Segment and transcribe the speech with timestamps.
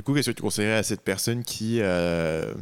[0.00, 2.54] Du coup, qu'est-ce que tu conseillerais à cette personne qui a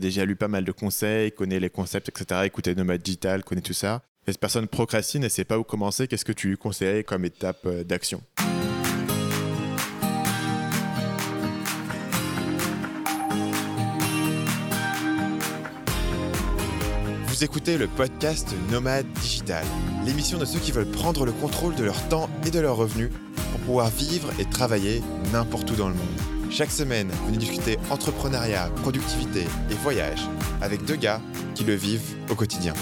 [0.00, 3.74] déjà lu pas mal de conseils, connaît les concepts, etc., écouté Nomad Digital, connaît tout
[3.74, 6.56] ça et cette personne procrastine et ne sait pas où commencer, qu'est-ce que tu lui
[6.56, 8.22] conseillerais comme étape d'action?
[17.26, 19.66] Vous écoutez le podcast Nomade Digital,
[20.06, 23.10] l'émission de ceux qui veulent prendre le contrôle de leur temps et de leurs revenus
[23.52, 25.02] pour pouvoir vivre et travailler
[25.34, 26.37] n'importe où dans le monde.
[26.50, 30.20] Chaque semaine, venez discuter entrepreneuriat, productivité et voyage
[30.62, 31.20] avec deux gars
[31.54, 32.72] qui le vivent au quotidien.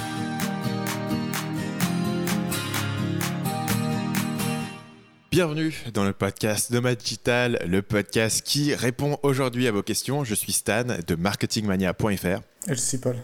[5.30, 10.24] Bienvenue dans le podcast Nomad Digital, le podcast qui répond aujourd'hui à vos questions.
[10.24, 12.24] Je suis Stan de marketingmania.fr.
[12.24, 13.16] Et je suis Paul.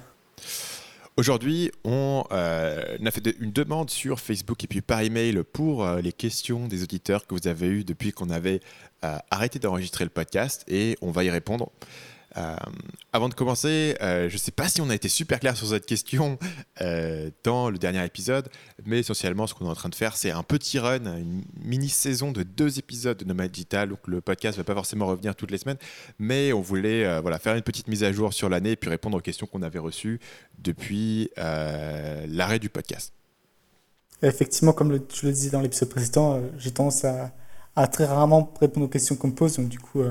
[1.18, 6.00] Aujourd'hui, on, euh, a fait une demande sur Facebook et puis par email pour euh,
[6.00, 8.60] les questions des auditeurs que vous avez eues depuis qu'on avait
[9.04, 11.70] euh, arrêté d'enregistrer le podcast et on va y répondre.
[12.36, 12.56] Euh,
[13.12, 15.66] avant de commencer, euh, je ne sais pas si on a été super clair sur
[15.66, 16.38] cette question
[16.80, 18.48] euh, dans le dernier épisode,
[18.86, 22.32] mais essentiellement, ce qu'on est en train de faire, c'est un petit run, une mini-saison
[22.32, 23.90] de deux épisodes de Nomad Digital.
[23.90, 25.78] Donc le podcast ne va pas forcément revenir toutes les semaines,
[26.18, 27.04] mais on voulait
[27.40, 29.78] faire une petite mise à jour sur l'année et puis répondre aux questions qu'on avait
[29.78, 30.20] reçues
[30.58, 33.12] depuis l'arrêt du podcast.
[34.22, 38.88] Effectivement, comme je le disais dans l'épisode précédent, j'ai tendance à, très rarement répondre aux
[38.88, 40.02] questions qu'on me pose, donc du coup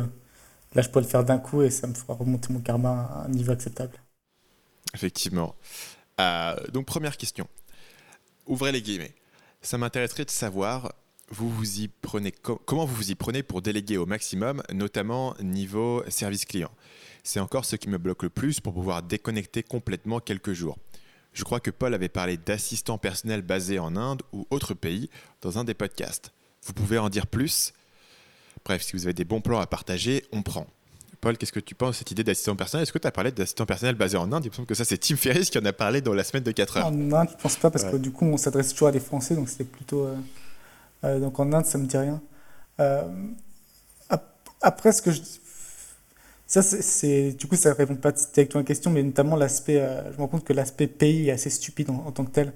[0.74, 3.26] Là, je peux le faire d'un coup et ça me fera remonter mon karma à
[3.26, 3.98] un niveau acceptable.
[4.94, 5.56] Effectivement.
[6.20, 7.48] Euh, donc, première question.
[8.46, 9.14] Ouvrez les guillemets.
[9.62, 10.94] Ça m'intéresserait de savoir,
[11.30, 16.04] vous vous y prenez comment vous vous y prenez pour déléguer au maximum, notamment niveau
[16.10, 16.72] service client?
[17.24, 20.78] C'est encore ce qui me bloque le plus pour pouvoir déconnecter complètement quelques jours.
[21.34, 25.10] Je crois que Paul avait parlé d'assistants personnels basés en Inde ou autre pays
[25.42, 26.34] dans un des podcasts.
[26.66, 27.74] Vous pouvez en dire plus?
[28.66, 30.68] Bref, si vous avez des bons plans à partager, on prend.
[31.22, 32.82] Paul, qu'est-ce que tu penses de cette idée d'assistant personnel?
[32.82, 34.44] Est-ce que tu as parlé d'assistant personnel basé en Inde?
[34.46, 36.44] Il me semble que ça, c'est Tim Ferriss qui en a parlé dans la semaine
[36.44, 36.88] de 4 heures.
[36.88, 39.36] En Inde, je pense pas, parce que du coup, on s'adresse toujours à des Français,
[39.36, 40.06] donc c'est plutôt.
[40.06, 40.16] Euh,
[41.04, 42.22] euh, donc en Inde, ça me dit rien.
[42.80, 43.04] Euh,
[44.62, 45.22] après, ce que je.
[46.48, 47.34] Ça, c'est.
[47.34, 49.76] Du coup, ça répond pas directement à la question, mais notamment l'aspect.
[50.12, 52.54] je me rends compte que l'aspect pays est assez stupide en, tant que tel.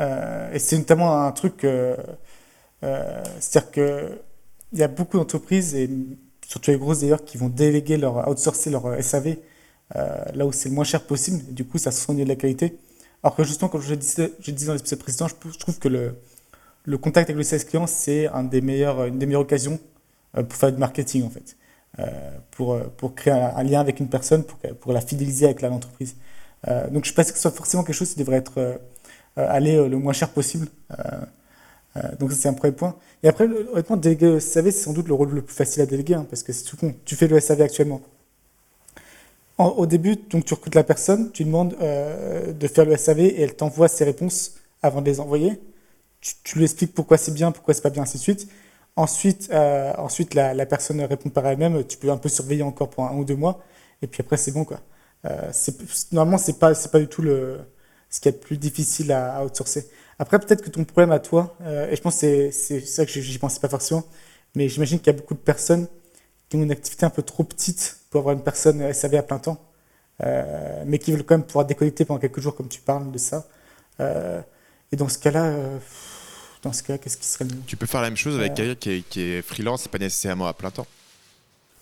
[0.00, 1.64] et c'est notamment un truc.
[2.82, 4.18] C'est-à-dire que
[4.72, 5.88] il y a beaucoup d'entreprises, et
[6.46, 9.36] surtout les grosses d'ailleurs, qui vont déléguer leur, outsourcer leur euh, SAV
[9.96, 11.42] euh, là où c'est le moins cher possible.
[11.48, 12.78] Et du coup, ça se soigne de la qualité.
[13.22, 16.16] Alors que justement, comme je disais, je disais dans l'épisode précédent, je, trouve que le,
[16.84, 18.98] le contact avec le sales client, c'est une des meilleures
[19.34, 19.78] occasions
[20.36, 21.56] euh, pour faire du marketing en fait.
[22.52, 26.16] pour, pour créer un, lien avec une personne, pour, pour la fidéliser avec l'entreprise.
[26.90, 28.80] donc je pense que ce soit forcément quelque chose qui devrait être
[29.36, 30.68] aller le moins cher possible.
[31.96, 32.96] Euh, donc c'est un premier point.
[33.22, 35.86] Et après, honnêtement, déléguer le SAV, c'est sans doute le rôle le plus facile à
[35.86, 36.94] déléguer, hein, parce que c'est tout con.
[37.04, 38.00] Tu fais le SAV actuellement.
[39.58, 43.40] au début, donc tu recrutes la personne, tu demandes euh, de faire le SAV et
[43.42, 45.60] elle t'envoie ses réponses avant de les envoyer.
[46.20, 48.48] Tu, lui expliques pourquoi c'est bien, pourquoi c'est pas bien, ainsi de suite.
[48.96, 51.84] Ensuite, euh, ensuite la, personne répond par elle-même.
[51.86, 53.60] Tu peux un peu surveiller encore pour un, ou deux mois.
[54.02, 54.64] Et puis après, c'est bon.
[54.64, 54.80] Quoi.
[56.12, 57.60] normalement, c'est pas, pas du tout le,
[58.10, 59.88] ce qui est le plus difficile à, à outsourcer.
[60.22, 63.10] Après, peut-être que ton problème à toi, euh, et je pense que c'est ça que
[63.10, 64.04] j'y pensais pas forcément,
[64.54, 65.88] mais j'imagine qu'il y a beaucoup de personnes
[66.48, 69.40] qui ont une activité un peu trop petite pour avoir une personne SAV à plein
[69.40, 69.60] temps,
[70.22, 73.18] euh, mais qui veulent quand même pouvoir déconnecter pendant quelques jours, comme tu parles de
[73.18, 73.48] ça.
[73.98, 74.40] Euh,
[74.92, 75.56] et dans ce cas-là,
[76.62, 77.58] dans ce cas, qu'est-ce qui serait mieux?
[77.66, 79.98] Tu peux faire la même chose avec quelqu'un qui, est, qui est freelance et pas
[79.98, 80.86] nécessairement à plein temps.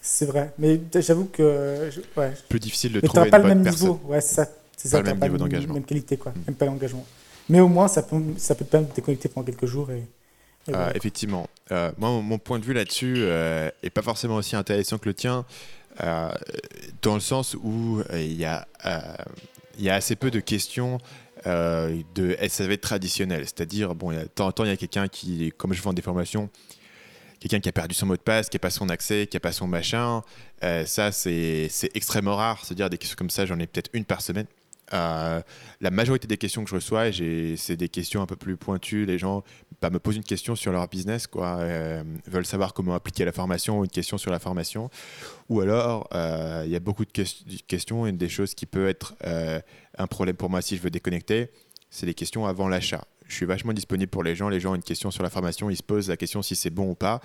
[0.01, 2.33] C'est vrai, mais j'avoue que ouais.
[2.49, 5.11] plus difficile de mais trouver pas le même niveau, ouais, c'est ça, c'est ça, pas
[5.11, 7.05] le même niveau d'engagement, même qualité quoi, même pas l'engagement.
[7.50, 9.91] Mais au moins, ça peut, ça peut te permettre de déconnecter pendant quelques jours.
[10.72, 11.49] Ah, effectivement.
[11.72, 15.44] Euh, moi, mon point de vue là-dessus euh, pas forcément aussi intéressant que le tien,
[16.00, 16.31] euh,
[17.03, 18.69] dans le sens où il y, a,
[19.78, 20.99] il y a assez peu de questions
[21.44, 23.43] de SAV traditionnel.
[23.43, 26.03] C'est-à-dire, bon, de temps en temps, il y a quelqu'un qui, comme je vends des
[26.03, 26.50] formations,
[27.41, 29.41] quelqu'un qui a perdu son mot de passe, qui n'a pas son accès, qui n'a
[29.41, 30.22] pas son machin.
[30.84, 32.65] ça, c'est extrêmement rare.
[32.65, 34.47] C'est-à-dire, des questions comme ça, j'en ai peut-être une par semaine.
[34.92, 35.41] Euh,
[35.81, 39.07] la majorité des questions que je reçois, c'est des questions un peu plus pointues.
[39.07, 39.42] Les gens
[39.81, 43.78] bah, me posent une question sur leur business, euh, veulent savoir comment appliquer la formation
[43.81, 44.91] ou une question sur la formation.
[45.48, 47.13] Ou alors, euh, il y a beaucoup de
[47.66, 48.07] questions.
[48.07, 49.15] Une des choses qui peut être
[49.97, 51.51] un problème pour moi si je veux déconnecter,
[51.91, 53.04] c'est les questions avant l'achat.
[53.27, 54.48] Je suis vachement disponible pour les gens.
[54.48, 56.71] Les gens ont une question sur la formation, ils se posent la question si c'est
[56.71, 57.21] bon ou pas.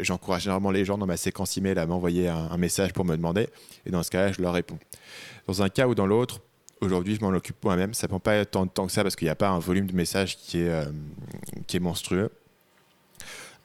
[0.00, 3.48] J'encourage généralement les gens dans ma séquence email à m'envoyer un message pour me demander.
[3.86, 4.78] Et dans ce cas-là, je leur réponds.
[5.48, 6.40] Dans un cas ou dans l'autre,
[6.82, 7.94] Aujourd'hui, je m'en occupe moi-même.
[7.94, 9.86] Ça prend pas tant de temps que ça parce qu'il n'y a pas un volume
[9.86, 12.30] de messages qui est, euh, monstrueux.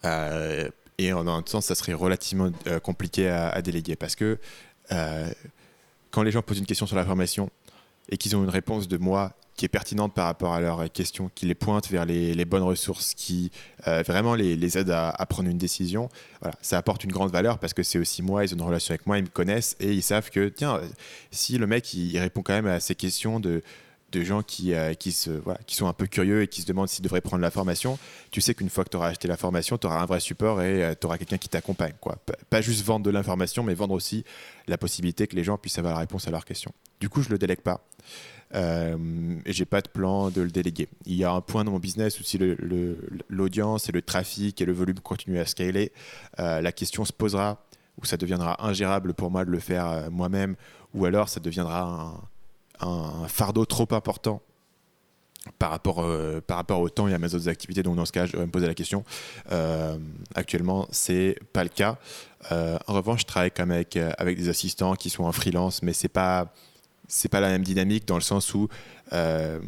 [0.06, 0.70] Euh,
[1.00, 2.52] et en un sens, ça serait relativement
[2.84, 4.38] compliqué à, à, déléguer parce que
[6.12, 7.50] quand les gens posent une question sur la formation
[8.10, 11.32] et qu'ils ont une réponse de moi qui est pertinente par rapport à leurs questions,
[11.34, 13.52] qui les pointe vers les, bonnes ressources, qui
[13.88, 16.10] euh, vraiment les, aide à, prendre une décision,
[16.42, 18.92] voilà, ça apporte une grande valeur parce que c'est aussi moi, ils ont une relation
[18.92, 20.80] avec moi, ils me connaissent et ils savent que, tiens,
[21.32, 23.64] si le mec, il, répond quand même à ces questions de,
[24.12, 26.68] de gens qui, euh, qui, se, voilà, qui sont un peu curieux et qui se
[26.68, 28.00] demandent s'ils devraient prendre la formation,
[28.32, 30.62] tu sais qu'une fois que tu auras acheté la formation, tu auras un vrai support
[30.62, 31.94] et euh, tu auras quelqu'un qui t'accompagne.
[32.00, 32.18] Quoi.
[32.50, 34.24] Pas juste vendre de l'information, mais vendre aussi
[34.68, 36.72] la possibilité que les gens puissent avoir la réponse à leurs questions.
[37.00, 37.86] Du coup, je ne le délègue pas.
[38.56, 40.88] Euh, et j'ai pas de plan de le déléguer.
[41.06, 42.40] Il y a un point dans mon business où si
[43.30, 45.92] l'audience et le trafic et le volume continuent à scaler,
[46.40, 47.64] euh, la question se posera
[48.02, 50.56] où ça deviendra ingérable pour moi de le faire euh, moi-même,
[50.94, 52.14] ou alors ça deviendra un,
[53.28, 54.42] fardeau trop important
[55.60, 56.06] par rapport,
[56.46, 57.84] par rapport au temps et à mes autres activités.
[57.84, 59.04] Donc dans ce cas, je vais me poser la question.
[59.52, 59.98] Euh,
[60.36, 61.98] actuellement, c'est pas le cas.
[62.52, 65.94] en revanche, je travaille quand même avec, avec des assistants qui sont en freelance, mais
[65.94, 66.54] c'est pas
[67.32, 68.68] pas la même dynamique dans le sens où
[69.12, 69.60] il euh,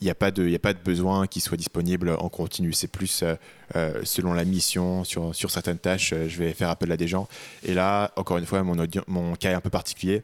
[0.00, 2.72] n'y a, pas de, a pas de besoin qui soit disponible en continu.
[2.72, 3.34] C'est plus euh,
[3.76, 7.28] euh, selon la mission, sur, sur certaines tâches, je vais faire appel à des gens.
[7.62, 10.22] Et là, encore une fois, mon, mon cas est un peu particulier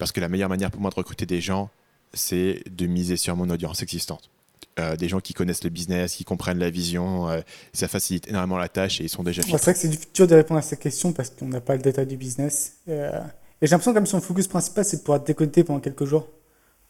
[0.00, 1.70] parce que la meilleure manière pour moi de recruter des gens,
[2.12, 4.30] c'est de miser sur mon audience existante.
[4.98, 7.28] des gens qui connaissent le business, qui comprennent la vision,
[7.72, 10.34] ça facilite énormément la tâche et ils sont déjà C'est vrai que c'est dur de
[10.34, 12.78] répondre à cette question parce qu'on n'a pas le détail du business.
[13.62, 16.28] Et j'ai l'impression que son focus principal, c'est de pouvoir déconnecter pendant quelques jours.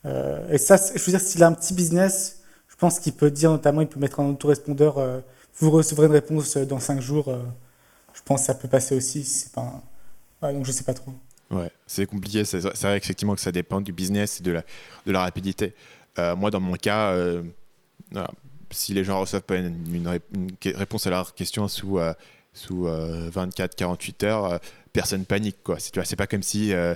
[0.04, 3.30] Euh, et ça, je veux dire, s'il a un petit business, je pense qu'il peut
[3.30, 5.20] dire notamment, il peut mettre un autorespondeur, euh,
[5.58, 7.28] vous recevrez une réponse dans 5 jours.
[7.28, 7.42] Euh,
[8.14, 9.50] je pense que ça peut passer aussi.
[10.42, 11.12] Donc je sais pas trop.
[11.50, 12.44] Ouais, c'est compliqué.
[12.44, 14.64] C'est vrai effectivement que ça dépend du business et de la,
[15.06, 15.74] de la rapidité.
[16.18, 17.16] Euh, moi, dans mon cas,
[18.70, 20.20] si les gens reçoivent pas une,
[20.64, 21.98] réponse à leur question sous,
[22.52, 24.60] sous 24-48 heures,
[24.92, 25.78] personne panique quoi.
[25.78, 26.94] C'est pas comme si euh,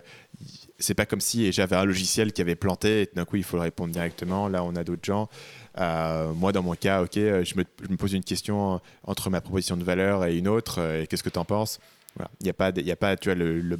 [0.78, 3.56] c'est pas comme si j'avais un logiciel qui avait planté et d'un coup il faut
[3.56, 4.48] le répondre directement.
[4.48, 5.28] Là, on a d'autres gens.
[5.78, 9.30] Euh, moi, dans mon cas, ok, euh, je me, je me, pose une question entre
[9.30, 10.80] ma proposition de valeur et une autre.
[10.80, 11.80] et qu'est-ce que tu en penses
[12.40, 13.76] Il n'y a pas, il a pas, tu vois, le,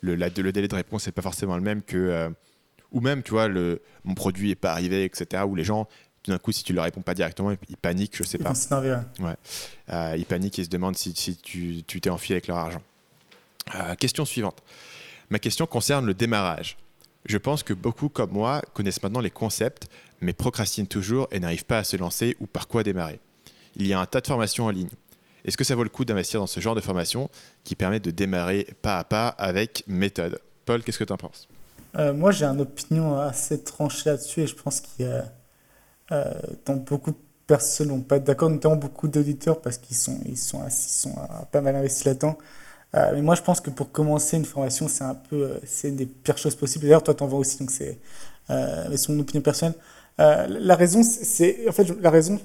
[0.00, 2.30] le, le délai de réponse n'est pas forcément le même que,
[2.92, 5.42] ou même, tu vois, le, mon produit n'est pas arrivé, etc.
[5.46, 5.88] Où les gens
[6.26, 8.50] d'un coup, si tu ne leur réponds pas directement, ils paniquent, je sais pas.
[9.20, 10.16] Ouais.
[10.18, 12.82] ils paniquent et se demandent si, si tu t'es enfui avec leur argent.
[13.74, 14.62] Euh, question suivante.
[15.30, 16.76] Ma question concerne le démarrage.
[17.24, 19.88] Je pense que beaucoup comme moi connaissent maintenant les concepts,
[20.20, 23.18] mais procrastinent toujours et n'arrivent pas à se lancer ou par quoi démarrer.
[23.74, 24.88] Il y a un tas de formations en ligne.
[25.46, 27.30] Est-ce que ça vaut le coup d'investir dans ce genre de formation
[27.62, 30.40] qui permet de démarrer pas à pas avec méthode?
[30.64, 31.46] Paul, qu'est-ce que tu en penses?
[31.96, 35.24] Euh, Moi, j'ai une opinion assez tranchée là-dessus et je pense qu'il y a
[36.10, 36.32] euh,
[36.66, 37.16] beaucoup de
[37.46, 41.14] personnes n'ont pas d'accord, notamment beaucoup d'auditeurs parce qu'ils sont, ils sont, ils sont
[41.52, 42.36] pas mal investis là-dedans.
[42.96, 45.90] Euh, mais moi, je pense que pour commencer une formation, c'est un peu, euh, c'est
[45.90, 46.84] une des pires choses possibles.
[46.86, 47.98] D'ailleurs, toi, t'en vois aussi, donc c'est,
[48.48, 49.74] mon opinion personnelle.
[50.18, 52.40] La raison, c'est, en fait, la raison,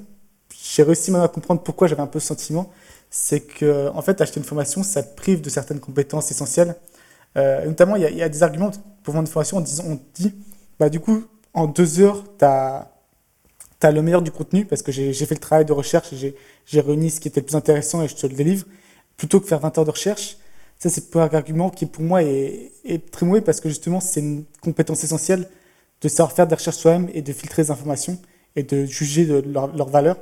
[0.54, 2.72] j'ai réussi même à comprendre pourquoi j'avais un peu ce sentiment,
[3.12, 6.76] c'est que, en fait, acheter une formation, ça te prive de certaines compétences essentielles.
[7.38, 8.72] Euh, notamment, il y, a des arguments
[9.04, 10.34] pour vendre une formation en disant, on te dit,
[10.80, 12.88] bah, du coup, en deux heures, tu as,
[13.92, 16.36] le meilleur du contenu parce que j'ai fait le travail de recherche et
[16.66, 18.66] j'ai réuni ce qui était le plus intéressant et je te le délivre
[19.18, 20.38] plutôt que faire 20 heures de recherche.
[20.80, 22.72] Ça, c'est un argument qui, pour moi, est,
[23.12, 25.48] très mauvais parce que justement, c'est une compétence essentielle
[26.02, 28.18] de savoir faire des recherches soi-même et de filtrer les informations
[28.56, 30.18] et de juger de leur, valeur.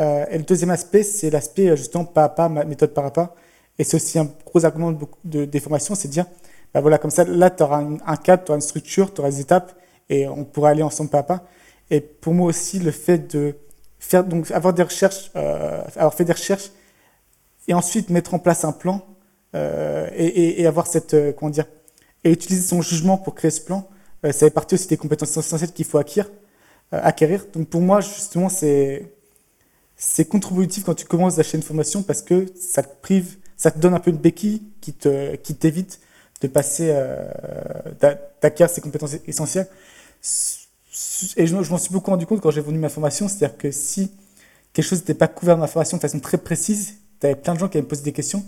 [0.00, 3.12] Euh, et le deuxième aspect, c'est l'aspect euh, justement pas à pas, méthode par à
[3.12, 3.34] pas.
[3.78, 6.26] Et c'est aussi un gros argument de, de, des formations, c'est de dire,
[6.72, 9.30] bah voilà, comme ça, là, tu auras un, cadre, tu auras une structure, tu auras
[9.30, 9.74] des étapes
[10.08, 11.44] et on pourra aller ensemble pas à pas.
[11.90, 13.56] Et pour moi aussi, le fait de
[13.98, 16.70] faire, donc, avoir des recherches, euh, avoir fait des recherches
[17.68, 19.04] et ensuite mettre en place un plan
[19.54, 21.66] euh, et, avoir cette, comment dire,
[22.24, 23.88] et utiliser son jugement pour créer ce plan,
[24.22, 27.46] ça fait partie aussi des compétences essentielles qu'il faut acquérir.
[27.52, 29.12] Donc pour moi, justement, c'est
[30.02, 33.70] c'est contributif quand tu commences à acheter une formation parce que ça te prive, ça
[33.70, 36.00] te donne un peu une béquille qui te qui t'évite
[36.40, 37.30] de passer, euh,
[38.40, 39.68] d'acquérir ces compétences essentielles.
[41.36, 44.10] Et je, m'en suis beaucoup rendu compte quand j'ai venu ma formation, c'est-à-dire que si
[44.72, 47.52] quelque chose n'était pas couvert dans ma formation de façon très précise, tu avais plein
[47.52, 48.42] de gens qui avaient posé des questions,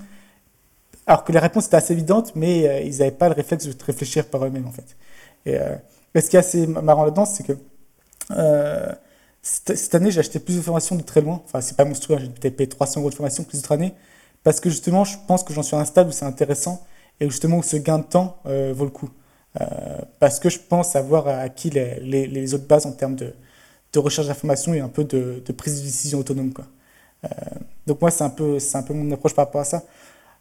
[1.07, 3.85] alors que les réponses étaient assez évidentes, mais euh, ils n'avaient pas le réflexe de
[3.85, 4.97] réfléchir par eux-mêmes, en fait.
[5.45, 5.77] Et, euh,
[6.15, 7.53] ce qui est assez marrant là-dedans, c'est que
[8.31, 8.91] euh,
[9.43, 11.43] cette, année, j'ai acheté plus de formations de très loin.
[11.45, 13.93] Enfin, c'est pas monstrueux, hein, j'ai peut-être payé 300 euros de formation plus d'autres années,
[14.45, 16.85] parce que justement, je pense que j'en suis à un stade où c'est intéressant
[17.21, 19.11] et justement où ce gain de temps vaut le coup.
[20.21, 23.35] parce que je pense avoir acquis les, les, les autres bases en termes de,
[23.93, 26.53] de recherche d'informations et un peu de, de, prise de décision autonome.
[26.53, 26.67] Quoi.
[27.87, 29.83] Donc moi, c'est un peu, un peu mon approche par rapport à ça.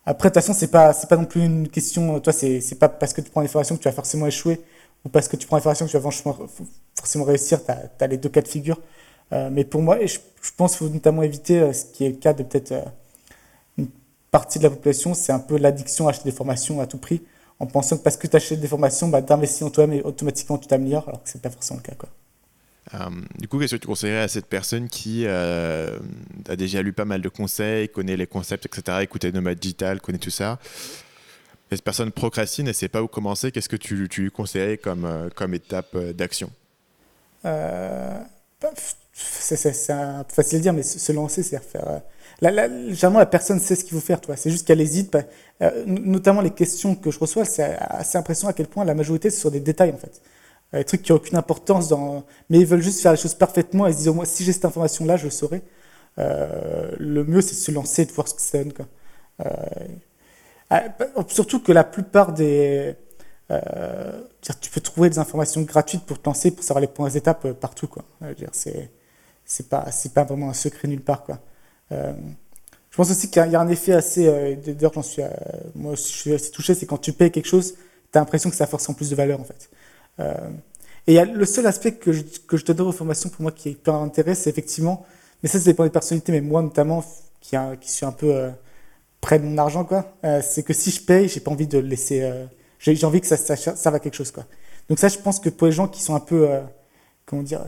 [0.05, 2.20] Après, de toute façon, c'est pas, pas non plus une question.
[2.20, 4.62] Toi, c'est pas parce que tu prends des formations que tu vas forcément échouer
[5.05, 6.10] ou parce que tu prends des formations que tu vas
[6.96, 7.60] forcément réussir.
[7.66, 8.80] Tu as, les deux cas de figure.
[9.34, 12.10] Euh, mais pour moi, je, je pense qu'il faut notamment éviter euh, ce qui est
[12.10, 12.84] le cas de peut-être euh,
[13.78, 13.88] une
[14.30, 17.22] partie de la population, c'est un peu l'addiction à acheter des formations à tout prix,
[17.60, 20.58] en pensant que parce que tu achètes des formations, bah, d'investir en toi-même et automatiquement
[20.58, 21.96] tu t'améliores, alors que c'est pas forcément le cas.
[21.96, 22.10] Quoi.
[23.40, 25.96] du coup, qu'est-ce que tu conseillerais à cette personne qui a
[26.58, 30.30] déjà lu pas mal de conseils, connaît les concepts, etc., écouté Nomad Digital, connaît tout
[30.30, 30.60] ça
[31.70, 34.78] cette personne procrastine et ne sait pas où commencer, qu'est-ce que tu, tu lui conseillerais
[34.78, 36.52] comme, comme étape d'action?
[39.14, 41.88] C'est un peu facile à dire, mais se, lancer, c'est faire.
[41.88, 42.00] Euh,
[42.42, 44.36] la, généralement, la personne sait ce qu'il faut faire, toi.
[44.36, 45.16] C'est juste qu'elle hésite.
[45.62, 49.30] Euh, notamment les questions que je reçois, c'est assez impressionnant à quel point la majorité,
[49.30, 50.22] c'est sur des détails, en fait.
[50.74, 52.24] Euh, des trucs qui n'ont aucune importance, dans...
[52.50, 54.54] mais ils veulent juste faire les choses parfaitement et se disent, au moins, si j'ai
[54.54, 55.62] cette information-là, je le saurai.
[56.18, 58.74] le mieux, c'est de se lancer et de voir ce que ça donne.
[58.74, 58.88] Quoi.
[61.28, 62.96] surtout que la plupart des.
[64.62, 67.88] Tu peux trouver des informations gratuites pour te lancer, pour savoir les points d'étape partout.
[67.88, 68.03] Quoi.
[68.51, 68.89] C'est
[69.51, 71.39] c'est pas c'est pas vraiment un secret nulle part quoi.
[71.91, 72.13] Euh,
[72.89, 75.29] je pense aussi qu'il y, a un effet assez euh, d'ailleurs j'en suis euh,
[75.75, 77.74] moi je suis assez touché c'est quand tu payes quelque chose
[78.12, 79.70] tu as l'impression que ça a forcément plus de valeur en fait.
[81.08, 83.70] et y a le seul aspect que je, que je aux formations pour moi qui
[83.70, 85.05] est hyper intérêt c'est effectivement
[85.43, 87.03] mais ça ça dépend des personnalités mais moi notamment
[87.41, 88.51] qui qui suis un peu
[89.20, 91.88] près de mon argent quoi c'est que si je paye j'ai pas envie de le
[91.88, 92.29] laisser
[92.82, 94.46] j'ai envie que ça, ça, ça va quelque chose quoi.
[94.90, 96.48] Donc ça je pense que pour les gens qui sont un peu
[97.26, 97.62] comment dire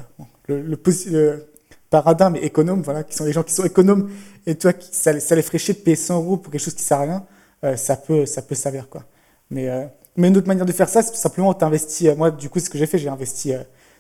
[0.48, 0.78] le, le,
[1.08, 1.54] le
[2.02, 4.10] paradigme économe, voilà, qui sont des gens qui sont économes,
[4.48, 6.82] et toi, qui, ça, ça les chier de payer 100 euros pour quelque chose qui
[6.84, 7.26] sert à rien,
[7.64, 9.04] euh, ça peut, ça peut s'avérer, quoi.
[9.52, 9.86] Mais, euh,
[10.18, 12.50] mais une autre manière de faire ça, c'est tout simplement, tu investis, euh, moi, du
[12.50, 13.54] coup, ce que j'ai fait, j'ai investi,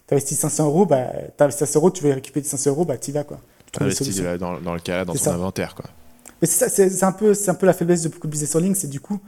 [0.07, 2.85] tu investis 500 euros, bah, tu investi 500 euros, tu veux récupérer des 500 euros,
[2.85, 3.39] bah, tu y vas, quoi.
[3.71, 5.85] Tu investis dans, dans, le cas, dans ton inventaire, quoi.
[6.41, 8.89] Mais c'est un, peu, un peu la faiblesse de beaucoup de business en ligne, c'est
[8.89, 9.19] du coup,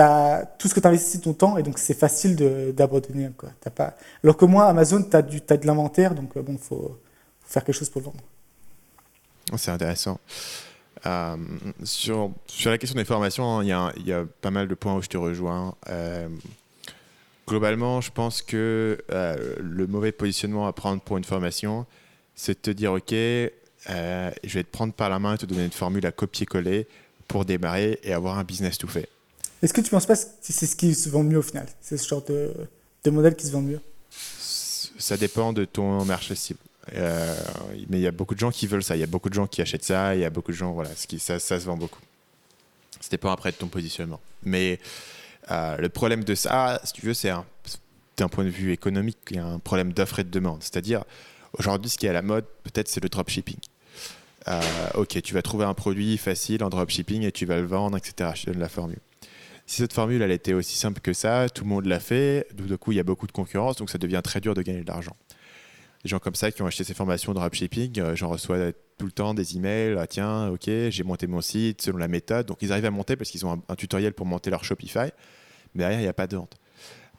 [0.00, 2.36] as tout ce que tu investis ton temps, et donc c'est facile
[2.74, 3.30] d'abandonner,
[3.74, 3.94] pas...
[4.22, 6.98] Alors que moi, Amazon, tu as, as, de l'inventaire, donc bon, faut
[7.44, 8.20] faire quelque chose pour vendre.
[9.56, 10.18] C'est intéressant.
[11.04, 11.36] Euh,
[11.84, 14.74] sur, sur la question des formations, il y, a, il y, a, pas mal de
[14.74, 15.74] points où je te rejoins.
[15.88, 16.28] Euh,
[17.46, 21.86] globalement, je pense que euh, le mauvais positionnement à prendre pour une formation,
[22.34, 25.64] c'est de te dire Ok, je vais te prendre par la main et te donner
[25.64, 26.88] une formule à copier-coller
[27.28, 29.08] pour démarrer et avoir un business tout fait.
[29.62, 31.96] Est-ce que tu penses pas que c'est ce qui se vend mieux au final C'est
[31.96, 32.52] ce genre de,
[33.04, 33.80] de modèle qui se vend mieux?
[34.98, 36.60] Ça dépend de ton marché cible.
[36.94, 37.34] Euh,
[37.88, 38.96] mais il y a beaucoup de gens qui veulent ça.
[38.96, 40.14] Il y a beaucoup de gens qui achètent ça.
[40.14, 42.00] Il y a beaucoup de gens, voilà, ce qui, ça, ça se vend beaucoup.
[43.00, 44.20] C'était pas après de ton positionnement.
[44.42, 44.78] Mais
[45.50, 47.30] euh, le problème de ça, si tu veux, c'est
[48.16, 50.62] d'un point de vue économique, il y a un problème d'offre et de demande.
[50.62, 51.04] C'est-à-dire,
[51.58, 53.58] aujourd'hui, ce qui est à la mode, peut-être, c'est le dropshipping.
[54.48, 54.60] Euh,
[54.94, 58.30] ok, tu vas trouver un produit facile en dropshipping et tu vas le vendre, etc.
[58.34, 59.00] Je te donne la formule.
[59.66, 62.78] Si cette formule, elle était aussi simple que ça, tout le monde l'a fait, du
[62.78, 64.88] coup, il y a beaucoup de concurrence, donc ça devient très dur de gagner de
[64.88, 65.16] l'argent
[66.06, 69.06] des gens comme ça qui ont acheté ces formations de dropshipping, euh, j'en reçois tout
[69.06, 72.46] le temps des emails, ah, tiens, ok, j'ai monté mon site selon la méthode.
[72.46, 75.10] Donc ils arrivent à monter parce qu'ils ont un, tutoriel pour monter leur Shopify,
[75.74, 76.56] mais derrière, il n'y a pas de vente.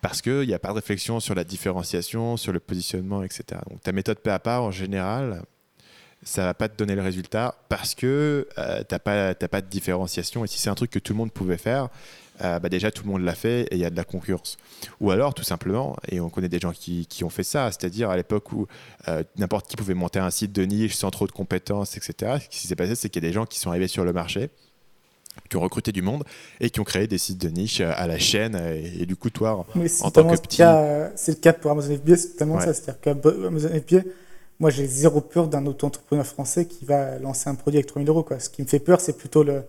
[0.01, 3.59] Parce qu'il n'y a pas de réflexion sur la différenciation, sur le positionnement, etc.
[3.69, 5.43] Donc ta méthode pas à pas, en général,
[6.23, 8.99] ça va pas te donner le résultat parce que euh, tu n'as
[9.33, 10.45] pas de différenciation.
[10.45, 11.89] Et si c'est un truc que tout le monde pouvait faire,
[12.43, 14.57] euh, bah déjà tout le monde l'a fait et il y a de la concurrence.
[15.01, 18.09] Ou alors tout simplement, et on connaît des gens qui, qui ont fait ça, c'est-à-dire
[18.09, 18.67] à, l'époque où
[19.07, 22.37] euh, n'importe qui pouvait monter un site de niche sans trop de compétences, etc.
[22.43, 24.13] Ce qui s'est passé, c'est qu'il y a des gens qui sont arrivés sur le
[24.13, 24.49] marché
[25.49, 26.23] qui ont recruté du monde
[26.59, 28.55] et qui ont créé des sites de niche à la chaîne.
[28.55, 29.65] Et, du coup, toi,
[30.01, 30.63] en tant que petit.
[31.15, 32.73] C'est le cas pour Amazon FBA, c'est tellement ça.
[32.73, 34.01] C'est-à-dire qu'Amazon FBA,
[34.59, 38.23] moi, j'ai zéro peur d'un auto-entrepreneur français qui va lancer un produit avec 3000 euros.
[38.23, 38.39] Quoi.
[38.39, 39.61] Ce qui me fait peur, c'est plutôt le, euh,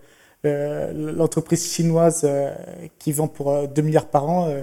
[0.43, 2.53] l'entreprise chinoise euh,
[2.97, 4.53] qui vend pour 2 euh, milliards par an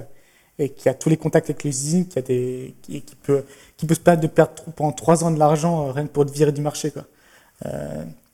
[0.59, 3.45] et qui a tous les contacts avec les usines, qui, a des, qui, peut,
[3.76, 6.33] qui peut se permettre de perdre pendant 3 ans de l'argent rien que pour te
[6.33, 6.90] virer du marché.
[6.90, 7.04] Quoi.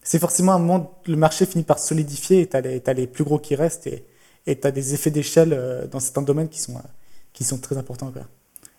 [0.03, 3.39] c'est forcément un moment, le marché finit par solidifier et tu as, les plus gros
[3.39, 6.81] qui restent et tu as des effets d'échelle dans certains domaines qui sont,
[7.33, 8.13] qui sont très importants.
[8.13, 8.23] Quoi.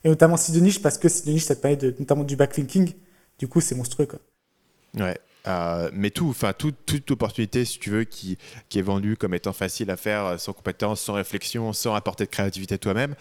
[0.04, 2.24] Et notamment si de niche, parce que si de niche, ça te permet de, notamment
[2.24, 2.94] du backlinking.
[3.40, 4.06] Du coup, c'est monstrueux.
[4.06, 4.20] Quoi.
[4.96, 5.18] Ouais.
[5.46, 8.38] Euh, mais tout, enfin toute opportunité, si tu veux, qui,
[8.74, 12.30] est vendue comme étant facile à faire, euh, sans compétence, sans réflexion, sans apporter de
[12.30, 13.16] créativité toi-même.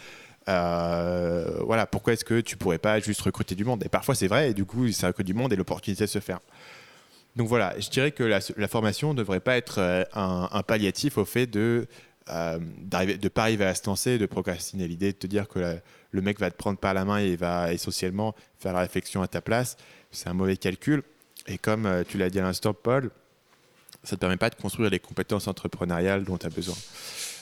[0.48, 3.84] Euh, voilà, pourquoi est-ce que tu pourrais pas juste recruter du monde?
[3.84, 6.40] Et parfois c'est vrai, et du coup ça recrute du monde et l'opportunité se ferme.
[7.34, 11.46] Donc voilà, je dirais que la, formation ne devrait pas être un, palliatif au fait
[11.46, 11.86] de
[12.28, 15.78] ne de pas arriver à se lancer, de procrastiner l'idée de te dire que
[16.10, 19.28] le mec va te prendre par la main et va essentiellement faire la réflexion à
[19.28, 19.76] ta place.
[20.10, 21.02] C'est un mauvais calcul.
[21.46, 23.10] Et comme euh, tu l'as dit à l'instant, Paul,
[24.04, 26.76] ça ne te permet pas de construire les compétences entrepreneuriales dont tu as besoin.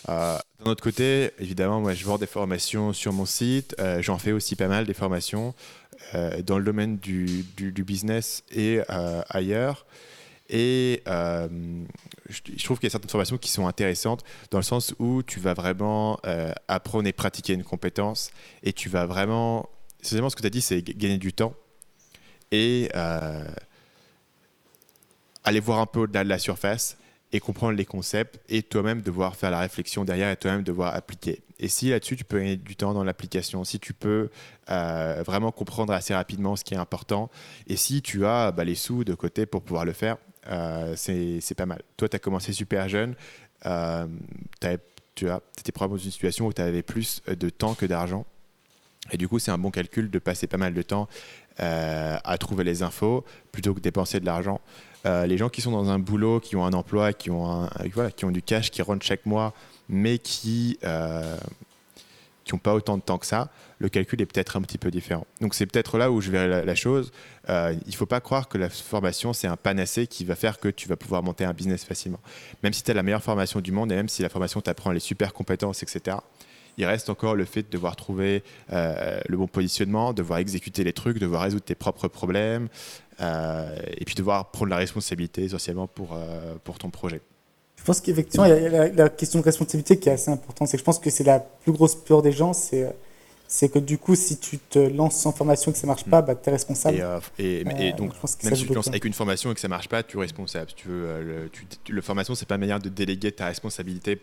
[0.08, 4.18] Euh, d'un autre côté, évidemment, moi je vends des formations sur mon site, euh, j'en
[4.18, 5.54] fais aussi pas mal des formations
[6.44, 8.80] dans le domaine du, du, business et
[9.28, 9.84] ailleurs.
[10.48, 15.22] Et je, trouve qu'il y a certaines formations qui sont intéressantes dans le sens où
[15.22, 16.18] tu vas vraiment
[16.68, 18.30] apprendre et pratiquer une compétence
[18.62, 19.68] et tu vas vraiment.
[20.00, 21.54] Essentiellement, ce que tu as dit, c'est gagner du temps
[22.50, 22.90] et
[25.44, 26.96] aller voir un peu au-delà de la surface
[27.32, 31.42] et comprendre les concepts et toi-même devoir faire la réflexion derrière et toi-même devoir appliquer.
[31.60, 34.30] Et si là-dessus tu peux gagner du temps dans l'application, si tu peux
[34.70, 37.30] euh, vraiment comprendre assez rapidement ce qui est important
[37.68, 40.16] et si tu as bah, les sous de côté pour pouvoir le faire,
[40.48, 41.82] euh, c'est pas mal.
[41.96, 43.14] Toi, tu as commencé super jeune,
[43.66, 44.06] euh,
[45.14, 48.24] tu étais probablement dans une situation où tu avais plus de temps que d'argent.
[49.12, 51.08] Et du coup, c'est un bon calcul de passer pas mal de temps
[51.58, 54.62] à trouver les infos plutôt que dépenser de l'argent.
[55.06, 57.70] Euh, les gens qui sont dans un boulot, qui ont un emploi, qui ont, un,
[57.94, 59.54] voilà, qui ont du cash, qui rentrent chaque mois,
[59.88, 61.36] mais qui euh,
[62.52, 65.26] n'ont pas autant de temps que ça, le calcul est peut-être un petit peu différent.
[65.40, 67.12] Donc c'est peut-être là où je verrai la, chose.
[67.48, 70.58] Euh, il ne faut pas croire que la formation, c'est un panacée qui va faire
[70.58, 72.20] que tu vas pouvoir monter un business facilement.
[72.62, 74.92] Même si tu as la meilleure formation du monde et même si la formation t'apprend
[74.92, 76.18] les super compétences, etc.,
[76.78, 80.94] il reste encore le fait de devoir trouver le bon positionnement, de devoir exécuter les
[80.94, 82.68] trucs, de devoir résoudre tes propres problèmes,
[83.09, 87.20] euh, et puis devoir prendre la responsabilité essentiellement pour, euh, pour ton projet.
[87.76, 90.68] Je pense qu'effectivement, il y a la, question de responsabilité qui est assez importante.
[90.68, 92.94] C'est que je pense que c'est la plus grosse peur des gens, c'est
[93.52, 96.22] c'est que du coup, si tu te lances sans formation et que ça marche pas,
[96.22, 96.24] mm.
[96.24, 96.98] bah, tu es responsable.
[96.98, 98.12] Et, euh, et, donc,
[98.44, 100.20] même si tu te lances avec une formation et que ça marche pas, tu es
[100.20, 100.70] responsable.
[100.76, 101.50] tu veux, le,
[101.88, 104.14] le, formation, c'est pas une manière de déléguer ta responsabilité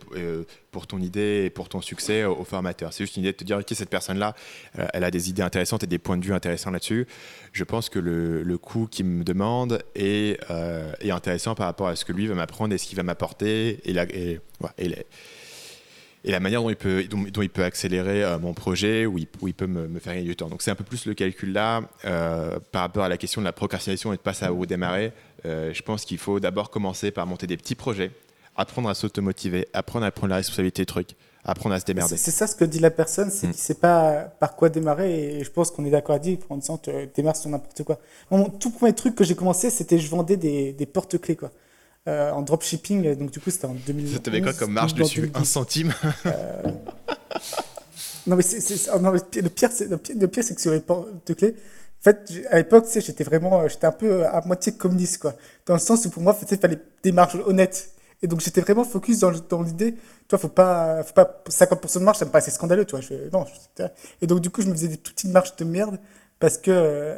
[0.71, 2.93] pour ton idée et pour ton succès au, formateur.
[2.93, 4.33] C'est juste une idée de te dire, ok, cette personne-là,
[4.93, 7.05] elle a des idées intéressantes et des points de vue intéressants là-dessus
[7.57, 11.87] je pense que le, le coût qu'il me demande est, euh, est, intéressant par rapport
[11.87, 14.39] à ce que lui va m'apprendre et ce qu'il va m'apporter et, la, et,
[14.77, 15.05] et,
[16.25, 19.47] la manière dont il peut, dont, il peut accélérer euh, mon projet, où il, où
[19.47, 20.49] il peut me, faire gagner du temps.
[20.49, 23.45] Donc c'est un peu plus le calcul là euh, par rapport à la question de
[23.45, 25.13] la procrastination et de pas savoir où démarrer.
[25.45, 28.11] je pense qu'il faut d'abord commencer par monter des petits projets,
[28.55, 31.15] apprendre à s'automotiver, apprendre à prendre la responsabilité des trucs
[31.47, 32.17] apprendre à se démerder.
[32.17, 33.51] C'est ça ce que dit la personne, c'est mm.
[33.51, 35.37] qu'il ne sait pas par quoi démarrer.
[35.37, 37.97] Et je pense qu'on est d'accord à dire en disant tu démarres sur n'importe quoi.
[38.29, 41.51] Mon tout premier truc que j'ai commencé, c'était je vendais des, des porte-clés quoi.
[42.07, 43.15] Euh, en dropshipping.
[43.15, 44.21] Donc du coup, c'était en 2011.
[44.23, 45.93] Tu avais quoi comme marge dessus Un centime
[46.25, 46.63] euh,
[48.27, 51.55] Non mais, c'est, oh, le pire, c'est, le pire, c'est que sur les porte-clés,
[51.99, 55.33] en fait, à l'époque, j'étais vraiment, j'étais un peu à moitié communiste, quoi.
[55.65, 57.91] Dans le sens où pour moi, il fallait des marges honnêtes.
[58.23, 59.95] Et donc j'étais vraiment focus dans, dans l'idée,
[60.29, 63.01] toi, faut pas, faut pas 50% de marge, ça me paraissait scandaleux, tu vois.
[63.01, 63.45] Je, non,
[64.21, 65.99] et donc du coup, je me faisais des toutes petites marges de merde
[66.39, 67.15] parce que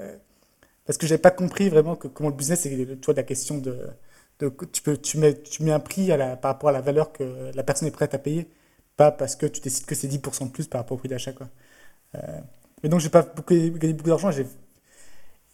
[0.85, 3.59] parce que j'avais pas compris vraiment que comment le business, c'est tu vois la question
[3.59, 3.77] de,
[4.39, 6.81] de, tu peux tu mets tu mets un prix à la, par rapport à la
[6.81, 8.49] valeur que la personne est prête à payer,
[8.97, 11.33] pas parce que tu décides que c'est 10% de plus par rapport au prix d'achat,
[11.33, 11.49] quoi.
[12.15, 12.39] Euh,
[12.83, 14.31] et donc j'ai pas beaucoup, gagné beaucoup d'argent,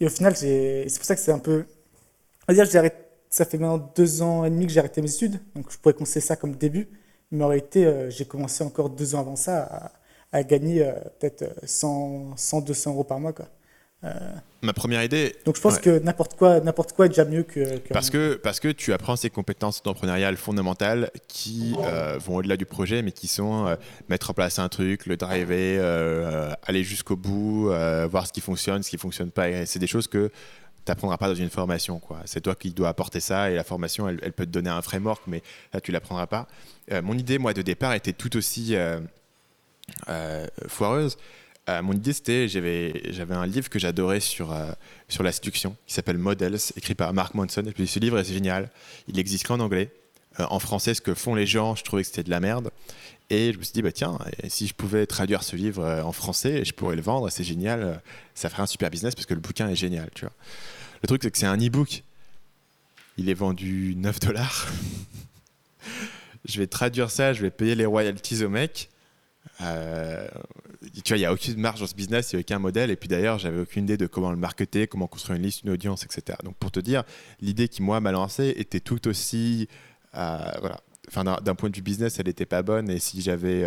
[0.00, 1.64] et au final, c'est pour ça que c'est un peu,
[2.48, 5.02] on va dire, j'ai arrêté ça fait maintenant deux ans et demi que j'ai arrêté
[5.02, 6.88] mes études, donc je pourrais conseiller ça comme début.
[7.30, 9.92] Mais en réalité, euh, j'ai commencé encore deux ans avant ça
[10.32, 13.32] à, gagner euh, peut-être 100, 100, 200 euros par mois.
[13.32, 13.46] Quoi.
[14.06, 14.12] Euh,
[14.62, 15.36] Ma première idée.
[15.44, 17.78] Donc je pense que n'importe quoi, n'importe quoi est déjà mieux que.
[17.92, 21.74] parce que parce que tu apprends ces compétences entrepreneuriales fondamentales qui
[22.20, 23.76] vont au-delà du projet, mais qui sont
[24.08, 27.70] mettre en place un truc, le driver, aller jusqu'au bout,
[28.10, 29.66] voir ce qui fonctionne, ce qui fonctionne pas.
[29.66, 30.30] C'est des choses que
[30.86, 31.98] t'apprendras pas dans une formation.
[31.98, 32.20] quoi.
[32.24, 35.22] C'est toi qui dois apporter ça et la formation, elle, peut te donner un framework,
[35.26, 35.42] mais
[35.74, 36.46] là, tu l'apprendras pas.
[36.92, 39.00] Euh, mon idée, moi, de départ, était tout aussi euh,
[41.68, 44.54] euh, mon idée, c'était, j'avais, j'avais un livre que j'adorais sur,
[45.08, 47.64] sur la séduction, qui s'appelle Models, écrit par Mark Manson.
[47.66, 48.70] Et puis ce livre est génial.
[49.08, 49.90] Il existe qu'en anglais.
[50.38, 52.70] en français, ce que font les gens, je trouvais que c'était de la merde.
[53.30, 56.64] Et je me suis dit, bah, tiens, si je pouvais traduire ce livre en français,
[56.64, 58.00] je pourrais le vendre, c'est génial,
[58.34, 60.34] ça ferait un super business parce que le bouquin est génial, tu vois.
[61.02, 62.02] Le truc, c'est que c'est un e-book.
[63.18, 64.66] Il est vendu 9 dollars.
[66.44, 68.88] je vais traduire ça, je vais payer les royalties au mec.
[69.60, 70.28] Euh,
[71.04, 72.90] tu vois, il n'y a aucune marge dans ce business, il n'y a aucun modèle.
[72.90, 75.70] Et puis d'ailleurs, j'avais aucune idée de comment le marketer, comment construire une liste, une
[75.70, 76.38] audience, etc.
[76.44, 77.04] Donc pour te dire,
[77.40, 79.68] l'idée qui, moi, m'a lancé était tout aussi.
[80.14, 80.80] Euh, voilà.
[81.08, 82.90] Enfin, d'un point de vue business, elle n'était pas bonne.
[82.90, 83.64] Et si j'avais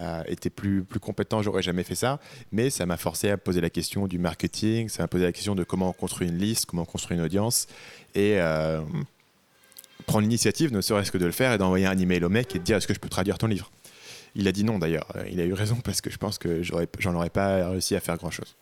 [0.00, 2.20] euh, été plus, plus compétent, j'aurais jamais fait ça.
[2.52, 5.54] Mais ça m'a forcé à poser la question du marketing, ça m'a posé la question
[5.54, 7.66] de comment construire une liste, comment construire une audience.
[8.14, 8.38] Et
[10.06, 12.58] prendre l'initiative, ne serait-ce que de le faire et d'envoyer un email au mec et
[12.58, 13.70] de dire est-ce que je peux traduire ton livre?
[14.36, 15.08] Il a dit non d'ailleurs.
[15.30, 18.16] Il a eu raison parce que je pense que j'en aurais pas réussi à faire
[18.16, 18.56] grand-chose.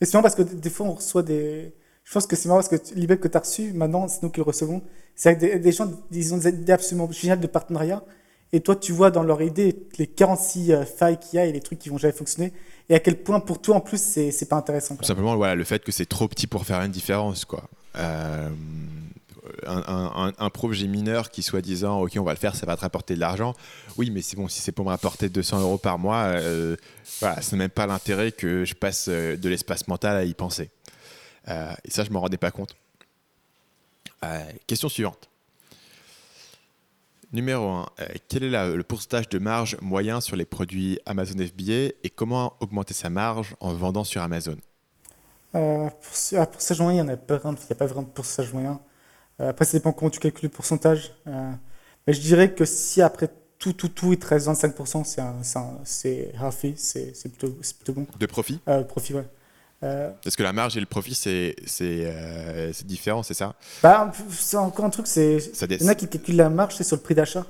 [0.00, 1.72] Et c'est parce que des fois on reçoit des...
[2.04, 4.30] je pense que c'est marrant parce que l'email que tu as reçu, maintenant, c'est nous
[4.30, 4.82] qui le recevons.
[5.14, 8.02] C'est que des, gens, ils ont des idées absolument géniales de partenariat.
[8.52, 11.52] Et toi, tu vois dans leur idée les 46 euh, failles qu'il y a et
[11.52, 12.52] les trucs qui vont jamais fonctionner.
[12.88, 14.96] Et à quel point, pour toi, en plus, c'est pas intéressant.
[15.02, 17.64] Simplement, voilà, le fait que c'est trop petit pour faire une différence, quoi.
[17.96, 18.48] Euh,
[19.66, 23.14] un, un, projet mineur qui soi-disant, ok, on va le faire, ça va te rapporter
[23.14, 23.54] de l'argent.
[23.96, 26.76] Oui, mais c'est bon, si c'est pour me rapporter 200 euros par mois, euh,
[27.20, 30.34] voilà, ce n'est même pas l'intérêt que je passe euh, de l'espace mental à y
[30.34, 30.70] penser.
[31.48, 32.76] Euh, et ça, je m'en rendais pas compte.
[34.66, 35.28] question suivante.
[37.32, 37.86] Numéro 1.
[38.28, 42.94] quel est le pourcentage de marge moyen sur les produits Amazon FBA et comment augmenter
[42.94, 44.56] sa marge en vendant sur Amazon?
[45.52, 47.36] Pour, pourcentage moyen, il n'y a, pas
[47.86, 48.80] vraiment de pourcentage moyen.
[49.40, 51.12] Euh, après, ça dépend comment tu calcules le pourcentage.
[51.26, 51.50] Euh,
[52.06, 55.04] mais je dirais que si après tout, tout, tout, il te reste 25%,
[55.84, 58.06] c'est healthy, c'est plutôt, plutôt bon.
[58.18, 58.60] De profit?
[58.68, 59.24] Euh, Profit, ouais.
[59.82, 61.54] Euh, Est-ce que la marge et le profit, c'est
[62.84, 63.54] différent, c'est ça?
[63.82, 65.36] Bah, C'est encore un truc, c'est.
[65.68, 67.46] Il y en a qui calculent la marge, c'est sur le prix d'achat.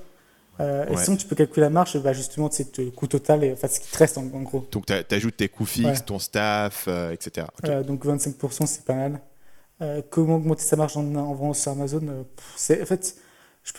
[0.59, 3.53] Euh, Et sinon, tu peux calculer la marge, bah, justement, c'est le coût total, et,
[3.53, 4.67] enfin, ce qui te reste en, gros.
[4.71, 7.47] Donc, tu ajoutes tes coûts fixes, ton staff, etc.
[7.85, 9.21] donc, 25%, c'est pas mal.
[9.81, 12.23] Euh, comment augmenter sa marge en, en vendant sur Amazon euh,
[12.55, 13.15] c'est en fait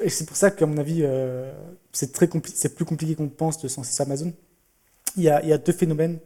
[0.07, 1.53] c'est pour ça qu'à mon avis euh,
[1.93, 4.33] c'est très c'est plus compliqué qu'on pense de se lancer sur Amazon.
[5.17, 6.19] Il y a, il y a deux phénomènes.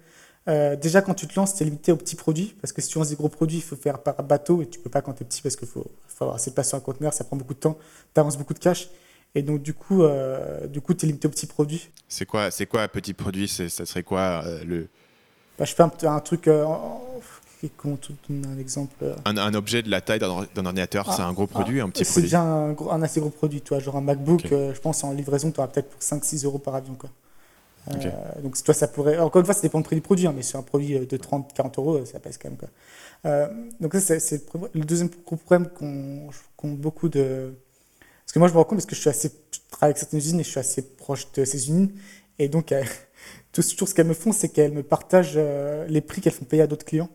[0.46, 2.98] Déjà quand tu te lances tu es limité aux petits produits parce que si tu
[2.98, 5.22] lances des gros produits il faut faire par bateau et tu peux pas quand tu
[5.22, 7.36] es petit parce qu'il faut, faut, avoir assez de place sur un conteneur ça prend
[7.36, 7.78] beaucoup de temps
[8.12, 8.90] tu avances beaucoup de cash.
[9.36, 10.02] Et donc du coup
[10.68, 11.88] du coup tu es limité aux petits produits.
[12.08, 14.88] C'est quoi c'est quoi un petit produit ça serait quoi le
[15.58, 16.48] bah, je fais un, un truc
[17.68, 21.46] tu un exemple euh un, objet de la taille d'un ordinateur, c'est ah, un gros
[21.46, 23.78] produit, un petit produit C'est déjà un, assez gros produit, toi.
[23.78, 26.74] Genre un MacBook, euh, je pense en livraison, tu auras peut-être pour 5-6 euros par
[26.74, 26.94] avion.
[26.94, 27.10] Quoi.
[27.88, 28.10] Euh,
[28.42, 29.18] donc toi, ça pourrait.
[29.18, 31.16] Encore une fois, ça dépend du prix du produit, hein, mais sur un produit de
[31.16, 32.58] 30-40 euros, ça pèse quand même.
[32.58, 33.48] Quoi.
[33.80, 34.44] donc ça, c'est
[34.74, 37.54] le deuxième gros problème qu'ont beaucoup de.
[38.24, 39.30] Parce que moi, je me rends compte parce que je suis assez.
[39.52, 41.92] Je travaille avec certaines usines et je suis assez proche de ces usines.
[42.38, 42.74] Et donc,
[43.52, 45.38] toujours ce qu'elles me font, c'est qu'elles me partagent
[45.88, 47.08] les prix qu'elles font payer à d'autres clients.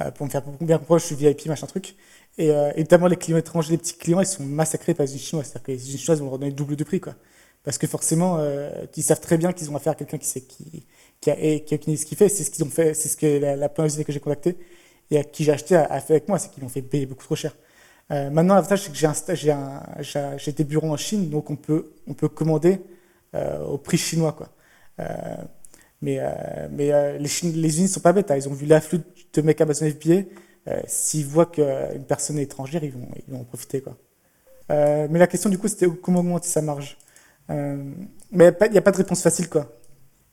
[0.00, 1.94] Euh, pour me faire bien comprendre, je suis VIP, machin truc.
[2.36, 5.46] Et, euh, notamment les clients étrangers, les petits clients, ils sont massacrés par les chinoises.
[5.46, 7.14] C'est-à-dire que les chinoises vont leur donner le double de prix, quoi.
[7.62, 10.42] Parce que forcément, euh, ils savent très bien qu'ils ont affaire à quelqu'un qui sait
[10.42, 12.28] qui, a, et qui a ce qu'il fait.
[12.28, 14.58] C'est ce qu'ils ont fait, c'est ce que la, la première usine que j'ai contactée
[15.10, 17.24] et à qui j'ai acheté a, fait avec moi, c'est qu'ils m'ont fait payer beaucoup
[17.24, 17.54] trop cher.
[18.10, 19.54] Maintenant, l'avantage, c'est que j'ai,
[20.38, 22.80] j'ai, des bureaux en Chine, donc on peut, on peut commander
[23.34, 24.48] au prix chinois, quoi.
[26.04, 28.30] Euh, mais, euh, mais euh, les, les usines ne sont pas bêtes.
[28.30, 28.36] Hein.
[28.36, 29.00] Ils ont vu l'afflux
[29.32, 30.22] de mecs Amazon FBA.
[30.66, 33.82] Euh, s'ils voient qu'une personne est étrangère, ils vont, ils vont en profiter.
[33.82, 33.96] Quoi.
[34.68, 36.96] mais la question, du coup, c'était comment augmenter sa marge.
[37.48, 37.86] mais
[38.32, 39.48] il n'y a pas de réponse facile.
[39.48, 39.70] Quoi.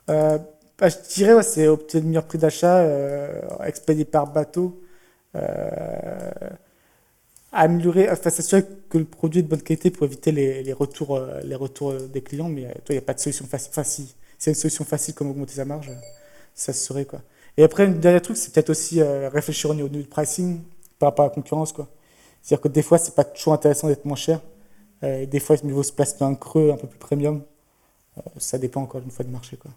[0.08, 2.86] Bah, je dirais, ouais, c'est obtenir le meilleur prix d'achat,
[3.66, 4.82] expédier par bateau
[7.54, 11.20] améliorer, enfin s'assurer que le produit est de bonne qualité pour éviter les, les retours,
[11.44, 12.48] les retours des clients.
[12.48, 14.08] Mais il n'y a pas de solution facile
[14.42, 15.92] c'est une solution facile comme augmenter sa marge,
[16.56, 17.22] ça se serait quoi.
[17.58, 20.62] Et après, un dernier truc, c'est peut-être aussi euh, réfléchir au niveau du pricing
[20.98, 21.88] par rapport à la concurrence quoi.
[22.42, 24.42] C'est-à-dire que des fois, c'est pas toujours intéressant d'être moins cher.
[25.04, 27.44] Euh, des fois, il vaut se placer dans un creux un peu plus premium.
[28.18, 29.70] Euh, ça dépend encore une fois du marché quoi.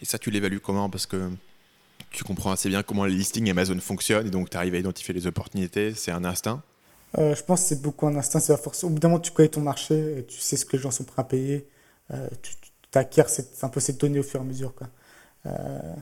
[0.00, 0.88] Et ça, tu l'évalues comment?
[0.88, 1.30] Parce que
[2.10, 5.12] tu comprends assez bien comment les listings Amazon fonctionnent et donc tu arrives à identifier
[5.12, 5.92] les opportunités.
[5.92, 6.62] C'est un instinct?
[7.18, 8.40] Je pense que c'est beaucoup un instinct.
[8.40, 8.84] C'est la force.
[8.84, 10.90] Au bout d'un moment, tu connais ton marché et tu sais ce que les gens
[10.90, 11.66] sont prêts à payer.
[12.42, 12.52] tu,
[12.96, 13.24] acquiers
[13.62, 14.74] un peu cette donnée au fur et à mesure.
[14.74, 14.88] Quoi.
[15.46, 15.94] Euh,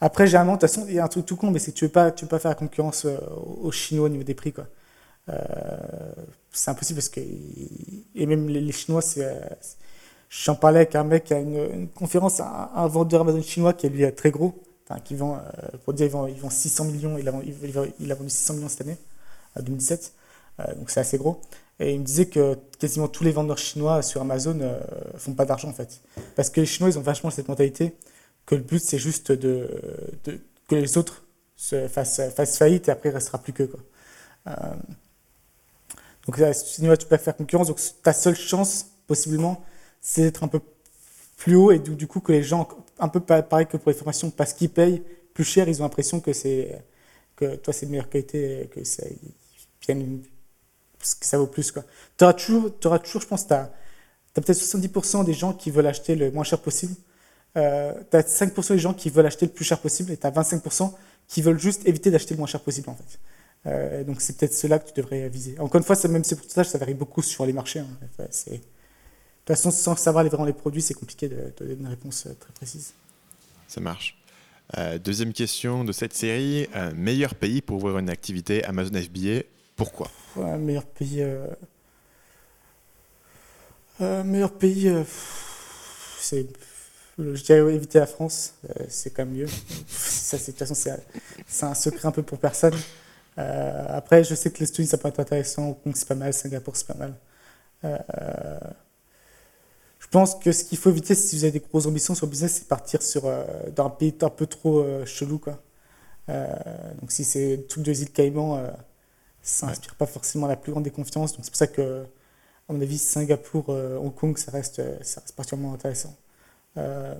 [0.00, 1.76] après, généralement, de toute façon, il y a un truc tout con, mais c'est que
[1.76, 3.18] tu ne veux, pas, veux pas faire la concurrence euh,
[3.62, 4.52] aux Chinois au niveau des prix.
[4.52, 4.66] Quoi.
[5.28, 5.36] Euh,
[6.50, 7.20] c'est impossible parce que.
[7.20, 9.02] Et même les, Chinois.
[10.28, 14.14] J'en parlais avec un mec à une, conférence, un, vendeur Amazon chinois qui est lui
[14.14, 14.62] très gros,
[15.04, 15.42] qui vend,
[15.84, 17.32] pour dire, il vend, 600 millions, il a,
[17.98, 18.96] il a, vendu 600 millions cette année,
[19.58, 20.12] en 2017,
[20.76, 21.40] donc c'est assez gros.
[21.80, 24.78] Et il me disait que quasiment tous les vendeurs chinois sur Amazon ne euh,
[25.16, 26.02] font pas d'argent en fait.
[26.36, 27.96] Parce que les Chinois, ils ont vachement cette mentalité
[28.46, 29.68] que le but, c'est juste de,
[30.68, 31.24] que les autres
[31.56, 32.20] se fassent,
[32.58, 33.62] faillite et après, il ne restera plus que.
[34.46, 34.52] Euh,
[36.26, 37.68] donc, sinon, tu peux faire concurrence.
[37.68, 39.64] Donc, ta seule chance, possiblement,
[40.00, 40.60] c'est d'être un peu
[41.36, 44.30] plus haut et du, coup, que les gens, un peu pareil que pour les formations,
[44.30, 46.30] parce qu'ils payent plus cher, ils ont l'impression que,
[47.36, 50.30] que toi, c'est de meilleure qualité, que ça, ils
[51.00, 51.72] que ça vaut plus.
[51.72, 53.70] Tu auras toujours, auras toujours, je pense, tu as,
[54.34, 56.94] peut-être 70% des gens qui veulent acheter le moins cher possible.
[57.56, 60.26] Euh, tu as 5% des gens qui veulent acheter le plus cher possible et tu
[60.26, 60.92] as 25%
[61.26, 63.18] qui veulent juste éviter d'acheter le moins cher possible en fait.
[63.66, 65.58] Euh, donc c'est peut-être cela que tu devrais viser.
[65.58, 67.80] Encore une fois, ça, même ces pourcentages, ça varie beaucoup sur les marchés.
[67.80, 67.88] Hein.
[68.18, 68.62] de toute
[69.46, 72.94] façon, sans savoir vraiment les produits, c'est compliqué de, donner une réponse euh, très précise.
[73.66, 74.16] Ça marche.
[75.04, 76.68] deuxième question de cette série.
[76.94, 79.42] meilleur pays pour ouvrir une activité Amazon FBA,
[79.84, 80.10] pourquoi
[80.58, 81.24] Meilleur pays.
[84.00, 84.92] meilleur pays,
[86.18, 86.46] c'est
[87.20, 89.46] je dirais éviter la France, euh, c'est quand même mieux.
[89.46, 92.74] de toute façon, c'est un secret un peu pour personne.
[93.38, 95.68] Euh, après, je sais que l'Estonie, ça peut être intéressant.
[95.68, 96.32] Hong Kong, c'est pas mal.
[96.32, 97.14] Singapour, c'est pas mal.
[97.84, 97.98] Euh,
[99.98, 102.30] je pense que ce qu'il faut éviter si vous avez des grosses ambitions sur le
[102.30, 103.22] business, c'est partir sur,
[103.74, 105.38] dans un pays un peu trop chelou.
[105.38, 105.62] Quoi.
[106.28, 108.60] donc, si c'est le truc de îles Caïmans,
[109.42, 111.32] ça n'inspire pas forcément la plus grande des confiances.
[111.32, 112.04] Donc, c'est pour ça que,
[112.68, 116.16] à mon avis, Singapour, Hong Kong, ça reste, ça reste particulièrement intéressant.
[116.76, 117.14] Euh,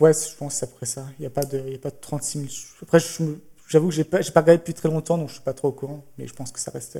[0.00, 1.06] ouais, je pense après ça.
[1.18, 2.50] Il n'y a, pas de, y a pas de 36 000.
[2.82, 2.98] Après,
[3.68, 5.54] j'avoue que je n'ai pas, pas regardé depuis très longtemps, donc je ne suis pas
[5.54, 6.96] trop au courant, mais je pense que ça reste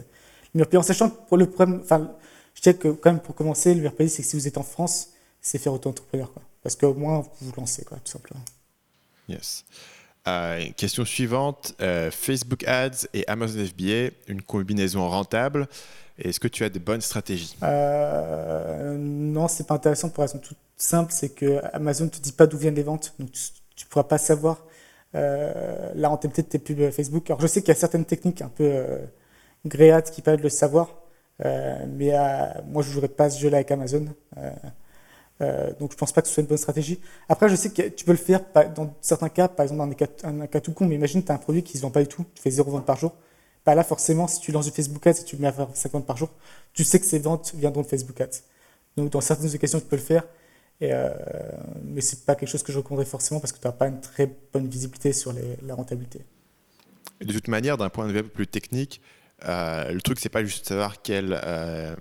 [0.55, 2.11] le meilleur En sachant que pour le problème, enfin,
[2.55, 4.59] je sais que quand même pour commencer, le meilleur pays, c'est que si vous êtes
[4.59, 6.31] en France, c'est faire auto-entrepreneur.
[6.63, 8.43] Parce qu'au moins, vous vous lancez, quoi, tout simplement.
[9.29, 9.65] Yes.
[10.77, 15.69] Question suivante euh, Facebook Ads et Amazon FBA, une combinaison rentable.
[16.19, 17.57] Est-ce que tu as des bonnes stratégies?
[17.63, 22.19] Euh, Non, c'est pas intéressant pour une raison toute simple, c'est que Amazon ne te
[22.19, 24.65] dit pas d'où viennent les ventes, donc tu ne pourras pas savoir
[25.15, 27.29] euh, la rentabilité de tes pubs Facebook.
[27.31, 28.99] Alors je sais qu'il y a certaines techniques un peu euh,
[29.67, 30.97] gréates qui permettent de le savoir,
[31.43, 32.13] mais
[32.67, 34.07] moi je ne jouerai pas ce jeu-là avec Amazon.
[35.79, 37.01] Donc je pense pas que ce soit une bonne stratégie.
[37.29, 38.41] Après, je sais que tu peux le faire
[38.75, 41.39] dans certains cas, par exemple dans un cas, tout con, mais imagine tu as un
[41.39, 43.13] produit qui ne se vend pas du tout, tu fais zéro vente par jour
[43.67, 46.07] bah là, forcément, si tu lances du Facebook Ads et tu mets à faire 50
[46.07, 46.31] par jour,
[46.73, 48.43] tu sais que ces ventes viendront de Facebook Ads.
[48.97, 50.25] Donc, dans certaines occasions, tu peux le faire.
[50.81, 51.11] Et euh,
[51.85, 53.89] mais ce n'est pas quelque chose que je recommanderais forcément parce que tu n'as pas
[53.89, 56.25] une très bonne visibilité sur la rentabilité.
[57.21, 59.03] de toute manière, d'un point de vue plus technique,
[59.45, 61.95] euh, le truc, c'est pas juste de savoir quelles, euh,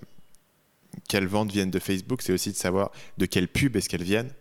[1.08, 4.32] quelles ventes viennent de Facebook, c'est aussi de savoir de quelles pubs est-ce qu'elles viennent.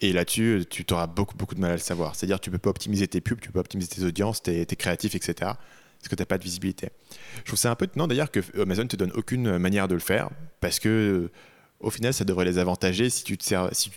[0.00, 2.14] Et là-dessus, tu auras beaucoup, beaucoup de mal à le savoir.
[2.14, 4.64] C'est-à-dire tu ne peux pas optimiser tes pubs, tu peux pas optimiser tes audiences, tes,
[4.66, 5.52] créatifs, etc
[5.98, 6.90] parce que tu n'as pas de visibilité.
[7.38, 10.00] Je trouve ça un peu étonnant d'ailleurs que Amazon te donne aucune manière de le
[10.00, 10.30] faire,
[10.60, 11.30] parce que euh,
[11.80, 13.24] au final, ça devrait les avantager si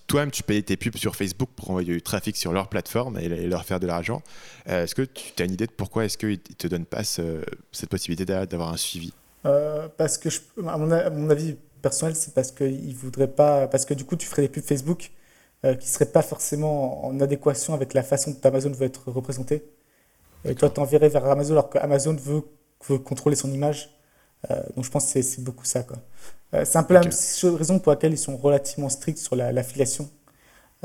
[0.08, 3.28] toi-même tu payais tes pubs sur Facebook pour envoyer du trafic sur leur plateforme et,
[3.28, 4.22] leur faire de l'argent.
[4.70, 7.04] Euh, est-ce que tu as une idée de pourquoi est-ce qu'ils ne te donnent pas
[7.04, 9.14] cette possibilité d'avoir un suivi?
[9.46, 10.30] Euh, Parce que,
[10.68, 14.44] à, mon, avis personnel, c'est parce qu'ils voudraient pas, parce que du coup, tu ferais
[14.44, 15.12] des pubs Facebook
[15.64, 19.64] qui ne seraient pas forcément en adéquation avec la façon dont Amazon veut être représenté.
[20.46, 22.44] Et toi, t'enverrais vers Amazon alors qu'Amazon veut,
[22.88, 23.90] veut contrôler son image.
[24.50, 25.86] Euh, donc je pense que c'est beaucoup ça.
[26.54, 27.12] Euh, c'est un peu la même
[27.44, 30.10] raison pour laquelle ils sont relativement stricts sur l'affiliation.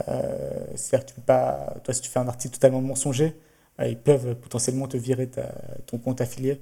[0.08, 3.34] Euh, C'est-à-dire que tu peux pas, toi, si tu fais un article totalement mensonger,
[3.80, 5.30] euh, ils peuvent potentiellement te virer
[5.86, 6.60] ton compte affilié.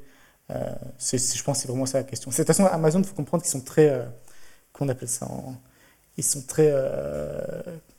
[0.51, 2.31] je pense que c'est vraiment ça la question.
[2.31, 4.07] De toute façon, Amazon, il faut comprendre qu'ils sont très.
[4.75, 5.27] Qu'on appelle ça
[6.19, 6.71] Ils sont très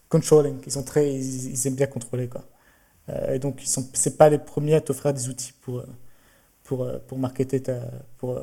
[0.09, 0.57] controlling.
[0.65, 2.27] Ils, sont très, ils, ils, aiment bien contrôler.
[2.27, 2.43] Quoi.
[3.09, 5.85] Euh, et donc, ce n'est pas les premiers à t'offrir des outils pour, euh,
[6.63, 7.79] pour, euh, pour marketer ta,
[8.17, 8.39] pour,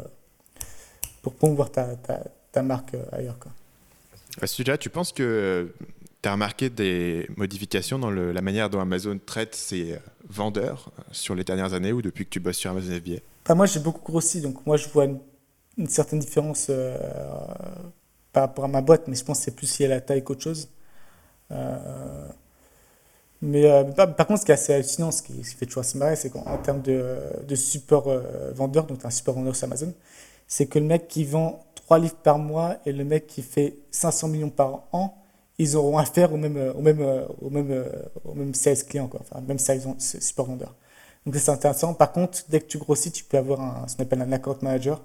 [1.22, 3.38] pour promouvoir ta, ta, ta marque ailleurs.
[3.38, 3.52] Quoi.
[4.40, 5.72] À ce sujet-là, tu penses que
[6.22, 11.34] tu as remarqué des modifications dans le, la manière dont Amazon traite ses vendeurs sur
[11.34, 13.16] les dernières années ou depuis que tu bosses sur Amazon FBA
[13.46, 16.70] bah, Moi, j'ai beaucoup grossi, donc moi, je vois une, certaine différence
[18.32, 20.24] par rapport à ma boîte, mais je pense que c'est plus lié à la taille
[20.24, 20.68] qu'autre chose.
[21.50, 22.28] Euh,
[23.42, 26.16] mais euh, par, contre, ce qui est assez hallucinant, ce qui, fait toujours assez marrer,
[26.16, 27.16] c'est qu'en termes de,
[27.46, 29.92] de support euh, vendeur, donc un support vendeur sur Amazon,
[30.46, 33.74] c'est que le mec qui vend 3 livres par mois et le mec qui fait
[33.90, 35.16] 500 millions par an,
[35.58, 37.84] ils auront affaire au même, au même, au même,
[38.24, 39.20] au même sales client, quoi.
[39.22, 40.74] Enfin, même sales support vendeur.
[41.26, 41.94] Donc c'est intéressant.
[41.94, 44.56] Par contre, dès que tu grossis, tu peux avoir un, ce qu'on appelle un account
[44.62, 45.02] manager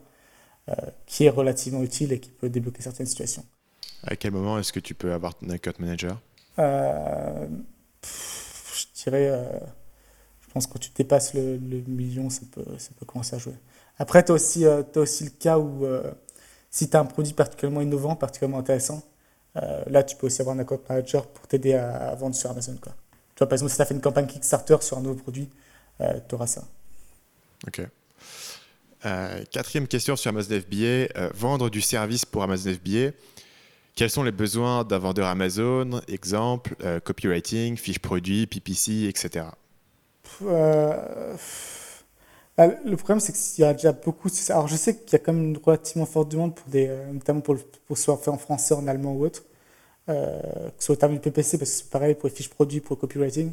[1.06, 3.46] qui est relativement utile et qui peut débloquer certaines situations.
[4.04, 6.20] À quel moment est-ce que tu peux avoir un account manager?
[8.78, 9.60] Je dirais, euh,
[10.42, 13.56] je pense que quand tu dépasses le, million, ça peut, ça peut commencer à jouer.
[14.00, 16.12] Après, tu as, aussi, euh, aussi le cas où euh,
[16.70, 19.04] si tu as un produit particulièrement innovant, particulièrement intéressant,
[19.88, 22.76] là, tu peux aussi avoir un account manager pour t'aider à, vendre sur Amazon.
[22.80, 22.94] Quoi.
[23.34, 25.50] Tu vois, par exemple, si tu as fait une campagne Kickstarter sur un nouveau produit,
[26.00, 26.64] tu auras ça.
[27.66, 27.82] Ok.
[29.52, 31.30] Quatrième question sur Amazon FBA.
[31.34, 33.12] vendre du service pour Amazon FBA.
[33.98, 36.02] Quels sont les besoins d'un vendeur Amazon?
[36.08, 39.46] Exemple, euh, copywriting, fiche produit, PPC, etc.
[40.44, 41.36] Euh,
[42.56, 44.30] bah, le problème, c'est qu'il y a déjà beaucoup.
[44.50, 47.12] Alors, je sais qu'il y a quand même une relativement forte demande, pour des, euh,
[47.12, 47.56] notamment pour,
[47.88, 49.44] pour soit fait en français, en allemand ou autre.
[50.06, 50.14] que
[50.78, 52.98] ce soit au terme du PPC, parce que c'est pareil pour les fiches produits, pour
[52.98, 53.52] le copywriting.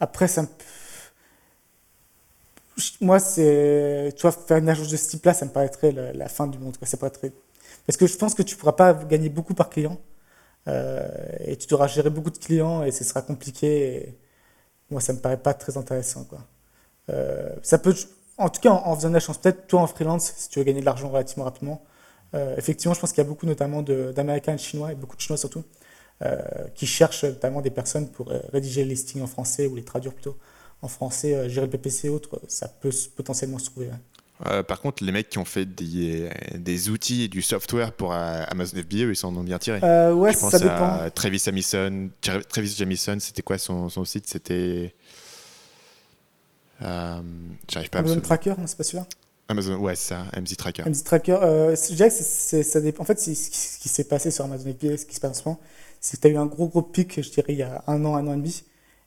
[0.00, 0.44] après, ça
[3.00, 6.46] moi, c'est, tu vois, faire une agence de ce type-là, ça me paraîtrait la, fin
[6.46, 6.76] du monde.
[6.76, 6.86] Quoi.
[6.86, 7.32] Ça paraîtrait
[7.86, 9.98] parce que je pense que tu ne pourras pas gagner beaucoup par client.
[10.66, 14.14] et tu devras gérer beaucoup de clients et ce sera compliqué.
[14.90, 16.24] Moi, ça me paraît pas très intéressant.
[16.24, 16.40] Quoi.
[17.62, 17.94] ça peut,
[18.38, 20.64] en tout cas, en, faisant de la chance, peut-être toi en freelance, si tu veux
[20.64, 21.84] gagner de l'argent relativement rapidement.
[22.56, 25.20] effectivement, je pense qu'il y a beaucoup notamment d'Américains et de Chinois, et beaucoup de
[25.20, 25.64] Chinois surtout,
[26.74, 30.36] qui cherchent notamment des personnes pour rédiger les listings en français ou les traduire plutôt
[30.84, 33.88] en français, gérer le PPC et autres, ça peut potentiellement se trouver.
[34.46, 38.12] Euh, par contre, les mecs qui ont fait des, des outils et du software pour
[38.12, 39.78] euh, Amazon FBA, ils s'en ont bien tiré.
[39.82, 41.04] Euh, ouais, Je pense ça dépend.
[41.04, 42.10] À Travis Jamison.
[42.20, 44.26] Travis Jamison, c'était quoi son, son, site?
[44.26, 44.94] C'était.
[46.80, 49.06] J'arrive pas Amazon Tracker, non, c'est pas celui-là?
[49.48, 50.82] Amazon, ouais, c'est ça, MZ Tracker.
[50.88, 53.02] MZ Tracker, je dirais que ça dépend.
[53.02, 55.48] En fait, ce qui s'est passé sur Amazon FBA, ce qui se passe en ce
[55.48, 55.60] moment,
[56.00, 58.04] c'est que tu as eu un gros, gros pic, je dirais, il y a un
[58.04, 58.64] an, un an et demi.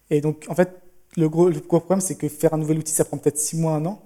[0.09, 0.71] Et donc, en fait,
[1.17, 3.57] le gros, le gros problème, c'est que faire un nouvel outil, ça prend peut-être six
[3.57, 4.01] mois, un an.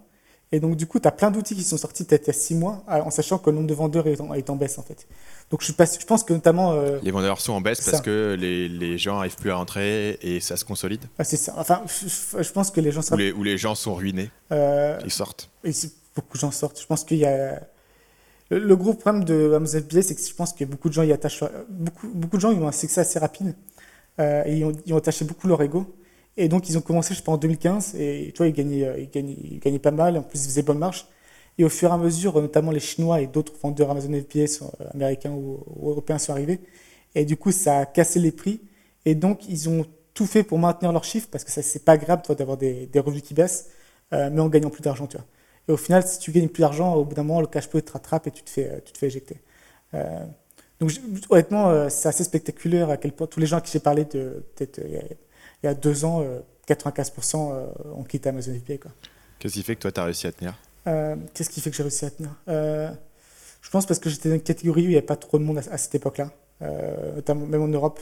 [0.53, 2.33] Et donc, du coup, tu as plein d'outils qui sont sortis peut-être il y a
[2.33, 4.83] six mois, en sachant que le nombre de vendeurs est en, est en baisse, en
[4.83, 5.07] fait.
[5.49, 6.73] Donc, je, je pense que notamment.
[6.73, 10.17] Euh, les vendeurs sont en baisse parce que les, les gens n'arrivent plus à rentrer
[10.21, 11.53] et ça se consolide ah, C'est ça.
[11.57, 13.01] Enfin, je, pense que les gens.
[13.11, 14.29] Ou les, les gens sont ruinés.
[14.51, 15.49] Euh, ils sortent.
[15.63, 15.71] Et
[16.15, 16.81] beaucoup de gens sortent.
[16.81, 17.61] Je pense qu'il y a.
[18.49, 21.13] Le, gros problème de Amazon FBA, c'est que je pense que beaucoup de gens y
[21.13, 21.43] attachent.
[21.69, 23.55] Beaucoup, beaucoup de gens ils ont un succès assez rapide.
[24.19, 25.95] Euh, et ils ont, ils ont attaché beaucoup leur ego.
[26.37, 27.95] Et donc, ils ont commencé, je pense, en 2015.
[27.95, 30.17] Et tu vois, ils gagnaient, euh, ils gagnaient, ils gagnaient pas mal.
[30.17, 31.07] En plus, ils faisaient bonne marche.
[31.57, 34.89] Et au fur et à mesure, notamment les Chinois et d'autres vendeurs Amazon FBA euh,
[34.93, 36.59] américains ou, européens sont arrivés.
[37.15, 38.61] Et du coup, ça a cassé les prix.
[39.05, 41.97] Et donc, ils ont tout fait pour maintenir leurs chiffres parce que ça, c'est pas
[41.97, 43.69] grave, toi, d'avoir des, des, revenus qui baissent,
[44.13, 45.25] euh, mais en gagnant plus d'argent, tu vois.
[45.67, 47.81] Et au final, si tu gagnes plus d'argent, au bout d'un moment, le cash flow
[47.81, 49.37] te rattrape et tu te fais, tu te fais éjecter.
[50.79, 50.91] donc,
[51.29, 54.81] honnêtement, c'est assez spectaculaire à quel point tous les gens à qui j'ai parlé peut-être
[55.63, 56.23] il y a deux ans,
[56.67, 58.89] 95% euh, euh, ont quitté Amazon FBA.
[59.39, 60.55] Qu'est-ce qui fait que toi, tu as réussi à tenir?
[60.87, 62.35] Euh, Qu'est-ce qui fait que j'ai réussi à tenir?
[62.47, 65.43] Je pense parce que j'étais dans une catégorie où il n'y avait pas trop de
[65.43, 66.31] monde à, cette époque-là,
[67.15, 67.99] notamment même en Europe,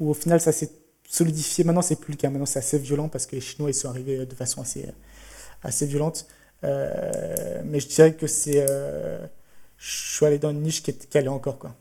[0.00, 0.72] où au final, ça s'est
[1.08, 1.62] solidifié.
[1.64, 2.30] Maintenant, c'est plus le cas.
[2.30, 4.88] Maintenant, c'est assez violent parce que les Chinois, ils sont arrivés de façon assez,
[5.62, 6.26] assez violente.
[6.62, 8.66] mais je dirais que c'est.
[9.78, 11.76] je suis allé dans une niche qui, qui allait encore, quoi,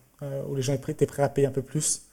[0.47, 2.03] où les gens étaient prêts à payer un peu plus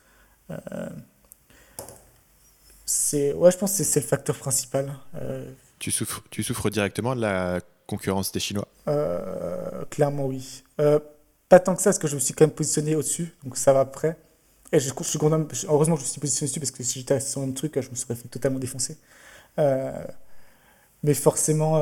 [2.88, 4.94] c'est ouais, je pense que c'est le facteur principal.
[5.16, 5.44] Euh,
[5.78, 8.66] tu, souffres, tu souffres directement de la concurrence des Chinois?
[8.88, 10.64] Euh, Clairement, oui.
[10.80, 10.98] Euh,
[11.50, 13.74] pas tant que ça, parce que je me suis quand même positionné au-dessus, donc ça
[13.74, 14.16] va après.
[14.72, 17.40] Et je, je, heureusement que je me suis positionné dessus, parce que si j'étais sur
[17.40, 18.96] le même truc, je me serais fait totalement défoncer.
[21.02, 21.78] mais forcément,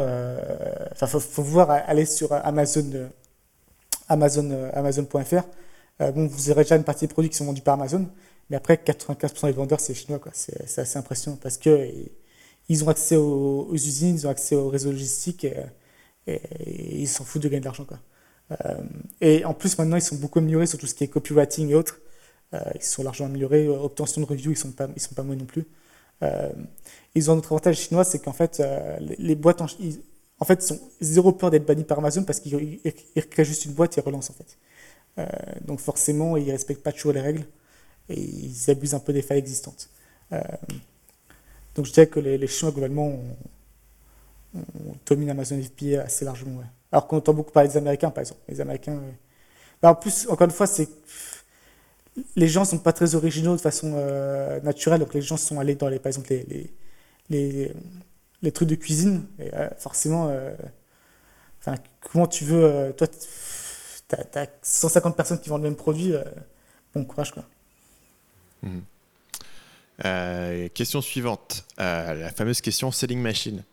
[1.00, 3.10] il faut, faut, voir aller sur Amazon,
[4.08, 5.42] Amazon, Amazon.fr.
[6.00, 8.08] bon, vous aurez déjà une partie des produits qui sont vendus par Amazon,
[8.50, 10.20] mais après, 95% des vendeurs, c'est chinois.
[10.32, 12.10] C'est, assez impressionnant parce qu'ils
[12.68, 15.56] ils ont accès aux, usines, ils ont accès au réseau logistique et,
[16.66, 17.86] ils s'en foutent de gagner de l'argent.
[18.50, 18.78] Euh,
[19.20, 21.74] et en plus, maintenant, ils sont beaucoup améliorés sur tout ce qui est copywriting et
[21.74, 22.00] autres.
[22.54, 23.68] Euh, ils sont largement améliorés.
[23.68, 25.66] Obtention de reviews, ils ne sont, pas, ils sont pas moins non plus.
[26.22, 26.50] Euh,
[27.14, 28.62] ils ont un autre avantage chinois, c'est qu'en fait,
[29.00, 30.00] les, boîtes, en, ils,
[30.40, 32.80] en fait, sont zéro peur d'être bannis par Amazon parce qu'ils
[33.30, 34.58] créent juste une boîte et relancent en fait.
[35.64, 37.46] donc forcément, ils ne respectent pas toujours les règles
[38.08, 39.88] et ils abusent un peu des failles existantes.
[40.32, 40.40] Euh,
[41.74, 43.36] donc je dirais que les, Chinois, globalement, ont,
[45.04, 46.62] dominent Amazon FBA assez largement.
[46.92, 48.40] Alors qu'on entend beaucoup parler des Américains, par exemple.
[48.48, 49.00] Les Américains.
[49.82, 50.88] Bah, en plus, encore une fois, c'est
[52.34, 55.60] les gens ne sont pas très originaux de façon euh, naturelle, donc les gens sont
[55.60, 56.70] allés dans les, par exemple, les,
[57.28, 57.72] les,
[58.40, 59.26] les, trucs de cuisine.
[59.38, 60.34] Et, euh, forcément,
[62.00, 62.94] comment tu veux.
[62.96, 66.14] toi, tu as, 150 personnes qui vendent le même produit.
[66.94, 67.44] bon courage, quoi.
[68.66, 68.82] Mhm.
[70.04, 73.64] Euh, question suivante, euh, la fameuse question selling machine.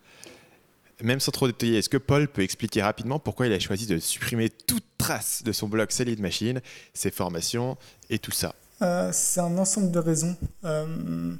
[1.02, 3.98] Même sans trop détailler, est-ce que Paul peut expliquer rapidement pourquoi il a choisi de
[3.98, 6.62] supprimer toute trace de son blog Selling Machine,
[6.94, 7.76] ses formations
[8.08, 8.54] et tout ça?
[8.80, 10.36] Euh, C'est un ensemble de raisons.
[10.64, 11.38] une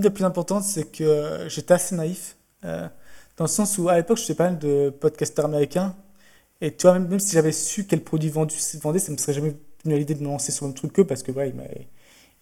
[0.00, 4.22] des plus importantes, c'est que j'étais assez naïf, dans le sens où à l'époque, je
[4.22, 5.94] faisais pas mal de podcasters américains,
[6.60, 9.34] et tu vois, même, si j'avais su quel produit vendu, vendait, ça ne me serait
[9.34, 11.54] jamais venu à l'idée de me lancer sur le truc que parce que ouais, il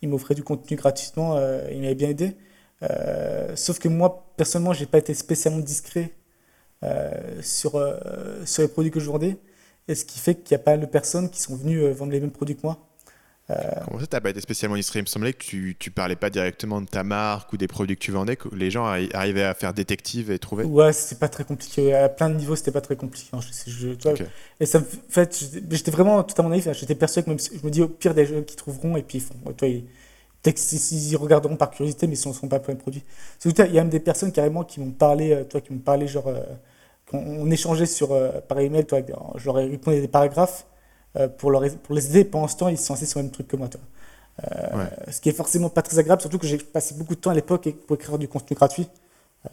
[0.07, 2.37] il m'offrait du contenu gratuitement, euh, il m'avait bien aidé.
[2.83, 6.13] Euh, sauf que moi, personnellement, j'ai pas été spécialement discret
[6.85, 7.73] euh, sur,
[8.45, 9.37] sur les produits que je vendais.
[9.89, 12.21] Et ce qui fait qu'il y a pas de personnes qui sont venues vendre les
[12.21, 12.86] mêmes produits que moi.
[13.49, 16.17] Comment ça, tu n'as pas été spécialement discret Il me semblait que tu ne parlais
[16.17, 19.45] pas directement de ta marque ou des produits que tu vendais, que les gens arrivaient
[19.45, 21.95] à faire détective et trouver Ouais, c'est pas très compliqué.
[21.95, 23.29] À plein de niveaux, c'était pas très compliqué.
[23.33, 23.41] Hein.
[23.67, 23.89] Je,
[24.59, 26.69] Et ça me fait, j'étais vraiment totalement naïf.
[26.73, 29.19] J'étais persuadé que même, je me dis au pire des jeux qui trouveront et puis
[29.19, 29.53] ils font.
[29.53, 29.69] Toi,
[30.53, 33.03] qu'ils regarderont par curiosité, mais ils ne seront pas pour un produit.
[33.45, 36.07] Il y a même des personnes carrément qui m'ont parlé, euh, toi, qui m'ont parlé,
[36.07, 36.41] genre, euh,
[37.13, 39.01] on, échangeait sur, euh, par email, toi,
[39.37, 40.67] je leur ai répondu des paragraphes
[41.39, 42.25] pour, leur, pour les aider.
[42.25, 43.69] Pendant ce temps, ils sont censés sur le même truc que moi.
[43.69, 43.81] Toi.
[45.11, 47.35] Ce qui est forcément pas très agréable, surtout que j'ai passé beaucoup de temps à
[47.35, 48.89] l'époque pour écrire du contenu gratuit.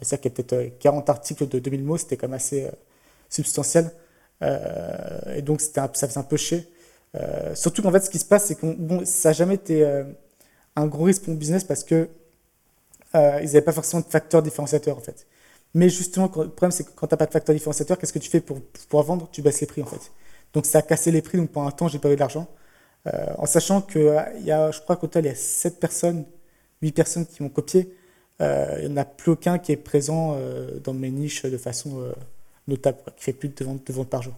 [0.02, 2.68] C'est-à-dire qu'il y a peut-être 40 articles de 2000 mots, c'était quand même assez
[3.30, 3.90] substantiel.
[4.42, 6.68] et donc, ça faisait un peu chier.
[7.54, 10.04] surtout qu'en fait, ce qui se passe, c'est que bon, ça n'a jamais été
[10.76, 12.08] un gros risque pour mon business parce que
[13.14, 15.26] euh, ils n'avaient pas forcément de facteur différenciateur en fait.
[15.74, 18.18] Mais justement, le problème c'est que quand tu n'as pas de facteur différenciateur, qu'est-ce que
[18.18, 19.28] tu fais pour pouvoir vendre?
[19.32, 20.10] Tu baisses les prix en fait.
[20.54, 22.48] Donc ça a cassé les prix, donc pendant un temps, j'ai pas eu de l'argent.
[23.06, 25.78] Euh, en sachant que euh, y a, je crois qu'au total, il y a 7
[25.78, 26.24] personnes,
[26.82, 27.94] 8 personnes qui m'ont copié.
[28.40, 30.36] il n'y en a plus aucun qui est présent
[30.82, 32.12] dans mes niches de façon
[32.68, 34.34] notable, qui fait plus de ventes, de ventes par jour.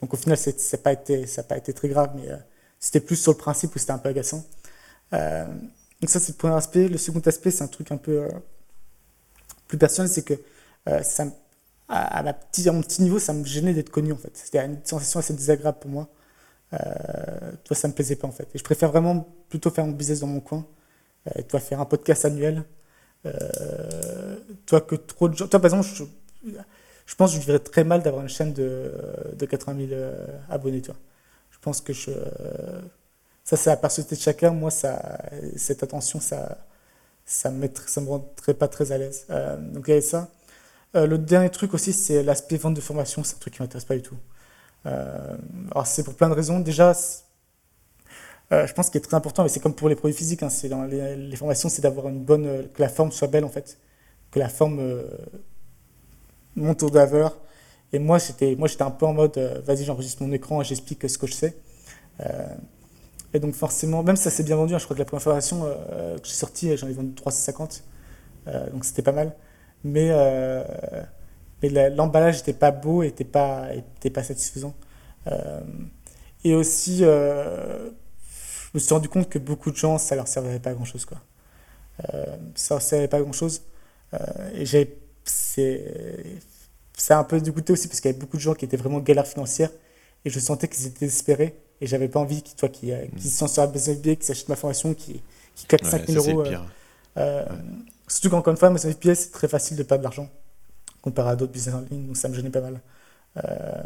[0.00, 2.28] donc au final, ça n'a pas, été, pas été très grave, mais
[2.80, 4.44] c'était plus sur le principe où c'était un peu agaçant.
[5.12, 5.46] Euh,
[6.00, 6.88] donc ça, c'est le premier aspect.
[6.88, 8.28] Le second aspect, c'est un truc un peu euh,
[9.66, 10.34] plus personnel, c'est que
[10.88, 11.26] euh, ça,
[11.88, 14.30] à, mon petit niveau, ça me gênait d'être connu en fait.
[14.34, 16.08] C'était une sensation assez désagréable pour moi.
[16.74, 16.78] Euh,
[17.64, 18.48] toi, ça me plaisait pas en fait.
[18.54, 20.66] Et je préfère vraiment plutôt faire mon business dans mon coin.
[21.28, 22.64] Euh, toi, faire un podcast annuel.
[23.26, 24.36] Euh,
[24.66, 25.48] toi, que trop de gens.
[25.48, 26.04] Toi, par exemple, je,
[27.06, 28.92] je pense que je vivrais très mal d'avoir une chaîne de,
[29.34, 30.00] de 80 000
[30.50, 30.82] abonnés.
[30.82, 30.94] Toi.
[31.50, 32.12] Je pense que je
[33.44, 34.50] ça, c'est la personnalité de chacun.
[34.50, 35.00] Moi, ça,
[35.56, 36.58] cette attention, ça
[37.28, 39.26] ça me, ça me rendrait pas très à l'aise.
[39.30, 40.28] Euh, donc, il y avait ça.
[40.96, 43.22] Euh, le dernier truc aussi, c'est l'aspect vente de formation.
[43.24, 44.16] C'est un truc qui m'intéresse pas du tout.
[44.86, 45.36] Euh,
[45.72, 46.60] alors, c'est pour plein de raisons.
[46.60, 46.92] Déjà,
[48.50, 50.42] je pense qu'il est très important, mais c'est comme pour les produits physiques.
[50.42, 50.48] Hein,
[50.88, 53.78] les, formations, c'est d'avoir une bonne, que la forme soit belle en fait,
[54.30, 55.02] que la forme
[56.56, 57.36] monte au d'aveur.
[57.92, 61.08] Et moi, j'étais, moi, j'étais un peu en mode, vas-y, j'enregistre mon écran et j'explique
[61.08, 61.56] ce que je sais.
[63.34, 65.64] Et donc forcément, même ça s'est bien vendu, hein, je crois que la première formation
[65.64, 67.84] euh, que j'ai sortie, j'en ai vendu 350,
[68.46, 69.34] euh, donc c'était pas mal.
[69.84, 70.62] Mais, euh,
[71.62, 74.74] mais l'emballage n'était pas beau et n'était pas, était pas satisfaisant.
[76.44, 77.90] et aussi, je
[78.74, 81.04] me suis rendu compte que beaucoup de gens, ça leur servait pas à grand chose.
[81.04, 81.18] Quoi.
[82.54, 83.62] ça leur servait pas à grand chose.
[84.54, 85.84] et j'ai, c'est,
[86.96, 88.76] ça a un peu dégoûté aussi parce qu'il y avait beaucoup de gens qui étaient
[88.76, 89.70] vraiment galère financière
[90.24, 93.28] et je sentais qu'ils étaient désespérés et j'avais pas envie qu'ils toi, qui, euh, qui
[93.28, 95.22] se sur la qui s'achètent ma formation, qui,
[95.54, 96.44] qui claquent 5000 euros.
[96.44, 96.56] Euh,
[97.16, 97.46] euh,
[98.08, 100.28] Surtout qu'encore une fois, ma FBA, c'est très facile de perdre de l'argent
[101.02, 102.80] comparé à d'autres business en ligne, donc ça me gênait pas mal.
[103.36, 103.82] Euh...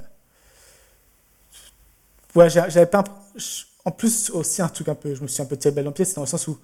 [2.34, 3.04] Ouais, j'avais pas.
[3.84, 5.14] En plus, aussi, un truc un peu.
[5.14, 6.58] Je me suis un peu tiré belle en pied, c'est dans le sens où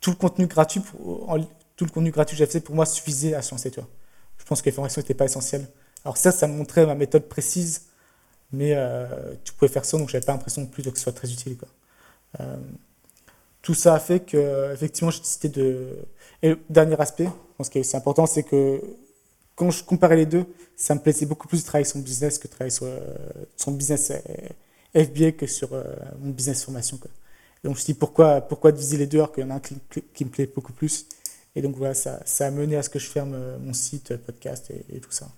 [0.00, 0.80] tout le contenu gratuit,
[1.76, 3.70] tout le contenu gratuit que j'avais fait pour moi suffisait à se lancer.
[4.38, 5.68] Je pense que les formations n'étaient pas essentielles.
[6.04, 7.82] Alors, ça, ça me montrait ma méthode précise
[8.52, 11.30] mais euh, tu pouvais faire ça, donc j'avais pas l'impression plus que ce soit très
[11.30, 11.56] utile.
[11.56, 11.68] Quoi.
[12.40, 12.56] Euh,
[13.62, 15.98] tout ça a fait que, effectivement, j'ai décidé de.
[16.42, 17.28] Et le dernier aspect,
[17.62, 18.80] ce qui est aussi important, c'est que
[19.56, 22.38] quand je comparais les deux, ça me plaisait beaucoup plus de travailler sur son business
[22.38, 23.00] que de travailler sur euh,
[23.56, 24.12] son business
[24.94, 25.70] FBA que sur
[26.20, 26.96] mon business formation.
[26.96, 27.10] Quoi.
[27.64, 29.54] donc je me suis dit pourquoi, pourquoi diviser les deux alors qu'il y en a
[29.54, 29.76] un qui,
[30.14, 31.06] qui, me plaît beaucoup plus?
[31.56, 34.70] Et donc voilà, ça, ça, a mené à ce que je ferme mon site, podcast
[34.70, 35.28] et tout ça.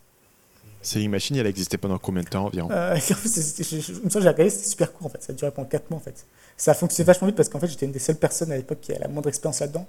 [0.82, 2.70] Selling Machine, elle existait pendant combien de temps environ?
[2.70, 5.22] Euh, Je me j'ai regardé, c'était super court en fait.
[5.22, 6.26] Ça a duré pendant 4 mois en fait.
[6.57, 8.80] Ça a fonctionné vachement vite parce qu'en fait, j'étais une des seules personnes à l'époque
[8.80, 9.86] qui a la moindre expérience là-dedans.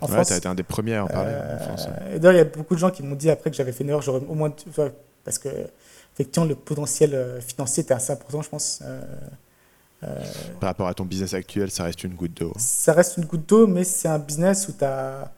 [0.00, 1.88] En ouais, tu as été un des premiers à en parler en France.
[1.88, 3.84] Euh, d'ailleurs, il y a beaucoup de gens qui m'ont dit après que j'avais fait
[3.84, 4.52] une erreur, j'aurais au moins.
[5.24, 5.48] Parce que,
[6.14, 8.82] effectivement, le potentiel euh, financier était assez important, je pense.
[10.00, 12.52] Par rapport à ton business actuel, ça reste une goutte d'eau.
[12.56, 15.30] Ça reste une goutte d'eau, mais c'est un business où tu as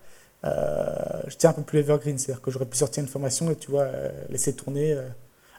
[0.45, 3.57] euh, je tiens un peu plus evergreen, c'est-à-dire que j'aurais pu sortir une formation et
[3.57, 4.93] tu vois, euh, laisser tourner.
[4.93, 5.09] Euh.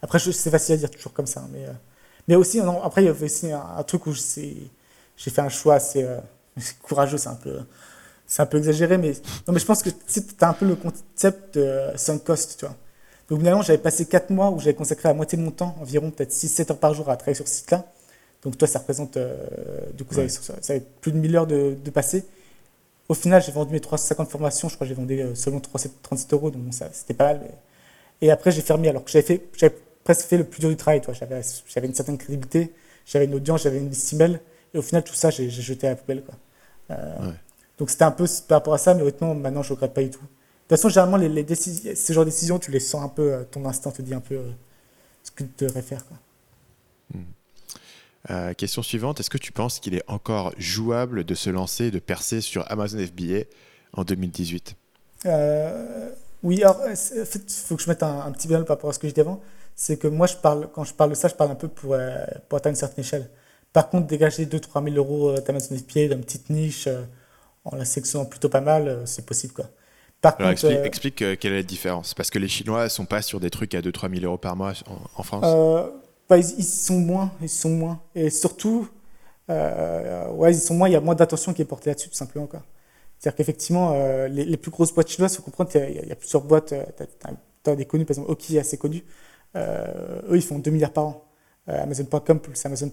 [0.01, 1.65] Après, c'est facile à dire toujours comme ça, hein, mais,
[2.27, 4.69] mais aussi, après, il y avait aussi un, truc où j'ai
[5.17, 6.05] fait un choix assez
[6.81, 7.59] courageux, c'est un peu
[8.33, 9.11] c'est un peu exagéré, mais,
[9.47, 12.65] non, mais je pense que tu as un peu le concept de sunk cost, tu
[12.65, 12.75] vois.
[13.29, 16.09] Donc, finalement, j'avais passé 4 mois où j'avais consacré la moitié de mon temps, environ
[16.09, 17.85] peut-être 6-7 heures par jour à travailler sur ce site-là.
[18.41, 19.19] Donc, toi, ça représente,
[19.93, 22.25] du coup, ça, avait, plus de 1000 heures de, de passé.
[23.07, 26.33] Au final, j'ai vendu mes 350 formations, je crois que j'ai vendu euh, seulement 37
[26.33, 27.41] euros, donc ça, c'était pas mal.
[28.21, 30.77] Et après, j'ai fermé, alors que j'avais, fait, j'avais presque fait le plus dur du
[30.77, 31.01] travail.
[31.01, 31.13] Toi.
[31.13, 32.73] J'avais, j'avais une certaine crédibilité,
[33.05, 34.39] j'avais une audience, j'avais une liste email,
[34.73, 36.23] et au final, tout ça, j'ai, jeté à la poubelle.
[36.23, 36.35] Quoi.
[36.91, 37.31] Euh,
[37.83, 40.03] donc c'était un peu par rapport à ça, mais honnêtement, maintenant, je ne regrette pas
[40.03, 40.21] du tout.
[40.21, 43.09] De toute façon, généralement, les, les décisions, ce genre de décisions, tu les sens un
[43.09, 44.39] peu, euh, ton instinct te dit un peu
[45.21, 46.05] ce que tu devrais faire.
[46.05, 46.17] Quoi.
[47.13, 47.23] Hmm.
[48.29, 51.99] Euh, question suivante, est-ce que tu penses qu'il est encore jouable de se lancer, de
[51.99, 53.47] percer sur Amazon FBA
[53.91, 54.77] en 2018
[55.25, 56.09] euh,
[56.41, 58.93] Oui, alors en fait, il faut que je mette un, petit bémol par rapport à
[58.93, 59.41] ce que j'ai dit avant.
[59.75, 61.95] C'est que moi, je parle, quand je parle de ça, je parle un peu pour,
[61.95, 63.29] euh, pour atteindre une certaine échelle.
[63.73, 66.87] Par contre, dégager 2-3 000 euros d'Amazon FBA d'une petite niche
[67.65, 69.53] en la sectionnant plutôt pas mal, c'est possible.
[69.53, 69.65] Quoi.
[70.21, 72.13] Par contre, explique, explique quelle est la différence.
[72.13, 74.55] Parce que les Chinois ne sont pas sur des trucs à 2-3 000 euros par
[74.55, 74.73] mois
[75.15, 75.43] en, France
[76.29, 78.01] bah, ils, sont moins, ils sont moins.
[78.15, 78.87] Et surtout,
[79.49, 82.47] ouais, ils sont moins, il y a moins d'attention qui est portée là-dessus, tout simplement.
[83.19, 83.93] C'est-à-dire qu'effectivement,
[84.27, 86.73] les, plus grosses boîtes chinoises, il faut comprendre qu'il y, a plusieurs boîtes,
[87.63, 89.03] tu as, des connus, par exemple, Oki est assez connu.
[89.55, 91.25] eux, ils font 2 milliards par an.
[91.67, 92.91] Amazon.com plus Amazon.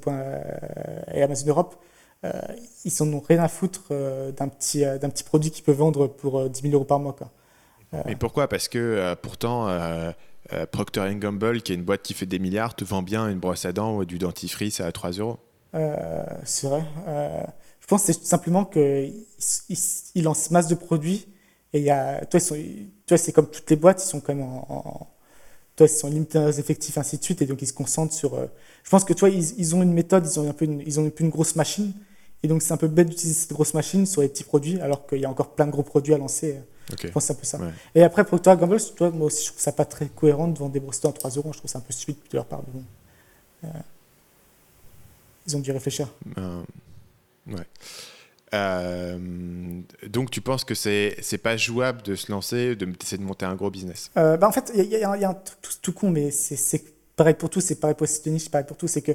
[1.13, 1.85] et Amazon Europe euh,
[2.23, 6.07] ils n'en ont rien à foutre euh, d'un petit, euh, petit produit qu'ils peuvent vendre
[6.07, 7.15] pour 10 000 euros par mois.
[7.15, 7.31] Quoi.
[8.07, 8.49] Mais pourquoi?
[8.49, 9.67] Parce que pourtant,
[10.71, 13.65] Procter Gamble, qui est une boîte qui fait des milliards, te vend bien une brosse
[13.65, 15.39] à dents ou du dentifrice à 3 euros?
[16.45, 16.85] c'est vrai.
[17.81, 19.25] je pense que c'est simplement qu'ils
[20.15, 21.27] il, lancent masse de produits
[21.73, 22.41] et y a, toi,
[23.07, 25.09] toi c'est comme toutes les boîtes, ils sont quand même en,
[25.77, 28.15] toi, ils sont limités dans leurs effectifs, ainsi de suite, et donc ils se concentrent
[28.15, 28.37] sur.
[28.37, 31.07] je pense que toi, ils, ils, ont une méthode, ils ont un peu ils ont
[31.07, 31.93] un peu une grosse machine,
[32.43, 35.07] et donc, c'est un peu bête d'utiliser cette grosse machine sur les petits produits, alors
[35.07, 36.57] qu'il y a encore plein de gros produits à lancer.
[36.99, 37.73] Je pense que c'est un peu ça.
[37.95, 40.59] Et après, pour toi, Gamble, toi, moi aussi, je trouve ça pas très cohérent de
[40.59, 41.53] vendre des brosses en 3 euros.
[41.53, 42.63] Je trouve ça un peu stupide de leur part.
[42.63, 42.83] Bon.
[43.65, 43.69] Euh,
[45.47, 46.09] ils ont dû réfléchir.
[46.39, 46.63] Euh,
[47.49, 47.67] ouais.
[48.55, 49.19] Euh,
[50.09, 53.45] donc, tu penses que c'est c'est pas jouable de se lancer, de essayer de monter
[53.45, 54.11] un gros business?
[54.15, 56.83] Bah, En fait, il y, y, a un truc tout, tout con, mais c'est
[57.15, 58.89] pareil pour tout, c'est pareil pour cette niche, c'est pareil pour tout.
[58.89, 59.13] C'est que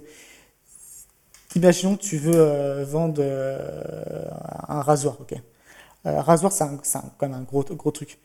[1.55, 4.25] Imaginons que tu veux euh, vendre euh,
[4.67, 5.33] un rasoir, ok.
[6.05, 6.65] Euh, rasoir, c'est
[7.17, 8.19] quand même un gros, gros truc.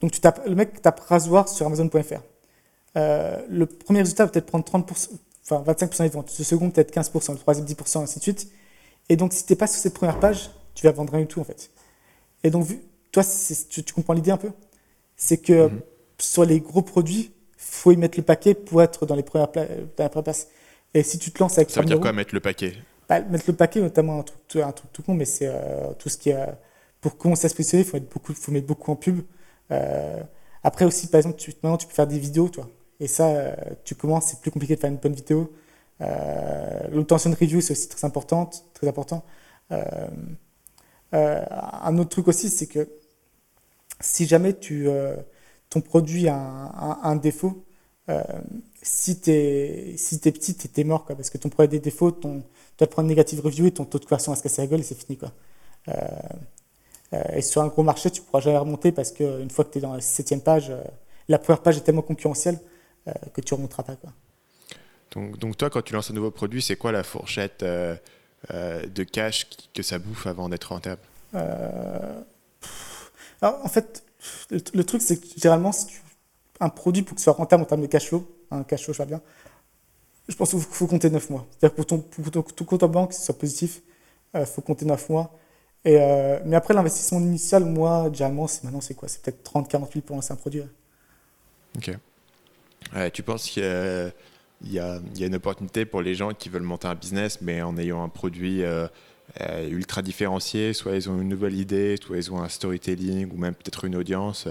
[0.00, 2.20] donc tu tapes, le mec tape rasoir sur Amazon.fr.
[2.94, 5.10] le premier résultat va peut-être prendre 30%,
[5.44, 6.34] enfin 25% des ventes.
[6.38, 8.48] Le second peut-être 15%, le troisième 10%, ainsi de suite.
[9.08, 11.28] Et donc si tu n'es pas sur cette première page, tu vas vendre rien du
[11.28, 11.70] tout en fait.
[12.44, 12.66] Et donc
[13.12, 13.22] toi,
[13.70, 14.50] tu, tu, comprends l'idée un peu?
[15.16, 15.80] C'est que mhm.
[16.18, 19.62] sur les gros produits, faut y mettre le paquet pour être dans les premières, dans
[19.62, 20.48] les premières places.
[20.94, 22.74] Et si tu te lances avec Ça veut dire quoi mettre le paquet?
[23.08, 26.08] Bah, Mettre le paquet, notamment un truc, un truc tout con, mais c'est euh, tout
[26.08, 26.46] ce qui est.
[27.00, 29.20] pour commencer à se positionner, il faut, mettre beaucoup, faut mettre beaucoup en pub.
[29.70, 30.22] Euh,
[30.62, 32.68] après aussi, par exemple, tu, maintenant tu peux faire des vidéos, toi.
[33.00, 35.52] Et ça, euh, tu commences, c'est plus compliqué de faire une bonne vidéo.
[36.92, 38.48] L'obtention de review, c'est aussi très important.
[38.74, 39.24] Très important.
[41.12, 42.88] un autre truc aussi, c'est que
[44.00, 44.88] si jamais tu,
[45.70, 47.64] ton produit a un, un défaut,
[48.82, 51.80] si tu es, si es petit, tu es mort, quoi, parce que ton a des
[51.80, 52.42] défauts, ton,
[52.78, 54.80] tu vas prendre négative review et ton taux de conversion va se casser la gueule
[54.80, 55.18] et c'est fini.
[55.18, 55.32] Quoi.
[55.88, 55.94] Euh,
[57.14, 59.72] euh, et sur un gros marché, tu ne pourras jamais remonter parce qu'une fois que
[59.72, 60.80] tu es dans la septième page, euh,
[61.28, 62.58] la première page est tellement concurrentielle
[63.32, 63.96] que tu ne remonteras pas.
[63.96, 64.12] Quoi.
[65.12, 69.46] Donc, donc, toi, quand tu lances un nouveau produit, c'est quoi la fourchette de cash
[69.72, 71.00] que ça bouffe avant d'être rentable?
[71.32, 72.24] Alors,
[73.64, 74.02] En fait,
[74.50, 76.02] le, truc, c'est que généralement, si tu,
[76.60, 79.04] un produit, pour que ce soit rentable en termes de cash flow, un cash flow,
[79.06, 79.20] bien.
[80.28, 81.46] Je pense qu'il faut, compter 9 mois.
[81.50, 83.80] C'est-à-dire pour ton, pour ton, compte en banque, que ce soit positif,
[84.34, 85.34] il euh, faut compter 9 mois.
[85.84, 89.08] Et, euh, mais après, l'investissement initial, moi, généralement, c'est maintenant, c'est quoi?
[89.08, 90.62] C'est peut-être 30, 40 000 pour lancer un produit.
[91.76, 91.92] Ok.
[93.12, 97.40] tu penses qu'il y, a, une opportunité pour les gens qui veulent monter un business,
[97.40, 98.88] mais en ayant un produit euh,
[99.70, 103.54] ultra différencié, soit ils ont une nouvelle idée, soit ils ont un storytelling, ou même
[103.54, 104.46] peut-être une audience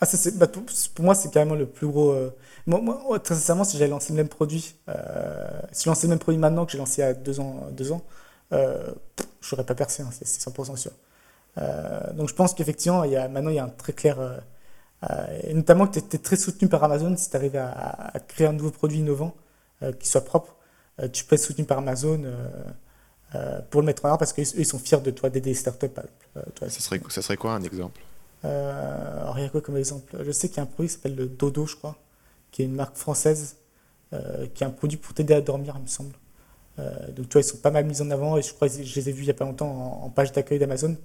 [0.00, 2.12] ah, bah, pour, moi, c'est carrément le plus gros.
[2.12, 2.30] Euh,
[2.66, 6.18] moi, très sincèrement, si j'avais lancé le même produit, euh, si je lançais le même
[6.18, 8.02] produit maintenant que j'ai lancé il y a deux ans,
[8.52, 8.92] euh,
[9.40, 10.92] je n'aurais pas percé, hein, c'est 100% sûr.
[12.14, 14.18] donc je pense qu'effectivement, maintenant, il y a un très clair.
[15.42, 18.52] et notamment que tu es, très soutenu par Amazon si tu arrives à, créer un
[18.52, 19.34] nouveau produit innovant
[19.98, 20.54] qui soit propre.
[21.12, 22.22] tu peux être soutenu par Amazon.
[23.70, 25.88] pour le mettre en avant parce qu'ils sont fiers de toi d'aider les startups.
[26.80, 28.00] serait, ça serait quoi un exemple?
[28.44, 30.88] Euh, alors, il y a quoi comme exemple Je sais qu'il y a un produit
[30.88, 31.96] qui s'appelle le Dodo, je crois,
[32.50, 33.56] qui est une marque française,
[34.12, 36.14] euh, qui est un produit pour t'aider à dormir, il me semble.
[36.78, 38.82] Euh, donc, tu vois, ils sont pas mal mis en avant et je crois que
[38.82, 40.96] je les ai vus il n'y a pas longtemps en, page d'accueil d'Amazon.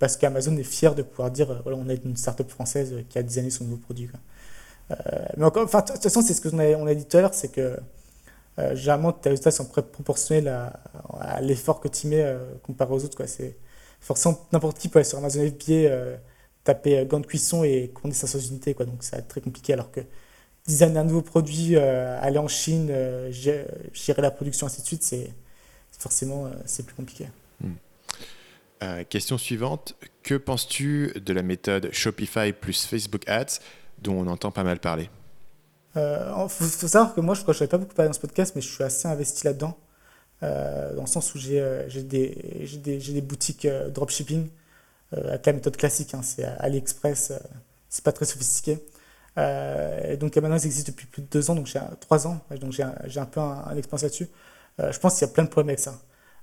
[0.00, 3.22] parce qu'Amazon est fier de pouvoir dire voilà, on est une startup française qui a
[3.22, 4.10] designé son nouveau produit.
[5.36, 7.34] mais encore, de toute façon, c'est ce qu'on a, on a dit tout à l'heure
[7.34, 7.78] c'est que
[8.74, 10.80] généralement, tes résultats sont proportionnels à,
[11.20, 12.26] à l'effort que tu mets
[12.64, 13.16] comparé aux autres.
[13.16, 13.28] Quoi.
[13.28, 13.56] C'est,
[14.04, 16.16] forcément, n'importe qui peut aller sur Amazon FBA, euh,
[16.62, 18.74] taper euh, gants de cuisson et commander 500 unités.
[18.74, 18.86] Quoi.
[18.86, 19.72] Donc, ça va être très compliqué.
[19.72, 20.00] Alors que
[20.66, 22.92] designer un nouveau produit, euh, aller en Chine,
[23.30, 25.32] gérer la production, ainsi de suite, c'est
[25.98, 27.28] forcément c'est plus compliqué.
[27.60, 29.04] Hmm.
[29.08, 29.94] question suivante.
[30.22, 33.60] Que penses-tu de la méthode Shopify plus Facebook Ads
[34.02, 35.08] dont on entend pas mal parler?
[35.96, 38.20] Il faut, savoir que moi, je crois que je n'avais pas beaucoup parlé dans ce
[38.20, 39.78] podcast, mais je suis assez investi là-dedans.
[40.44, 44.48] Euh, dans le sens où j'ai euh, des, des, des, boutiques euh, dropshipping
[45.12, 47.32] avec la méthode classique, hein, c'est AliExpress,
[47.88, 48.84] c'est pas très sophistiqué.
[50.18, 53.26] donc ils existent depuis plus de deux ans, donc j'ai trois ans, donc j'ai un,
[53.26, 54.28] peu un, expérience là-dessus.
[54.80, 56.00] je pense qu'il y a plein de problèmes avec ça.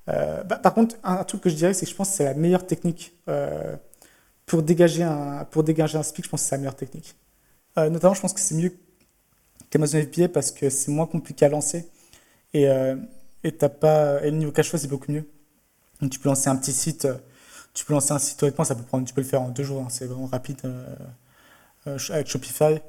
[0.08, 2.34] Bah, par contre, un, truc que je dirais, c'est que je pense que c'est la
[2.34, 3.14] meilleure technique
[4.46, 6.24] pour dégager un pour dégager un speak.
[6.24, 7.14] Je pense que c'est la meilleure technique.
[7.76, 8.74] notamment, je pense que c'est mieux
[9.70, 11.90] qu'Amazon FBA parce que c'est moins compliqué à lancer
[12.54, 12.70] et,
[13.46, 15.26] euh, et, pas, et le niveau cash flow, c'est beaucoup mieux.
[16.10, 17.08] Tu peux lancer un petit site,
[17.74, 19.64] tu peux lancer un site, honnêtement, ça peut prendre, tu peux le faire en deux
[19.64, 20.58] jours, hein, c'est vraiment rapide
[21.86, 22.80] avec Shopify.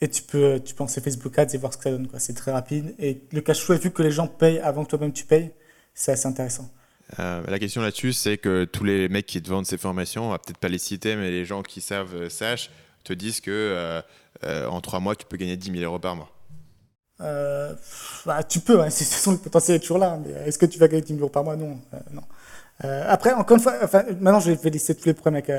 [0.00, 2.08] et tu peux, tu peux lancer Facebook Ads et voir ce que ça donne.
[2.18, 2.94] C'est très rapide.
[3.00, 5.50] Et le cash flow, vu que les gens payent avant que toi-même tu payes,
[5.94, 6.70] c'est assez intéressant.
[7.18, 10.30] Euh, la question là-dessus, c'est que tous les mecs qui te vendent ces formations, on
[10.30, 12.70] va peut-être pas les citer, mais les gens qui savent, euh, sachent,
[13.04, 13.50] te disent que
[14.44, 16.30] euh, en trois mois, tu peux gagner 10 000 euros par mois.
[17.18, 20.18] Bah, tu peux, hein, c'est le potentiel est toujours là.
[20.24, 21.56] Mais est-ce que tu vas gagner 10 000 euros par mois?
[21.56, 21.78] Non.
[22.12, 22.22] non.
[22.82, 25.50] après, encore une fois, enfin, maintenant, je vais lister tous les problèmes avec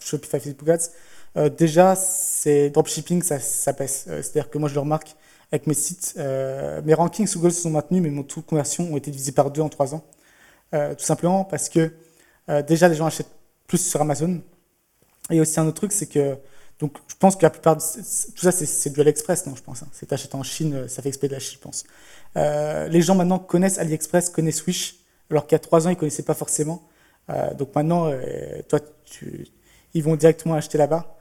[0.00, 1.50] Shopify Facebook Ads.
[1.50, 4.04] déjà, c'est dropshipping, ça, ça pèse.
[4.06, 5.14] C'est-à-dire que moi, je le remarque
[5.52, 6.14] avec mes sites.
[6.16, 9.50] mes rankings Google se sont maintenus, mais mon taux de conversion ont été divisés par
[9.50, 10.04] deux en trois ans.
[10.74, 11.92] Euh, tout simplement parce que
[12.48, 13.30] euh, déjà les gens achètent
[13.68, 14.40] plus sur Amazon.
[15.30, 16.36] Et aussi un autre truc, c'est que
[16.80, 19.82] donc je pense que la plupart de, tout ça c'est du AliExpress, non je pense.
[19.82, 19.88] Hein.
[19.92, 21.84] C'est acheté en Chine, ça fait exploser de la Chine, je pense.
[22.36, 24.96] Euh, les gens maintenant connaissent AliExpress, connaissent Wish,
[25.30, 26.82] alors qu'il y a trois ans ils connaissaient pas forcément.
[27.56, 28.10] donc maintenant,
[28.68, 28.80] toi,
[29.94, 31.16] ils vont directement acheter là-bas.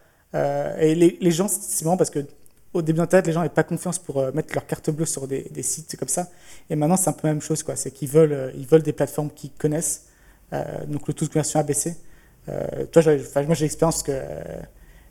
[0.80, 2.26] et les, gens, c'est marrant parce que
[2.74, 5.28] au début d'Internet, les gens n'avaient pas confiance pour euh, mettre leur carte bleue sur
[5.28, 6.28] des, sites comme ça.
[6.70, 7.64] Et maintenant, c'est un peu la même chose.
[7.64, 7.76] Quoi.
[7.76, 10.08] C'est qu'ils veulent, euh, ils veulent des plateformes qu'ils connaissent.
[10.54, 11.96] Euh, donc, le taux de conversion a baissé.
[12.92, 14.12] toi, moi, j'ai l'expérience que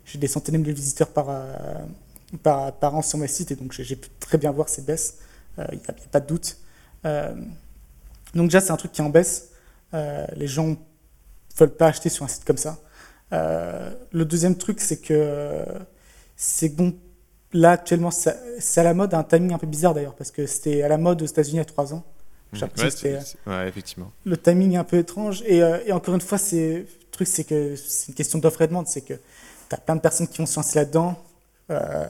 [0.05, 1.27] j'ai des centaines de visiteurs par,
[2.41, 3.51] par, par, an sur mes sites.
[3.51, 5.19] Et donc, j'ai pu très bien voir ces baisses.
[5.57, 6.57] Il n'y a, pas de doute.
[7.03, 9.51] donc, déjà, c'est un truc qui est en baisse.
[9.93, 10.75] les gens ne
[11.57, 12.79] veulent pas acheter sur un site comme ça.
[13.31, 15.63] le deuxième truc, c'est que
[16.35, 16.95] c'est bon
[17.53, 20.81] là, actuellement, c'est à la mode, un timing un peu bizarre d'ailleurs, parce que c'était
[20.81, 22.03] à la mode aux États-Unis il y a trois ans.
[23.47, 24.11] Ouais, effectivement.
[24.25, 25.41] Le timing est un peu étrange.
[25.45, 28.87] Et, euh, encore une fois, le truc, c'est que c'est une question d'offre et demande.
[28.87, 29.15] C'est que
[29.73, 31.15] tu as plein de personnes qui vont se lancer là-dedans.
[31.69, 32.07] Euh,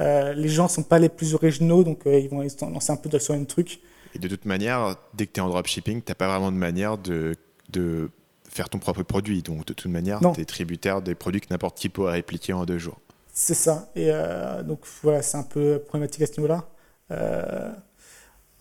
[0.00, 3.18] euh, les gens ne sont pas les plus originaux, donc ils vont lancer un peu
[3.18, 3.80] sur le même truc.
[4.14, 6.56] Et de toute manière, dès que tu es en dropshipping, tu n'as pas vraiment de
[6.56, 7.36] manière de,
[7.68, 8.10] de
[8.48, 9.42] faire ton propre produit.
[9.42, 12.64] Donc, de toute manière, tu es tributaire des produits que n'importe qui pourrait répliquer en
[12.64, 12.98] deux jours.
[13.32, 13.90] C'est ça.
[13.94, 16.68] Et euh, donc voilà, c'est un peu problématique à ce niveau-là.
[17.12, 17.70] Euh,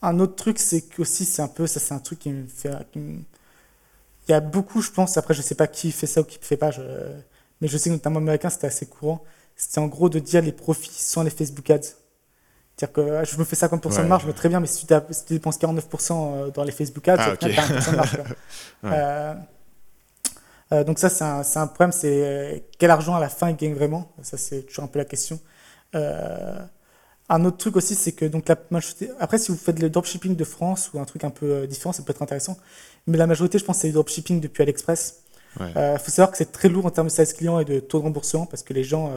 [0.02, 2.72] un autre truc, c'est qu'aussi, c'est un peu, ça c'est un truc qui me fait...
[2.96, 6.38] Il y a beaucoup, je pense, après je sais pas qui fait ça ou qui
[6.38, 6.82] ne fait pas, je...
[7.62, 9.24] mais je sais que notamment américain, c'était assez courant.
[9.56, 11.82] C'était en gros de dire les profits sans les Facebook Ads.
[12.76, 14.94] C'est-à-dire que ah, je me fais 50% de marge, mais très bien, mais si tu,
[15.34, 18.20] dépenses 49% euh, dans les Facebook Ads, ah, tu as 1% de marge.
[20.72, 23.56] Euh, donc ça, c'est un, un, problème, c'est euh, quel argent à la fin il
[23.56, 24.12] gagne vraiment?
[24.22, 25.40] Ça, c'est toujours un peu la question.
[25.96, 26.60] Euh,
[27.28, 29.10] un autre truc aussi, c'est que donc la majorité...
[29.20, 32.04] Après, si vous faites le dropshipping de France ou un truc un peu différent, ça
[32.04, 32.58] peut être intéressant.
[33.08, 35.24] Mais la majorité, je pense, c'est le dropshipping depuis AliExpress.
[35.60, 38.00] Il faut savoir que c'est très lourd en termes de service client et de taux
[38.00, 39.14] de remboursement parce que les gens,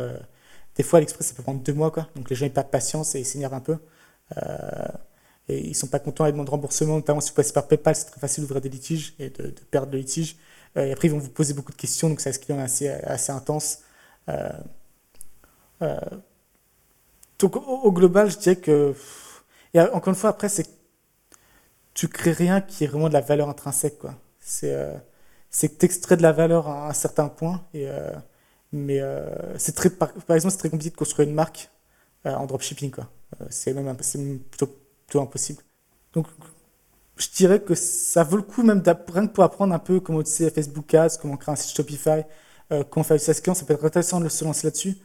[0.76, 1.91] des fois, AliExpress, ça peut prendre deux mois.
[1.91, 2.09] Quoi.
[2.16, 3.76] Donc les gens, ils perdent patience et ils s'énervent un peu.
[5.49, 8.07] et ils sont pas contents ils demandent remboursement, notamment si vous passez par PayPal, c'est
[8.07, 10.37] très facile d'ouvrir des litiges et de, de perdre le litige.
[10.76, 13.33] Euh, et après, ils vont vous poser beaucoup de questions, donc ça client assez, assez
[13.33, 13.80] intense.
[14.28, 14.51] Euh,
[15.83, 15.99] euh,
[17.39, 18.95] donc, au, global, je dirais que.
[19.74, 20.66] Et encore une fois, après, c'est
[21.95, 23.99] tu crées rien qui est vraiment de la valeur intrinsèque.
[23.99, 24.14] Quoi.
[24.41, 24.74] C'est,
[25.53, 27.64] c'est que tu extrais de la valeur à un certain point.
[27.74, 27.88] Et,
[28.72, 29.00] mais
[29.59, 31.70] c'est très, par, exemple, c'est très compliqué de construire une marque
[32.24, 32.90] en dropshipping.
[32.90, 33.09] Quoi.
[33.50, 33.94] c'est même
[34.50, 34.74] plutôt,
[35.07, 35.62] plutôt impossible.
[36.14, 36.26] Donc,
[37.16, 40.20] je dirais que ça vaut le coup même rien que pour apprendre un peu comment
[40.20, 42.22] utiliser Facebook Ads, comment créer un site Shopify,
[42.72, 44.96] euh, comment faire du SEO client, ça peut être intéressant de se lancer là-dessus.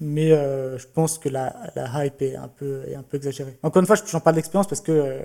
[0.00, 3.58] Mais euh, je pense que la, la, hype est un peu, est un peu exagérée.
[3.62, 5.22] Encore une fois, j'en parle d'expérience parce que euh,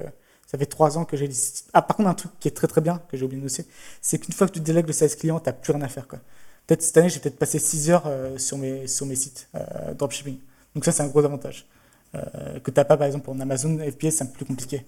[0.47, 1.29] ça fait trois ans que j'ai
[1.73, 3.65] Ah, par contre, un truc qui est très très bien, que j'ai oublié de noter,
[4.01, 6.07] c'est qu'une fois que tu délègues le service client, tu n'as plus rien à faire.
[6.07, 9.49] Peut-être cette année, j'ai peut-être passé 6 heures sur, mes, sur mes sites
[9.97, 10.39] dropshipping.
[10.73, 11.67] Donc ça, c'est un gros avantage.
[12.13, 14.85] que tu n'as pas, par exemple, en Amazon FBA, c'est un peu plus compliqué.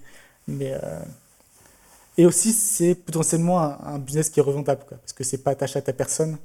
[0.49, 0.99] Mais, euh,
[2.17, 5.79] et aussi, c'est potentiellement un, business qui est revendable, quoi, parce que c'est pas attaché
[5.79, 6.37] à ta personne,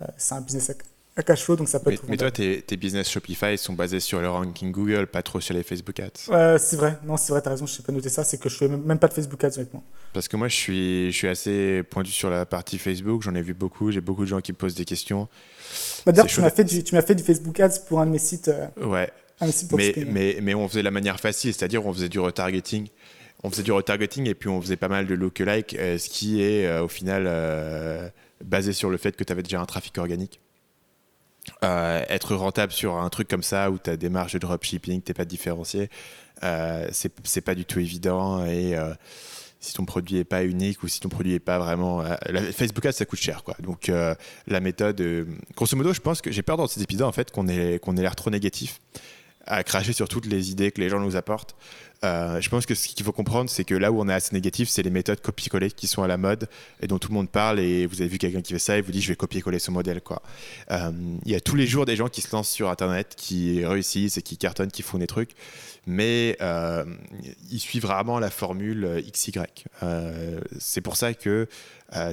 [0.00, 0.74] euh, c'est un business à,
[1.22, 4.20] cash flow, donc ça peut mais, être Mais toi, tes, business Shopify sont basés sur
[4.20, 6.58] le ranking Google, pas trop sur les Facebook Ads.
[6.58, 8.48] c'est vrai, non, c'est vrai, tu as raison, je sais pas noter ça, c'est que
[8.48, 9.84] je fais même pas de Facebook Ads, honnêtement.
[10.12, 13.42] Parce que moi, je suis, je suis assez pointu sur la partie Facebook, j'en ai
[13.42, 15.28] vu beaucoup, j'ai beaucoup de gens qui me posent des questions.
[16.06, 18.48] Bah, D'ailleurs, tu m'as fait, du, fait du Facebook Ads pour un de mes sites.
[18.48, 19.10] Euh, ouais.
[19.72, 22.88] mais, mais, mais, on faisait la manière facile, c'est-à-dire on faisait du retargeting
[23.44, 26.42] on faisait du retargeting et puis on faisait pas mal de lookalike, euh, ce qui
[26.42, 28.12] est euh, au final
[28.44, 30.40] basé sur le fait que tu avais déjà un trafic organique.
[31.62, 35.10] Être rentable sur un truc comme ça où tu as des marges de dropshipping, tu
[35.10, 35.90] n'es pas différencié,
[36.42, 38.44] c'est pas du tout évident.
[38.46, 38.76] Et
[39.60, 42.04] si ton produit n'est pas unique ou si ton produit n'est pas vraiment.
[42.52, 43.42] Facebook Ads, ça coûte cher.
[43.42, 43.56] Quoi.
[43.60, 43.90] Donc
[44.46, 45.02] la méthode.
[45.56, 47.96] grosso modo, je pense que j'ai peur dans ces épisodes en fait, qu'on ait, qu'on
[47.96, 48.80] ait l'air trop négatif.
[49.48, 51.56] à cracher sur toutes les idées que les gens nous apportent.
[52.04, 54.34] Euh, je pense que ce qu'il faut comprendre, c'est que là où on est assez
[54.34, 56.48] négatif, c'est les méthodes copier-coller qui sont à la mode
[56.80, 57.58] et dont tout le monde parle.
[57.58, 59.70] Et vous avez vu quelqu'un qui fait ça et vous dit je vais copier-coller ce
[59.70, 60.00] modèle.
[60.00, 60.22] Quoi.
[60.70, 60.92] Euh,
[61.24, 64.16] il y a tous les jours des gens qui se lancent sur Internet, qui réussissent
[64.16, 65.30] et qui cartonnent, qui font des trucs,
[65.86, 66.84] mais euh,
[67.50, 69.32] ils suivent rarement la formule XY.
[70.58, 71.48] c'est pour ça que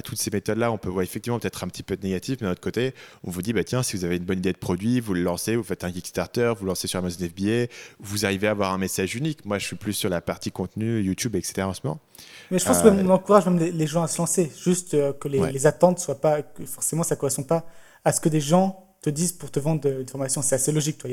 [0.04, 2.52] toutes ces méthodes-là, on peut voir effectivement peut-être un petit peu de négatif, mais d'un
[2.52, 5.00] autre côté, on vous dit bah, tiens, si vous avez une bonne idée de produit,
[5.00, 7.66] vous le lancez, vous faites un Kickstarter, vous lancez sur Amazon FBA,
[8.00, 9.44] vous arrivez à avoir un message unique.
[9.44, 11.62] Moi, je suis plus sur la partie contenu, YouTube, etc.
[11.62, 12.00] en ce moment.
[12.50, 15.28] Mais je pense euh, qu'on encourage même les, gens à se lancer, juste euh, que
[15.28, 17.66] les, les attentes soient pas, que forcément ça ne correspond pas
[18.04, 20.42] à ce que des gens te disent pour te vendre de, l'information.
[20.42, 21.10] C'est assez logique, toi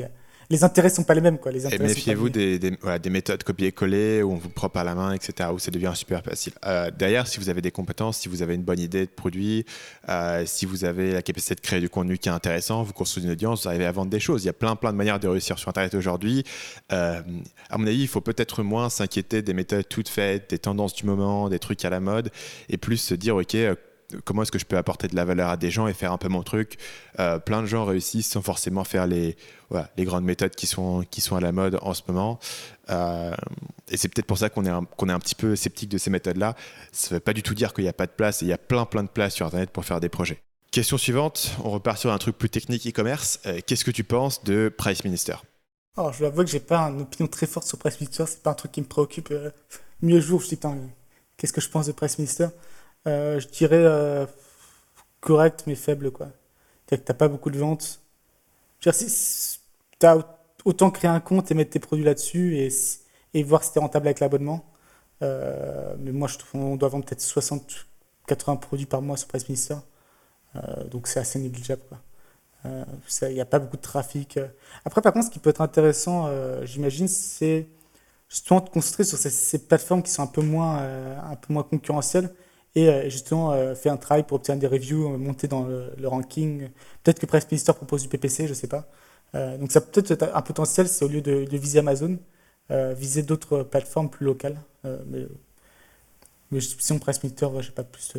[0.50, 1.38] les intérêts sont pas les mêmes.
[1.38, 1.52] Quoi.
[1.52, 5.12] Les et méfiez-vous des, des, des, méthodes copier-coller où on vous prend par la main,
[5.12, 6.52] etc., où ça devient super facile.
[6.66, 9.64] Euh, derrière, si vous avez des compétences, si vous avez une bonne idée de produit,
[10.08, 13.26] euh, si vous avez la capacité de créer du contenu qui est intéressant, vous construisez
[13.26, 14.42] une audience, vous arrivez à vendre des choses.
[14.44, 16.44] Il y a plein, plein de manières de réussir sur Internet aujourd'hui.
[16.92, 17.22] Euh,
[17.70, 21.06] à mon avis, il faut peut-être moins s'inquiéter des méthodes toutes faites, des tendances du
[21.06, 22.30] moment, des trucs à la mode,
[22.68, 23.56] et plus se dire, OK,
[24.24, 26.18] comment est-ce que je peux apporter de la valeur à des gens et faire un
[26.18, 26.78] peu mon truc.
[27.18, 29.36] Euh, plein de gens réussissent sans forcément faire les,
[29.98, 32.38] grandes méthodes qui sont, à la mode en ce moment.
[32.90, 33.34] Euh,
[33.88, 34.84] et c'est peut-être pour ça qu'on est, un,
[35.18, 36.54] petit peu sceptique de ces méthodes-là.
[36.92, 38.42] Ça ne veut pas du tout dire qu'il n'y a pas de place.
[38.42, 40.40] il y a plein, plein de places sur Internet pour faire des projets.
[40.70, 43.38] Question suivante, on repart sur un truc plus technique e-commerce.
[43.46, 45.36] Euh, qu'est-ce que tu penses de Price Minister?
[45.96, 48.24] Alors, je dois avouer que j'ai pas une opinion très forte sur Price Minister.
[48.26, 49.32] C'est pas un truc qui me préoccupe.
[50.02, 50.58] mieux jour, je dis,
[51.36, 52.48] qu'est-ce que je pense de Price Minister?
[53.06, 54.26] Euh, je dirais euh,
[55.20, 56.28] correct mais faible quoi.
[56.86, 58.00] C'est-à-dire que t'as pas beaucoup de ventes.
[58.80, 59.60] Je veux dire, si,
[60.02, 60.18] as
[60.64, 62.58] autant créer un compte et mettre tes produits là-dessus
[63.34, 64.64] et, voir si t'es rentable avec l'abonnement.
[65.22, 67.86] Euh, mais moi, je trouve qu'on doit vendre peut-être 60,
[68.26, 69.76] 80 produits par mois sur Price Minister.
[70.90, 71.82] donc c'est assez négligeable.
[72.64, 74.38] Il n'y a pas beaucoup de trafic.
[74.84, 76.28] Après, par contre, ce qui peut être intéressant,
[76.64, 77.66] j'imagine, c'est
[78.28, 81.62] justement de concentrer sur ces, ces, plateformes qui sont un peu moins, un peu moins
[81.62, 82.30] concurrentielles
[82.74, 86.08] et euh, justement euh, fait un travail pour obtenir des reviews, euh, monter dans le,
[86.08, 86.68] ranking.
[87.02, 88.88] Peut-être que Press Minister propose du PPC, je ne sais pas.
[89.58, 92.18] donc ça peut être un potentiel, c'est au lieu de, viser Amazon,
[92.70, 94.58] viser d'autres plateformes plus locales.
[94.84, 95.26] mais,
[96.50, 98.12] mais si on Press Minister, je n'ai pas plus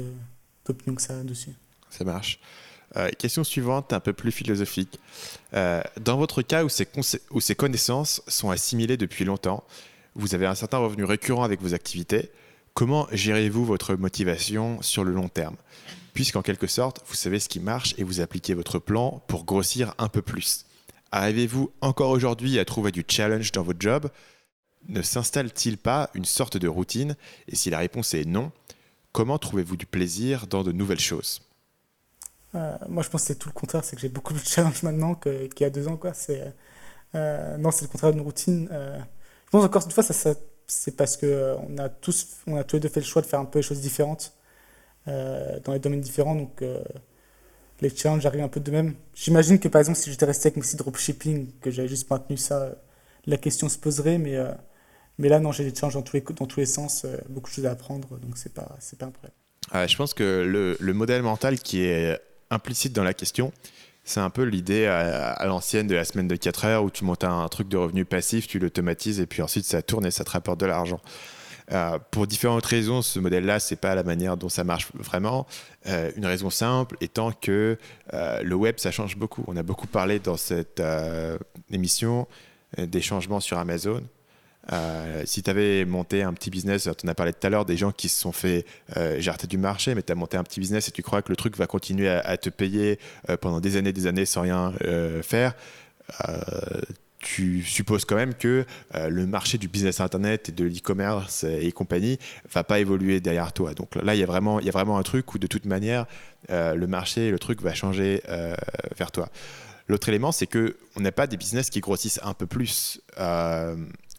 [0.66, 1.54] d'opinion que ça dessus.
[1.90, 2.40] Ça marche.
[3.18, 5.00] question suivante, un peu plus philosophique.
[5.54, 6.88] dans votre cas où ces,
[7.32, 9.64] où ces connaissances sont assimilées depuis longtemps,
[10.16, 12.32] vous avez un certain revenu récurrent avec vos activités,
[12.76, 15.56] Comment gérez-vous votre motivation sur le long terme?
[16.14, 19.96] Puisqu'en quelque sorte, vous savez ce qui marche et vous appliquez votre plan pour grossir
[19.98, 20.66] un peu plus.
[21.14, 24.10] Arrivez-vous encore aujourd'hui à trouver du challenge dans votre job?
[24.90, 27.16] Ne s'installe-t-il pas une sorte de routine?
[27.48, 28.52] Et si la réponse est non,
[29.14, 31.44] comment trouvez-vous du plaisir dans de nouvelles choses?
[32.56, 33.86] Euh, Moi, je pense que c'est tout le contraire.
[33.86, 35.96] C'est que j'ai beaucoup de challenge maintenant qu'il y a deux ans.
[35.96, 36.12] Quoi.
[37.16, 38.68] Euh, non, c'est le contraire d'une routine.
[38.70, 39.00] Euh,
[39.46, 40.34] je pense encore une fois, ça, ça
[40.68, 43.28] c'est parce qu'on euh, a tous, on a tous les deux fait le choix de
[43.28, 44.34] faire un peu les choses différentes
[45.08, 46.36] euh, dans les domaines différents.
[46.36, 46.84] Donc, euh,
[47.82, 48.96] les challenges arrivent un peu de même.
[49.14, 52.38] J'imagine que par exemple, si j'étais resté avec mon site dropshipping, que j'avais juste maintenu
[52.38, 52.76] ça,
[53.26, 54.18] la question se poserait.
[54.18, 54.38] Mais,
[55.18, 57.56] mais là, non, j'ai des challenges dans tous les, dans tous les sens, beaucoup de
[57.56, 58.18] choses à apprendre.
[58.20, 59.88] Donc, c'est pas, pas un problème.
[59.90, 62.18] je pense que le, le modèle mental qui est
[62.50, 63.52] implicite dans la question,
[64.06, 67.24] c'est un peu l'idée à, l'ancienne de la semaine de 4 heures où tu montes
[67.24, 70.30] un, truc de revenu passif, tu l'automatises et puis ensuite ça tourne et ça te
[70.30, 71.02] rapporte de l'argent.
[71.72, 75.48] Euh, pour différentes raisons, ce modèle-là, c'est pas la manière dont ça marche vraiment.
[75.88, 77.80] Euh, une raison simple étant que
[78.14, 79.44] euh, le web, ça change beaucoup.
[79.48, 80.82] On a beaucoup parlé dans cette
[81.72, 82.28] émission
[82.78, 84.04] des changements sur Amazon.
[84.74, 87.66] Euh, si tu avais monté un petit business, tu en as parlé tout à l'heure,
[87.66, 88.66] des gens qui se sont fait
[88.98, 91.30] euh, jarter du marché, mais tu as monté un petit business et tu crois que
[91.30, 93.00] le truc va continuer à, te payer
[93.30, 94.74] euh, pendant des années, des années sans rien
[95.22, 95.56] faire,
[97.20, 102.20] tu supposes quand même que le marché du business internet et de l'e-commerce et compagnie
[102.52, 103.74] va pas évoluer derrière toi.
[103.74, 105.66] Donc là, il y a vraiment, il y a vraiment un truc où de toute
[105.66, 106.06] manière,
[106.50, 108.22] le marché, le truc va changer
[108.98, 109.30] vers toi.
[109.88, 113.02] L'autre élément, c'est que on n'a pas des business qui grossissent un peu plus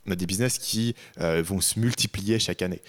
[0.06, 2.80] on a des business qui euh, vont se multiplier chaque année.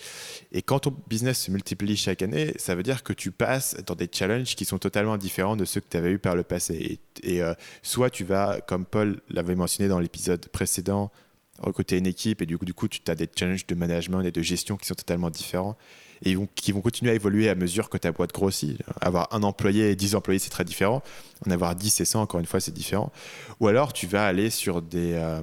[0.51, 3.95] Et quand ton business se multiplie chaque année, ça veut dire que tu passes dans
[3.95, 6.99] des challenges qui sont totalement différents de ceux que tu avais eu par le passé.
[7.23, 11.11] Et, euh, soit tu vas, comme Paul l'avait mentionné dans l'épisode précédent,
[11.59, 14.31] recruter une équipe et du coup, du coup tu as des challenges de management et
[14.31, 15.77] de gestion qui sont totalement différents
[16.23, 18.81] et qui vont continuer à évoluer à mesure que ta boîte grossit.
[19.01, 21.03] Avoir un employé et 10 employés, c'est très différent.
[21.45, 23.11] En avoir 10 et 100, encore une fois, c'est différent.
[23.59, 25.41] Ou alors, tu vas aller sur des, euh,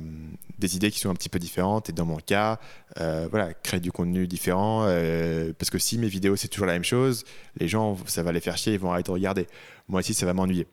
[0.58, 1.90] des idées qui sont un petit peu différentes.
[1.90, 2.58] Et dans mon cas,
[3.00, 4.84] euh, voilà, créer du contenu différent.
[4.86, 7.24] Euh, parce que si mes vidéos, c'est toujours la même chose,
[7.58, 9.46] les gens, ça va les faire chier, ils vont arrêter de regarder.
[9.88, 10.66] Moi aussi, ça va m'ennuyer.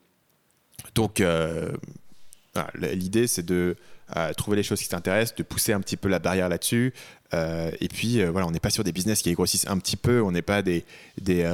[0.96, 1.22] Donc,
[2.76, 3.78] L'idée, c'est de
[4.38, 6.94] trouver les choses qui t'intéressent, de pousser un petit peu la barrière là-dessus.
[7.34, 10.22] et puis, voilà, on n'est pas sur des business qui grossissent un petit peu.
[10.22, 10.84] On n'est pas des,
[11.20, 11.48] des,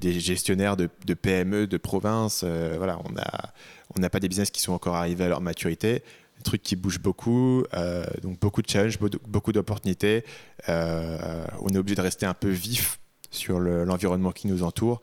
[0.00, 2.44] des gestionnaires de, PME, de province.
[2.44, 3.52] voilà, on n'a
[3.96, 6.02] on pas des business qui sont encore arrivés à leur maturité
[6.40, 10.24] des trucs qui bougent beaucoup, euh, donc beaucoup de challenges, beaucoup d'opportunités.
[10.68, 12.98] Euh, on est obligé de rester un peu vif
[13.30, 15.02] sur l'environnement qui nous entoure.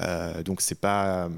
[0.00, 1.28] Euh, donc c'est pas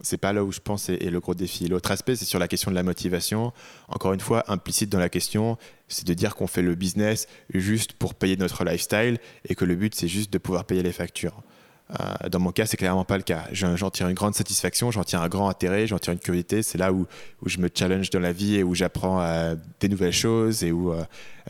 [0.00, 1.66] c'est pas là où je pense est, le gros défi.
[1.68, 3.52] L'autre aspect, c'est sur la question de la motivation.
[3.88, 7.92] Encore une fois, implicite dans la question, c'est de dire qu'on fait le business juste
[7.94, 9.18] pour payer notre lifestyle
[9.48, 11.42] et que le but, c'est juste de pouvoir payer les factures.
[11.90, 13.44] Euh, dans mon cas, c'est clairement pas le cas.
[13.52, 16.62] J'en tire une grande satisfaction, j'en tire un grand intérêt, j'en tire une curiosité.
[16.62, 17.06] C'est là où,
[17.46, 20.92] je me challenge dans la vie et où j'apprends euh, des nouvelles choses et où
[20.92, 21.04] euh,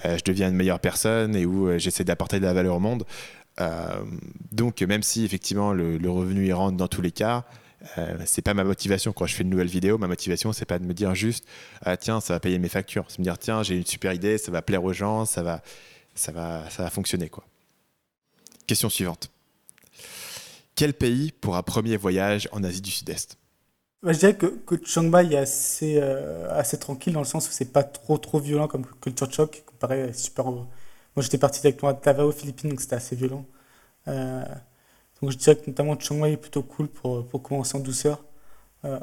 [0.04, 3.04] je deviens une meilleure personne et où j'essaie d'apporter de la valeur au monde.
[4.52, 7.44] donc, même si effectivement le, revenu y rentre dans tous les cas,
[8.26, 9.98] c'est pas ma motivation quand je fais une nouvelle vidéo.
[9.98, 11.46] Ma motivation, c'est pas de me dire juste
[11.82, 13.04] ah, tiens, ça va payer mes factures.
[13.08, 15.62] C'est me dire tiens, j'ai une super idée, ça va plaire aux gens, ça va,
[16.14, 17.44] ça va, ça va fonctionner quoi.
[18.66, 19.30] Question suivante.
[20.74, 23.36] Quel pays pour un premier voyage en Asie du Sud-Est?
[24.04, 27.50] Je dirais que, que Chiang Mai est assez, euh, assez tranquille dans le sens où
[27.50, 30.44] c'est pas trop trop violent comme culture choc, comparé super.
[30.50, 30.66] Moi
[31.18, 33.44] j'étais parti avec à Davao aux Philippines, donc c'était assez violent.
[34.06, 34.44] Euh,
[35.22, 38.24] donc je dirais que notamment Chiang Mai est plutôt cool pour, pour commencer en douceur.
[38.84, 38.98] Euh,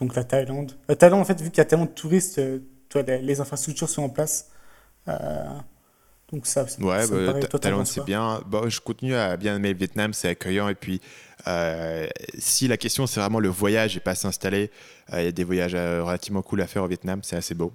[0.00, 0.72] donc la Thaïlande.
[0.88, 2.40] La Thaïlande, en fait, vu qu'il y a tellement de touristes,
[2.88, 4.50] toi, les, les, infrastructures sont en place.
[6.32, 8.40] Donc ça, ouais, bah, Thaïlande c'est bien.
[8.46, 10.68] Bon, je continue à bien aimer le Vietnam, c'est accueillant.
[10.68, 11.00] Et puis,
[11.48, 12.06] euh,
[12.38, 14.70] si la question c'est vraiment le voyage et pas s'installer,
[15.12, 17.54] euh, il y a des voyages euh, relativement cool à faire au Vietnam, c'est assez
[17.54, 17.72] beau.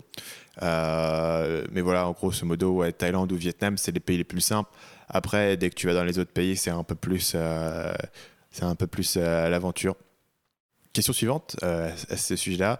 [0.61, 4.69] mais voilà, en grosso modo, ouais, Thaïlande ou Vietnam, c'est les pays les plus simples.
[5.07, 7.35] Après, dès que tu vas dans les autres pays, c'est un peu plus,
[8.51, 9.95] c'est un peu plus à l'aventure.
[10.93, 12.79] Question suivante à ce sujet-là.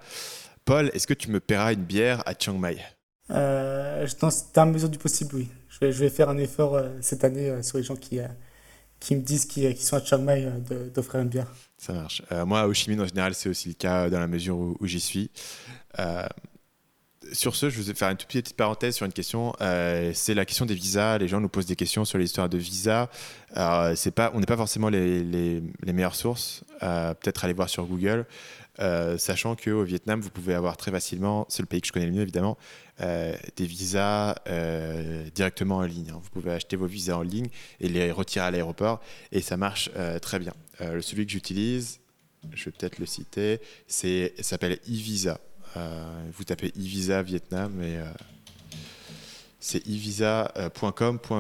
[0.66, 2.78] Paul, est-ce que tu me paieras une bière à Chiang Mai?
[3.30, 5.48] Euh, Dans la mesure du possible, oui.
[5.70, 8.28] Je vais, faire un effort euh, cette année euh, sur les gens qui, euh,
[9.00, 10.48] qui me disent qu'ils sont à Chiang Mai
[10.94, 11.48] d'offrir une bière.
[11.78, 12.24] Ça marche.
[12.46, 14.78] moi, à Ho Chi Minh, en général, c'est aussi le cas dans la mesure où,
[14.84, 15.30] j'y suis.
[17.32, 19.54] Sur ce, je vais faire une toute petite parenthèse sur une question.
[19.60, 21.18] c'est la question des visas.
[21.18, 23.08] Les gens nous posent des questions sur l'histoire de visas.
[23.96, 26.64] c'est pas, on n'est pas forcément les, meilleures sources.
[26.80, 28.26] Peut-être aller voir sur Google.
[28.80, 32.08] Euh, sachant qu'au Vietnam, vous pouvez avoir très facilement, c'est le pays que je connais
[32.08, 32.58] le mieux évidemment,
[33.02, 36.10] euh, des visas euh, directement en ligne.
[36.12, 36.20] Hein.
[36.22, 37.48] Vous pouvez acheter vos visas en ligne
[37.80, 39.02] et les retirer à l'aéroport
[39.32, 39.90] et ça marche
[40.22, 40.54] très bien.
[41.02, 42.00] celui que j'utilise,
[42.54, 45.40] je vais peut-être le citer, c'est s'appelle e-visa.
[46.34, 48.00] Vous tapez e-visa Vietnam et
[49.66, 51.40] c'est evisa.com.vn.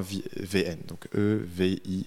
[0.87, 2.01] Donc e-v-i-s-a.com.vn,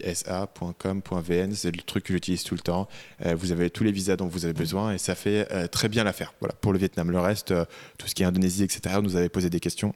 [1.55, 2.89] c'est le truc que j'utilise tout le temps.
[3.25, 5.89] Euh, vous avez tous les visas dont vous avez besoin et ça fait euh, très
[5.89, 6.35] bien l'affaire.
[6.41, 7.13] Voilà, pour le Vietnam.
[7.13, 7.65] Le reste, euh,
[7.99, 9.95] tout ce qui est Indonésie, etc., nous avez posé des questions.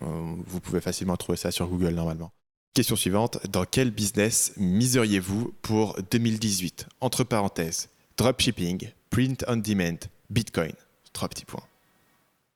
[0.00, 2.32] vous pouvez facilement trouver ça sur Google normalement.
[2.72, 3.38] Question suivante.
[3.50, 9.98] Dans quel business miseriez-vous pour 2018 Entre parenthèses, dropshipping, print on demand,
[10.30, 10.72] Bitcoin.
[11.12, 11.64] Trois petits points.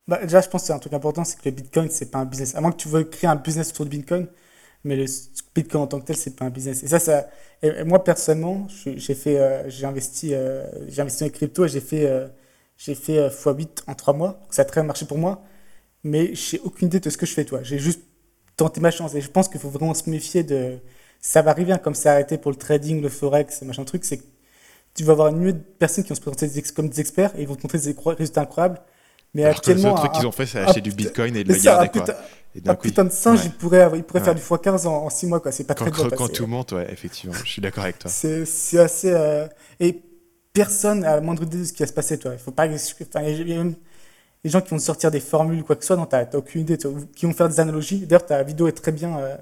[0.08, 2.18] Bah, déjà, je pense que c'est un truc important, c'est que le Bitcoin, c'est pas
[2.18, 2.54] un business.
[2.54, 4.28] À moins que tu veuilles créer un business autour de Bitcoin,
[4.84, 5.06] mais le
[5.54, 6.82] Bitcoin en tant que tel, c'est pas un business.
[6.84, 7.28] Et ça, ça
[7.62, 11.68] et moi, personnellement, j'ai fait, euh, j'ai investi, euh, j'ai investi dans les cryptos et
[11.68, 12.28] j'ai fait, euh,
[12.76, 14.40] j'ai fait x8 en 3 mois.
[14.50, 15.42] ça a très bien marché pour moi.
[16.04, 17.62] Mais j'ai aucune idée de ce que je fais, toi.
[17.62, 18.02] J'ai juste
[18.56, 19.14] tenté ma chance.
[19.14, 20.78] Et je pense qu'il faut vraiment se méfier de.
[21.20, 24.04] Ça va arriver, hein, comme c'est arrêté pour le trading, le forex, machin truc.
[24.04, 24.22] C'est
[24.96, 27.42] tu vas avoir une million de personnes qui vont se présenter comme des experts et
[27.42, 28.80] ils vont te montrer des résultats incroyables.
[29.34, 29.82] Mais Alors actuellement.
[29.82, 31.88] Que le seul truc qu'ils ont fait, c'est acheter du bitcoin et de le garder.
[31.88, 32.04] Quoi.
[32.66, 35.42] un putain de singe, il pourrait, il pourrait faire du x15 en, 6 mois.
[35.50, 37.36] C'est pas quand, très Quand tout monte, ouais, effectivement.
[37.44, 38.10] Je suis d'accord avec toi.
[38.10, 39.10] C'est assez.
[39.10, 39.46] Euh,
[39.78, 40.00] et
[40.52, 42.32] personne n'a la moindre idée de ce qui va se passer, toi.
[42.32, 42.66] Il faut pas.
[42.66, 43.74] Enfin, il y a même
[44.42, 46.78] les gens qui vont sortir des formules quoi que ce soit, non, t'as aucune idée.
[47.14, 48.06] Qui vont faire des analogies.
[48.06, 49.36] D'ailleurs, ta vidéo est très bien euh,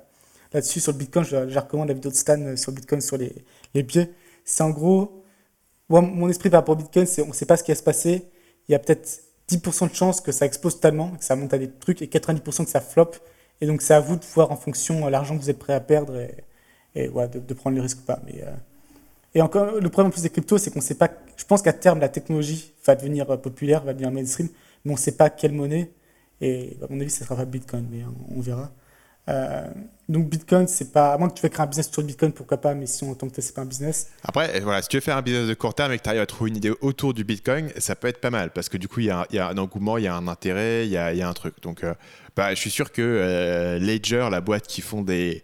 [0.52, 1.24] là-dessus sur le bitcoin.
[1.24, 3.32] Je, je, recommande la vidéo de Stan euh, sur le bitcoin, sur les,
[3.74, 4.10] les biais.
[4.44, 5.23] C'est en gros.
[5.88, 7.76] Moi, mon esprit par rapport au bitcoin, c'est on ne sait pas ce qui va
[7.76, 8.24] se passer.
[8.68, 9.20] Il y a peut-être
[9.50, 12.64] 10% de chance que ça explose totalement, que ça monte à des trucs, et 90%
[12.64, 13.16] que ça floppe.
[13.60, 15.74] Et donc, c'est à vous de voir en fonction de l'argent que vous êtes prêt
[15.74, 16.18] à perdre
[16.94, 18.20] et, de, prendre le risque ou pas.
[18.26, 18.50] Mais, euh,
[19.34, 21.10] Et encore, le problème en plus des cryptos, c'est qu'on ne sait pas.
[21.36, 24.48] Je pense qu'à terme, la technologie va devenir euh, populaire, va devenir mainstream,
[24.84, 25.90] mais on ne sait pas quelle monnaie.
[26.40, 28.02] Et à mon avis, ce sera pas Bitcoin, mais
[28.34, 28.72] on verra.
[29.28, 29.66] Euh,
[30.08, 31.14] donc Bitcoin, c'est pas.
[31.14, 33.04] À moins que tu veux créer un business sur le Bitcoin, pourquoi pas, mais si
[33.04, 34.10] en tant que c'est pas un business.
[34.22, 36.20] Après, voilà, si tu veux faire un business de court terme et que tu arrives
[36.20, 38.86] à trouver une idée autour du Bitcoin, ça peut être pas mal parce que du
[38.86, 41.32] coup, il y, a, un engouement, il y a un intérêt, il y a, un
[41.32, 41.54] truc.
[41.62, 41.94] Donc, euh,
[42.36, 45.42] bah, je suis sûr que euh, Ledger, la boîte qui font des,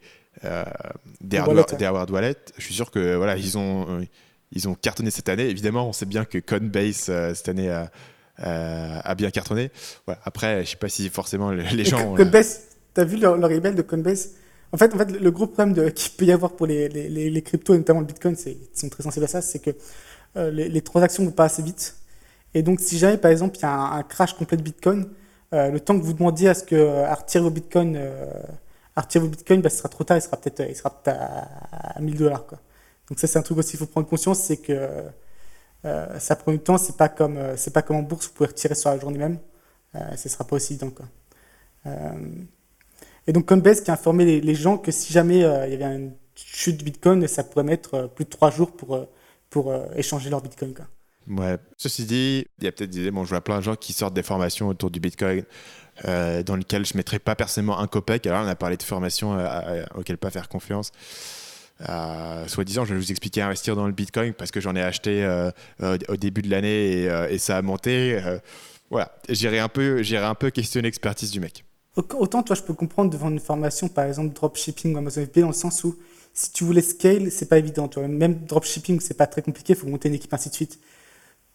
[1.23, 4.07] des, hardware, wallets, je suis sûr que voilà, ils ont,
[4.53, 5.49] ils ont cartonné cette année.
[5.49, 7.91] Évidemment, on sait bien que Coinbase cette année a
[8.43, 9.71] a bien cartonné.
[10.25, 12.15] Après, je sais pas si forcément les gens.
[12.15, 14.31] Coinbase, tu as vu leur, leur, email de Coinbase?
[14.73, 17.43] En fait, en fait, le gros problème qu'il peut y avoir pour les, les, les,
[17.43, 19.71] cryptos, et notamment le Bitcoin, ils sont très sensibles à ça, c'est que
[20.37, 21.97] les, transactions ne vont pas assez vite.
[22.55, 25.09] Et donc, si jamais, par exemple, il y a un, crash complet de Bitcoin,
[25.53, 29.77] le temps que vous demandiez à ce que à retirer vos Bitcoins, vos bah, ce
[29.77, 32.47] sera trop tard, il sera peut-être à, à 1000 dollars.
[33.09, 34.89] Donc ça, c'est un truc aussi qu'il faut prendre conscience, c'est que
[35.85, 38.35] euh, ça prend du temps, c'est pas comme euh, c'est pas comme en bourse, vous
[38.35, 39.39] pouvez retirer sur la journée même,
[39.95, 40.93] euh, ce sera pas aussi évident.
[43.27, 45.45] Et donc Coinbase qui a informé les, gens que si jamais il y
[45.83, 49.07] avait une chute de Bitcoin, ça pourrait mettre plus de trois jours pour,
[49.51, 50.75] pour échanger leur Bitcoin.
[51.29, 51.59] Ouais.
[51.77, 54.15] Ceci dit, il y a peut-être des bon, je vois plein de gens qui sortent
[54.15, 55.45] des formations autour du Bitcoin
[56.05, 58.27] dans lesquelles je ne mettrais pas personnellement un copec.
[58.27, 59.39] Alors on a parlé de formations
[59.95, 60.93] auxquelles pas faire confiance.
[61.89, 65.25] Euh, soi-disant, je vais vous expliquer investir dans le Bitcoin parce que j'en ai acheté
[65.25, 65.51] euh,
[66.09, 68.21] au début de l'année et, euh, ça a monté.
[68.91, 69.71] voilà, j'irai un
[70.03, 71.65] j'irai un peu questionner l'expertise du mec.
[71.97, 75.49] Autant, toi, je peux comprendre devant une formation, par exemple dropshipping ou Amazon FBA, dans
[75.49, 75.97] le sens où
[76.33, 77.91] si tu voulais scale, c'est pas évident.
[78.09, 80.79] Même dropshipping, c'est pas très compliqué, il faut monter une équipe, ainsi de suite.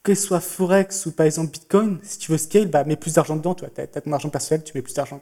[0.04, 3.14] Que ce soit Forex ou par exemple Bitcoin, si tu veux scale, bah, mets plus
[3.16, 3.56] d'argent dedans.
[3.56, 5.20] Tu as, ton argent personnel, tu mets plus d'argent.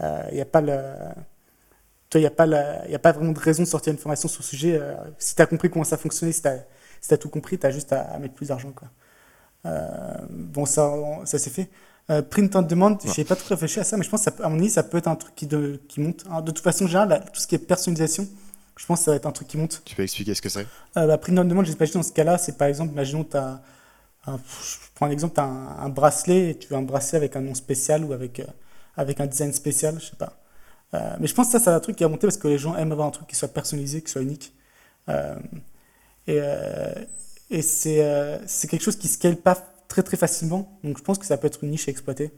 [0.00, 0.72] Il n'y a pas le
[2.14, 4.78] a, pas a pas vraiment de raison de sortir une formation sur ce sujet.
[4.80, 7.70] Euh, si tu as compris comment ça fonctionnait, si tu as, tout compris, tu as
[7.70, 8.72] juste à, mettre plus d'argent.
[9.66, 9.90] Euh,
[10.30, 10.92] bon, ça,
[11.24, 11.68] ça c'est fait.
[12.08, 14.42] Euh, print on demand, je n'ai pas trop réfléchi à ça, mais je pense que
[14.42, 16.24] à mon avis, ça peut être un truc qui, de, qui monte.
[16.24, 18.28] de toute façon, général, tout ce qui est personnalisation,
[18.76, 19.82] je pense que ça va être un truc qui monte.
[19.84, 20.66] Tu peux expliquer ce que c'est?
[20.94, 23.60] Bah, Print on demand, j'imagine dans ce cas-là, c'est par exemple, imaginons, tu as.
[24.26, 24.32] je
[24.94, 27.54] prends un exemple, tu as un, bracelet et tu veux un bracelet avec un nom
[27.54, 28.40] spécial ou avec,
[28.96, 30.38] avec un design spécial, je sais pas.
[30.94, 32.58] Euh, mais je pense que ça, c'est un truc qui a monté parce que les
[32.58, 34.52] gens aiment avoir un truc qui soit personnalisé, qui soit unique.
[35.08, 35.36] Euh,
[36.26, 36.94] et, euh,
[37.50, 39.54] et c'est, c'est quelque chose qui ne scale pas
[39.88, 40.78] très très facilement.
[40.84, 42.32] Donc je pense que ça peut être une niche à exploiter.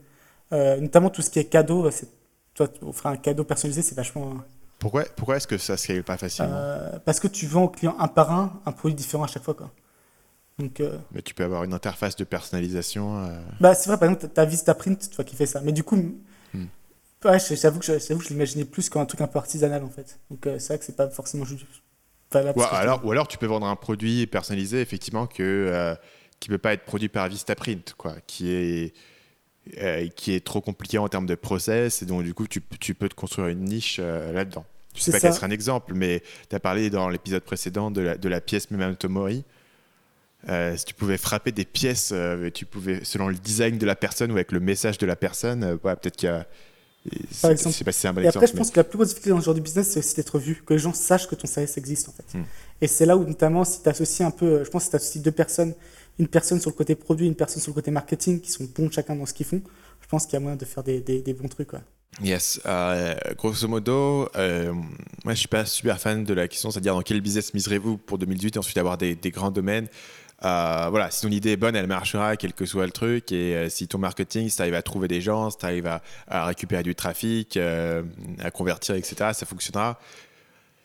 [0.51, 1.89] notamment tout ce qui est cadeau.
[1.91, 2.07] C'est,
[2.53, 4.35] toi, offrir un cadeau personnalisé, c'est vachement.
[4.79, 6.79] Pourquoi, pourquoi est-ce que ça ne scale pas facilement?
[7.05, 9.53] Parce que tu vends au client un par un un produit différent à chaque fois.
[9.53, 9.71] Quoi.
[10.57, 10.81] Donc,
[11.11, 13.29] Mais tu peux avoir une interface de personnalisation.
[13.59, 15.61] Bah, c'est vrai, par exemple, tu as Vistaprint toi, qui fait ça.
[15.61, 16.19] Mais du coup, hmm.
[17.25, 19.89] Ouais, j'avoue que je, que je l'imaginais plus comme un truc un peu artisanal en
[19.89, 20.19] fait.
[20.31, 21.65] Donc euh, c'est vrai que c'est pas forcément juste.
[22.33, 25.95] Ou alors, ou alors tu peux vendre un produit personnalisé effectivement que, euh,
[26.39, 28.93] qui ne peut pas être produit par Vistaprint, quoi, qui est,
[29.77, 32.93] euh, qui est trop compliqué en termes de process et donc du coup tu, tu
[32.95, 34.65] peux te construire une niche là-dedans.
[34.95, 38.01] Je sais pas quel serait un exemple, mais tu as parlé dans l'épisode précédent de
[38.01, 39.43] la, de la pièce Memento Mori.
[40.47, 42.13] si tu pouvais frapper des pièces,
[42.53, 45.77] tu pouvais, selon le design de la personne ou avec le message de la personne,
[45.77, 46.47] peut-être qu'il y a
[47.41, 47.73] par exemple.
[47.73, 49.09] Je sais pas si c'est un bon et après, je pense que la plus grosse
[49.09, 51.35] difficulté dans ce genre de business, c'est aussi d'être vu, que les gens sachent que
[51.35, 52.37] ton service existe en fait.
[52.37, 52.43] Hmm.
[52.81, 54.95] Et c'est là où, notamment, si tu associes un peu, je pense que si tu
[54.97, 55.73] associes deux personnes,
[56.19, 58.91] une personne sur le côté produit, une personne sur le côté marketing, qui sont bons
[58.91, 59.61] chacun dans ce qu'ils font,
[60.01, 61.71] je pense qu'il y a moyen de faire des, bons trucs.
[62.21, 62.59] Yes.
[62.65, 64.73] Euh, grosso modo, euh,
[65.23, 68.17] moi je suis pas super fan de la question, c'est-à-dire dans quel business miserez-vous pour
[68.17, 69.87] 2018 et ensuite avoir des, grands domaines.
[70.43, 73.31] Euh, voilà, si ton idée est bonne, elle marchera, quel que soit le truc.
[73.31, 75.99] Et euh, si ton marketing, si tu arrives à trouver des gens, si tu arrives
[76.27, 79.99] à, récupérer du trafic, à convertir, etc., ça fonctionnera.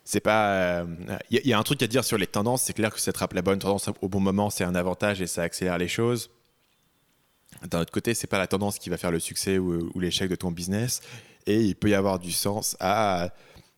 [0.04, 0.84] C'est pas.
[1.30, 2.62] Il y, a un truc à dire sur les tendances.
[2.62, 5.26] C'est clair que si tu la bonne tendance au bon moment, c'est un avantage et
[5.26, 6.30] ça accélère les choses.
[7.62, 10.36] D'un autre côté, c'est pas la tendance qui va faire le succès ou, l'échec de
[10.36, 11.00] ton business.
[11.46, 13.32] Et il peut y avoir du sens à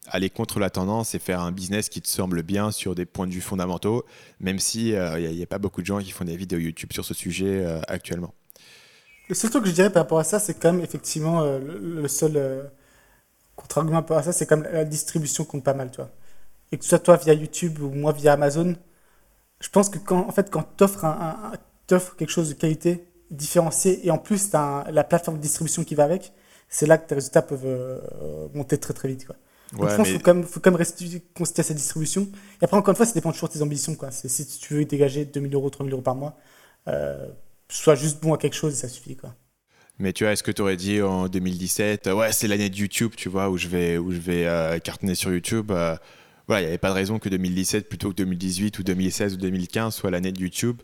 [0.09, 3.27] aller contre la tendance et faire un business qui te semble bien sur des points
[3.27, 4.05] de vue fondamentaux,
[4.39, 6.93] même si il euh, n'y a, pas beaucoup de gens qui font des vidéos YouTube
[6.93, 8.33] sur ce sujet euh, actuellement.
[9.29, 11.59] Le seul truc que je dirais par rapport à ça, c'est quand même effectivement euh,
[11.59, 12.71] le, seul
[13.57, 16.09] contre-argument par rapport à ça, c'est même la distribution compte pas mal, toi.
[16.73, 18.75] Et que ce soit toi via YouTube ou moi via Amazon,
[19.61, 21.53] je pense que quand, en fait, quand tu offres, un,
[21.87, 25.95] quelque chose de qualité, différencié, et en plus tu as la plateforme de distribution qui
[25.95, 26.33] va avec,
[26.69, 29.27] c'est là que tes résultats peuvent monter très très vite.
[29.27, 29.37] Quoi.
[29.73, 32.29] Donc, je pense qu'il faut, quand même, faut quand même rester sa distribution.
[32.61, 33.95] Et après, encore une fois, ça dépend toujours de tes ambitions.
[33.95, 34.11] Quoi.
[34.11, 36.37] Si tu veux dégager 2000 euros, 3000 euros par mois,
[36.89, 37.27] euh,
[37.69, 39.17] sois juste bon à quelque chose et ça suffit.
[39.17, 39.35] Quoi.
[39.99, 43.13] Mais tu vois, est-ce que tu aurais dit en 2017, ouais, c'est l'année de YouTube,
[43.17, 45.97] tu vois, où je vais, où je vais euh, cartonner sur YouTube euh,
[46.47, 49.37] Voilà, il n'y avait pas de raison que 2017 plutôt que 2018 ou 2016 ou
[49.39, 50.81] 2015 soit l'année de YouTube.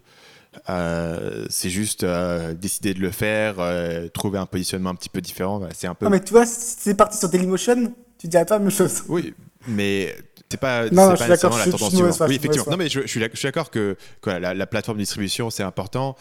[0.69, 2.05] Euh, c'est juste
[2.61, 3.57] décider de le faire,
[4.13, 5.67] trouver un positionnement un petit peu différent.
[5.75, 6.07] c'est un peu.
[6.07, 9.05] Non, mais tu vois, c'est parti sur Dailymotion, tu à toi la même chose.
[9.09, 9.35] Oui,
[9.67, 10.15] mais
[10.53, 12.71] c'est pas, non, pas nécessairement la tendance Oui, effectivement.
[12.71, 13.97] Non, mais je, je suis d'accord que,
[14.27, 16.15] la, plateforme de distribution, c'est important.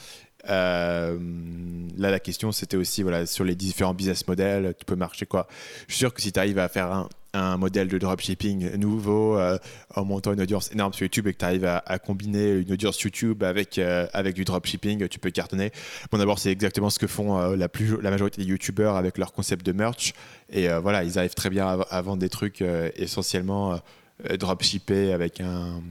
[0.49, 1.17] Euh,
[1.97, 5.47] là, la question, c'était aussi voilà, sur les différents business models, tu peux marcher quoi.
[5.87, 9.37] Je suis sûr que si tu arrives à faire un, un modèle de dropshipping nouveau
[9.37, 9.57] euh,
[9.95, 12.99] en montant une audience énorme sur YouTube et que tu arrives à, combiner une audience
[13.01, 15.71] YouTube avec, euh, avec du dropshipping, tu peux cartonner.
[16.11, 19.17] Bon, d'abord, c'est exactement ce que font euh, la, plus, la majorité des YouTubeurs avec
[19.17, 20.13] leur concept de merch.
[20.51, 22.61] Et voilà, ils arrivent très bien à, vendre des trucs
[22.97, 23.79] essentiellement
[24.37, 25.81] dropshippés avec un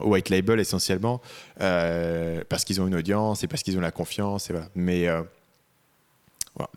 [0.00, 1.20] white label essentiellement
[1.56, 4.50] parce qu'ils ont une audience et parce qu'ils ont la confiance.
[4.50, 4.68] Et voilà.
[4.74, 5.06] Mais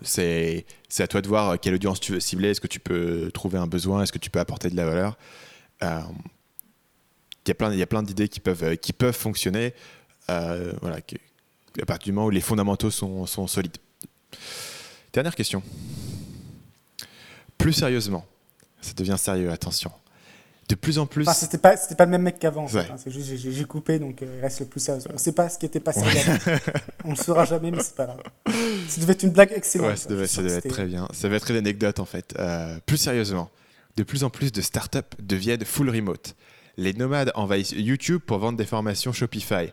[0.02, 0.66] c'est
[1.00, 2.50] à toi de voir quelle audience tu veux cibler.
[2.50, 4.04] Est-ce que tu peux trouver un besoin?
[4.04, 5.18] Est-ce que tu peux apporter de la valeur?
[5.84, 6.02] Euh,
[7.46, 9.74] Il y a plein, d'idées qui peuvent, fonctionner
[10.30, 10.98] euh, voilà,
[11.82, 13.78] à partir du moment où les fondamentaux sont solides.
[15.12, 15.62] Dernière question.
[17.58, 18.26] Plus sérieusement,
[18.82, 19.92] ça devient sérieux, attention
[20.74, 21.24] de plus en plus.
[21.24, 22.66] Enfin, c'était pas, c'était pas le même mec qu'avant.
[22.66, 22.96] Hein.
[22.98, 25.02] C'est juste, j'ai, coupé, donc euh, il reste le plus sérieux.
[25.14, 26.02] On sait pas ce qui était passé.
[27.06, 28.22] On le saura jamais, mais c'est pas grave.
[28.88, 29.90] Ça devait être une blague excellente.
[29.90, 31.08] Ouais, ça devait, ça devait être très bien.
[31.14, 32.34] Ça devait être une anecdote en fait.
[32.40, 33.52] Euh, plus sérieusement,
[33.98, 36.36] de plus en plus de startups deviennent full remote.
[36.78, 39.72] Les nomades envahissent YouTube pour vendre des formations Shopify.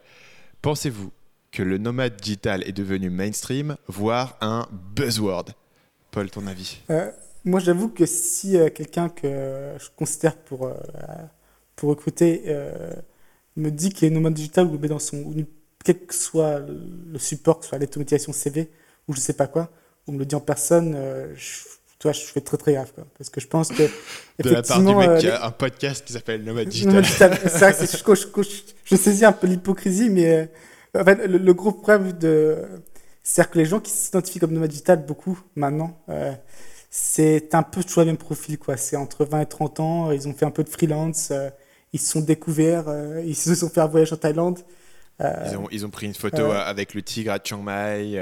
[0.61, 1.13] Pensez-vous
[1.51, 5.47] que le nomade digital est devenu mainstream, voire un buzzword?
[6.11, 6.79] Paul, ton avis?
[6.91, 7.11] Euh,
[7.45, 10.75] moi, j'avoue que si euh, quelqu'un que je considère pour, euh,
[11.77, 12.93] pour recruter euh,
[13.57, 15.35] me dit qu'il est nomade digital ou dans son.
[15.85, 18.71] quel que soit le support, que ce soit l'automatisation CV
[19.09, 19.71] ou je sais pas quoi,
[20.07, 20.97] ou me le dit en personne,
[21.35, 21.59] je,
[21.99, 22.93] toi, je fais très très grave.
[22.95, 23.83] Quoi, parce que je pense que.
[24.39, 27.05] De la part du mec qui a un podcast qui s'appelle Nomade Digital.
[27.05, 30.51] je, je, saisis un peu l'hypocrisie, mais
[30.97, 32.59] en fait, le, gros problème de.
[33.23, 35.99] C'est-à-dire que les gens qui s'identifient comme nomade digital, beaucoup maintenant,
[36.91, 38.59] c'est un peu toujours le même profil.
[38.59, 38.77] quoi.
[38.77, 41.49] C'est entre 20 et 30 ans, ils ont fait un peu de freelance, euh,
[41.93, 44.59] ils se sont découverts, euh, ils se sont fait un voyage en Thaïlande.
[45.21, 48.19] Euh, ils, ont, ils, ont, pris une photo avec le tigre à Chiang Mai.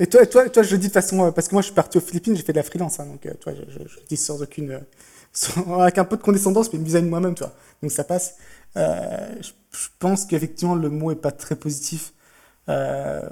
[0.00, 1.32] Et toi, toi, toi, je dis de façon.
[1.32, 3.00] parce que moi, je suis parti aux Philippines, j'ai fait de la freelance.
[3.00, 4.80] Hein, donc, toi, je, je, dis sans aucune.
[5.78, 7.52] avec un peu de condescendance, mais une vis de moi-même, toi.
[7.80, 8.36] Donc, ça passe.
[8.74, 8.80] Je,
[9.40, 12.12] je, pense qu'effectivement, le mot est pas très positif.
[12.66, 13.22] ouais,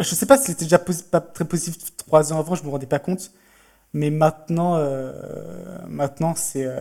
[0.00, 2.86] je sais pas si c'était déjà pas très positif trois ans avant, je me rendais
[2.86, 3.32] pas compte.
[3.94, 5.12] Mais maintenant, euh,
[5.88, 6.64] maintenant c'est.
[6.64, 6.80] Euh,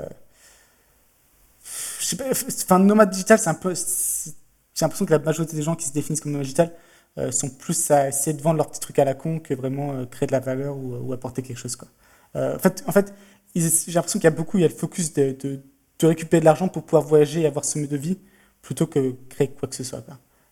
[1.99, 3.73] je sais pas, enfin, nomade digital, c'est un peu.
[3.75, 6.73] J'ai l'impression que la majorité des gens qui se définissent comme nomade digital
[7.17, 10.05] euh, sont plus à essayer de vendre leurs petits trucs à la con que vraiment
[10.05, 11.75] créer de la valeur ou, apporter quelque chose.
[11.75, 11.89] Quoi.
[12.35, 13.13] en fait, en fait
[13.55, 15.61] j'ai l'impression qu'il y a beaucoup, il y a le focus de
[16.01, 18.17] récupérer de l'argent pour pouvoir voyager et avoir ce mode de vie
[18.61, 20.03] plutôt que créer quoi que ce soit.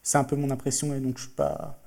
[0.04, 1.80] C'est un peu mon impression et donc je suis pas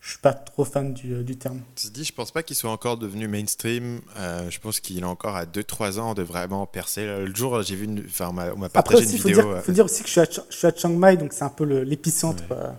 [0.00, 1.60] je suis pas trop fan du, euh, du terme.
[1.76, 4.00] Tu dis, je pense pas qu'il soit encore devenu mainstream.
[4.16, 7.04] Euh, je pense qu'il est encore à 2-3 ans de vraiment percer.
[7.04, 9.56] Le jour, j'ai vu une, enfin, on m'a partagé une vidéo.
[9.56, 11.44] Il faut, dire aussi que je suis à, je suis à Chiang Mai, donc c'est
[11.44, 12.44] un peu l'épicentre.
[12.50, 12.72] Euh,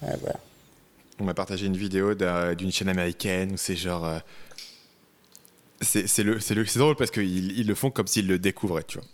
[0.00, 0.40] voilà.
[1.20, 4.20] On m'a partagé une vidéo d'une chaîne américaine où c'est genre.
[5.80, 9.06] c'est le, c'est drôle parce qu'ils ils le font comme s'ils le découvraient, tu vois.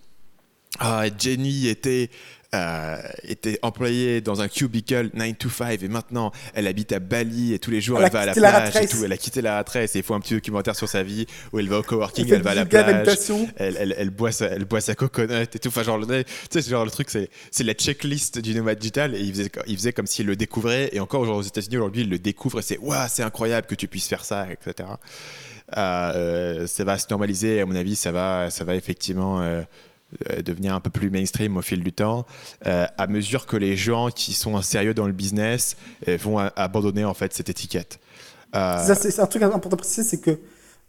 [0.81, 2.11] Ah, Jenny était
[2.55, 7.53] euh, était employée dans un cubicle 9 to 5 et maintenant elle habite à Bali
[7.53, 9.05] et tous les jours elle, va à la plage et tout.
[9.05, 11.59] Elle a quitté la retraite et il faut un petit documentaire sur sa vie où
[11.59, 13.19] elle va au coworking, elle, elle va à la plage,
[13.57, 15.69] elle, elle, elle, boit sa, elle boit sa coconut et tout.
[15.69, 19.21] Enfin, genre, tu sais, genre le truc, c'est, c'est la checklist du nomade digital et
[19.21, 22.19] il faisait, il faisait comme s'il le découvrait et encore aux États-Unis aujourd'hui il le
[22.19, 24.89] découvre et c'est waouh, c'est incroyable que tu puisses faire ça, etc.
[25.77, 29.41] Euh, ça va se normaliser, à mon avis, ça va, ça va effectivement.
[29.41, 29.63] Euh,
[30.43, 32.27] devenir un peu plus mainstream au fil du temps,
[32.67, 35.77] euh, à mesure que les gens qui sont sérieux dans le business
[36.09, 37.99] euh, vont abandonner en fait cette étiquette.
[38.53, 40.39] c'est un truc important à préciser, c'est que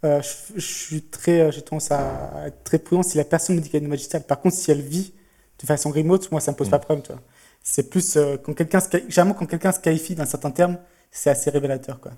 [0.03, 3.83] je, suis très, j'ai tendance à être très prudent si la personne me dit qu'elle
[3.83, 4.24] est digital.
[4.24, 5.13] Par contre, si elle vit
[5.59, 7.01] de façon remote, moi, ça me pose pas de mm.
[7.01, 7.20] problème.
[7.63, 10.78] C'est plus quand quelqu'un, généralement quand quelqu'un se qualifie d'un certain terme,
[11.09, 12.12] c'est assez révélateur, quoi.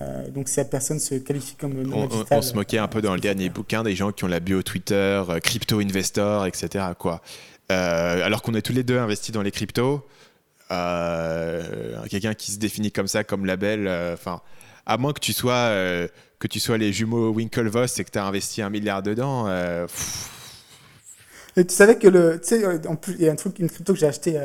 [0.00, 3.14] Euh, donc si la personne se qualifie comme on, on, se moquait un peu dans
[3.14, 6.84] le dernier bouquin des gens qui ont la bio Twitter, euh, crypto investor, etc.
[6.98, 7.22] Quoi.
[7.72, 10.06] Euh, alors qu'on est tous les deux investis dans les cryptos,
[10.68, 14.42] quelqu'un qui se définit comme ça, comme label, enfin,
[14.84, 15.70] à moins que tu sois
[16.38, 19.48] que tu sois les jumeaux Winklevoss et que tu as investi un milliard dedans.
[21.58, 23.98] Et tu savais que le, tu sais, il y a un truc, une crypto que
[23.98, 24.38] j'ai acheté,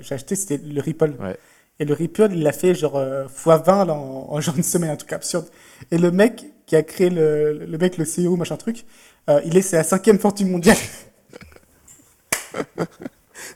[0.00, 1.14] j'ai acheté, c'était le Ripple.
[1.18, 1.36] Ouais.
[1.80, 5.12] Et le Ripple, il l'a fait genre euh, x20 en, genre une semaine, un truc
[5.12, 5.46] absurde.
[5.90, 8.84] Et le mec qui a créé le, le mec, le CEO, machin truc,
[9.30, 10.76] euh, il est, c'est la cinquième fortune mondiale.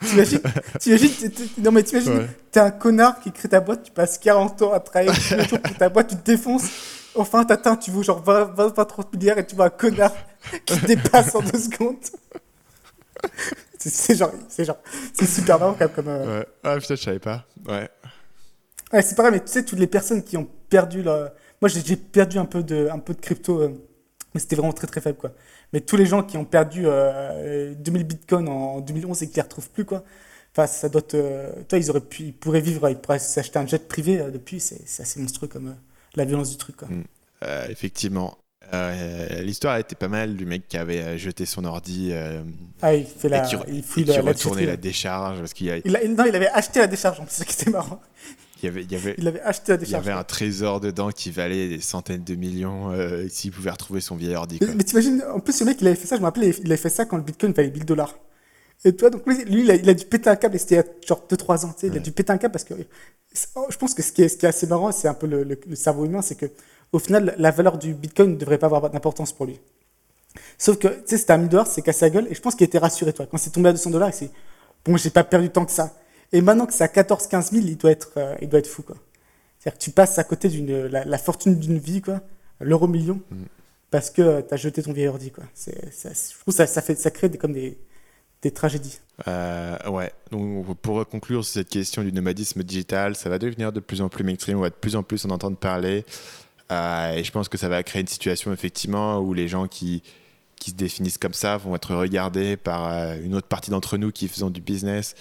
[0.00, 0.40] t'imagines,
[0.78, 4.72] t'imagines, non mais t'imagines, t'es un connard qui crée ta boîte, tu passes 40 ans
[4.72, 5.10] à travailler
[5.48, 6.68] pour ta boîte, tu te défonces.
[7.14, 10.14] Enfin, t'atteins, tu veux genre 20, 20, 20, 30 milliards et tu vois un connard
[10.64, 11.96] qui te dépasse en deux secondes.
[13.90, 14.78] c'est genre, c'est genre,
[15.12, 15.94] c'est super marrant quand même.
[15.94, 16.46] Comme, euh, Ouais.
[16.62, 17.44] Ah putain, je savais pas.
[17.66, 17.88] Ouais.
[18.92, 21.32] Ouais, c'est pareil, mais tu sais, toutes les personnes qui ont perdu leur...
[21.60, 23.68] Moi, j'ai perdu un peu de, un peu de crypto euh,
[24.34, 25.32] Mais c'était vraiment très très faible, quoi.
[25.72, 29.70] Mais tous les gens qui ont perdu 2000 bitcoins en 2011 et qui les retrouvent
[29.70, 30.04] plus, quoi.
[30.54, 33.88] Enfin, ça doit Toi, ils auraient pu, ils pourraient vivre, ils pourraient s'acheter un jet
[33.88, 34.60] privé depuis.
[34.60, 35.74] C'est assez monstrueux comme
[36.14, 36.88] la violence du truc, quoi.
[36.88, 37.70] Mm.
[37.70, 38.36] effectivement.
[38.74, 42.42] Euh, l'histoire était pas mal du mec qui avait euh, jeté son ordi euh,
[42.80, 45.76] ah, il fait la, et qui, il fouille la, retournait la décharge parce qu'il a...
[45.76, 48.00] il non il avait acheté la décharge c'est ça qui était marrant.
[48.62, 50.24] Il, y avait, il, y avait, il avait acheté la décharge il y avait un
[50.24, 52.92] trésor dedans qui valait des centaines de millions
[53.28, 54.68] s'il pouvait retrouver son vieil ordi quoi.
[54.74, 56.76] mais, t'imagines en plus ce mec il avait fait ça je me rappelle il avait
[56.78, 58.14] fait ça quand le bitcoin valait 1000 dollars.
[58.84, 61.22] Et toi donc lui, il, a, il, a, dû péter un câble et c'était genre
[61.30, 64.02] 2-3 ans tu sais, il a dû péter un câble parce que je pense que
[64.02, 66.22] ce qui est, ce qui est assez marrant c'est un peu le, le cerveau humain
[66.22, 66.46] c'est que
[66.92, 69.58] au final, la valeur du Bitcoin ne devrait pas avoir d'importance pour lui.
[70.58, 72.54] Sauf que, tu sais, c'était à 1000 dollars, c'est cassé sa gueule, et je pense
[72.54, 73.26] qu'il était rassuré, toi.
[73.26, 74.30] Quand c'est tombé à 200 dollars, il s'est
[74.84, 75.94] bon, j'ai pas perdu tant que ça.
[76.32, 78.68] Et maintenant que c'est à 14, 15 000, il doit être, euh, il doit être
[78.68, 78.96] fou, quoi.
[79.58, 82.20] C'est-à-dire que tu passes à côté d'une, la, fortune d'une vie, quoi,
[82.60, 83.44] l'euro million, mm.
[83.90, 85.44] parce que euh, tu as jeté ton vieil ordi, quoi.
[85.54, 87.78] C'est, je trouve ça, ça, fait, ça crée des, comme des,
[88.42, 88.98] des tragédies.
[89.28, 93.78] Euh, ouais, donc pour conclure sur cette question du nomadisme digital, ça va devenir de
[93.78, 96.04] plus en plus mainstream, on va de plus en plus en entendre parler.
[96.72, 100.02] Euh, et je pense que ça va créer une situation effectivement où les gens qui,
[100.56, 104.10] qui se définissent comme ça vont être regardés par euh, une autre partie d'entre nous
[104.10, 105.14] qui faisons du business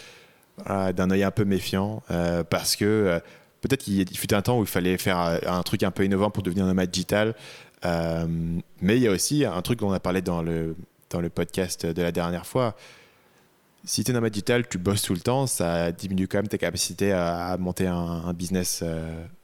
[0.67, 3.19] d'un œil un peu méfiant euh, parce que
[3.61, 6.43] peut-être qu'il fut un temps où il fallait faire un truc un peu innovant pour
[6.43, 7.35] devenir nomade digital.
[7.83, 10.75] mais il y a aussi un truc dont on a parlé dans le,
[11.09, 12.75] dans le podcast de la dernière fois.
[13.85, 16.59] Si tu es nomade digital, tu bosses tout le temps, ça diminue quand même tes
[16.59, 18.83] capacités à, monter un, un business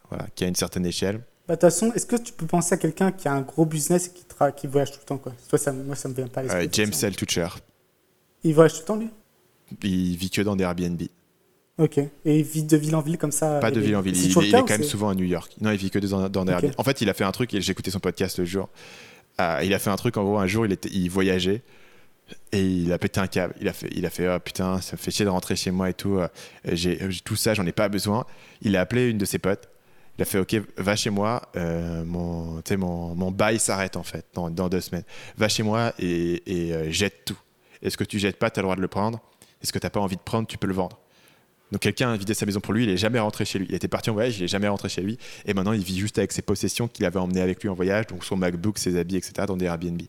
[0.09, 1.21] voilà, qui a une certaine échelle.
[1.47, 3.65] Bah, de toute façon, est-ce que tu peux penser à quelqu'un qui a un gros
[3.65, 4.25] business et qui,
[4.57, 5.33] qui voyage tout le temps quoi?
[5.47, 6.69] Toi, ça, Moi, ça me vient pas à l'esprit.
[6.73, 7.15] James L.
[7.15, 7.47] Tucher.
[8.43, 9.09] Il voyage tout le temps, lui?
[9.83, 11.01] Il vit que dans des Airbnb.
[11.77, 11.99] Ok.
[11.99, 14.17] Et il vit de ville en ville comme ça Pas de ville en ville.
[14.17, 15.55] Il, est, quand même souvent à New York.
[15.61, 16.73] Non, il vit que dans, dans des Airbnb.
[16.77, 18.69] En fait, il a fait un truc, j'ai écouté son podcast le jour.
[19.39, 21.61] Euh, il a fait un truc, en gros, un jour, il, était, il voyageait
[22.51, 23.53] et il a pété un câble.
[23.61, 25.71] Il a fait, il a fait oh, putain, ça me fait chier de rentrer chez
[25.71, 26.17] moi et tout.
[26.17, 26.27] Euh,
[26.65, 28.25] j'ai tout ça, j'en ai pas besoin.
[28.61, 29.69] Il a appelé une de ses potes
[30.18, 32.61] il a fait Ok, va chez moi, euh, mon,
[33.15, 35.03] mon, bail s'arrête en fait dans, deux semaines.
[35.38, 37.38] Va chez moi et, euh, jette tout.
[37.81, 39.22] Est-ce que tu jettes pas, tu as le droit de le prendre.
[39.61, 40.99] Est-ce que tu pas envie de prendre, tu peux le vendre.
[41.72, 43.68] Donc quelqu'un a vidé sa maison pour lui, il n'est jamais rentré chez lui.
[43.69, 45.19] Il était parti en voyage, il n'est jamais rentré chez lui.
[45.45, 48.07] Et maintenant, il vit juste avec ses possessions qu'il avait emmenées avec lui en voyage,
[48.07, 50.02] donc son MacBook, ses habits, etc., dans des Airbnb.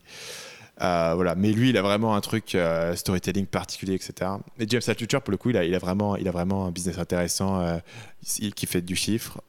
[0.81, 1.35] Euh, voilà.
[1.35, 4.31] Mais lui, il a vraiment un truc euh, storytelling particulier, etc.
[4.59, 6.71] Et James Altucher, pour le coup, il a, il a, vraiment, il a vraiment un
[6.71, 7.77] business intéressant euh,
[8.23, 9.41] qui fait du chiffre.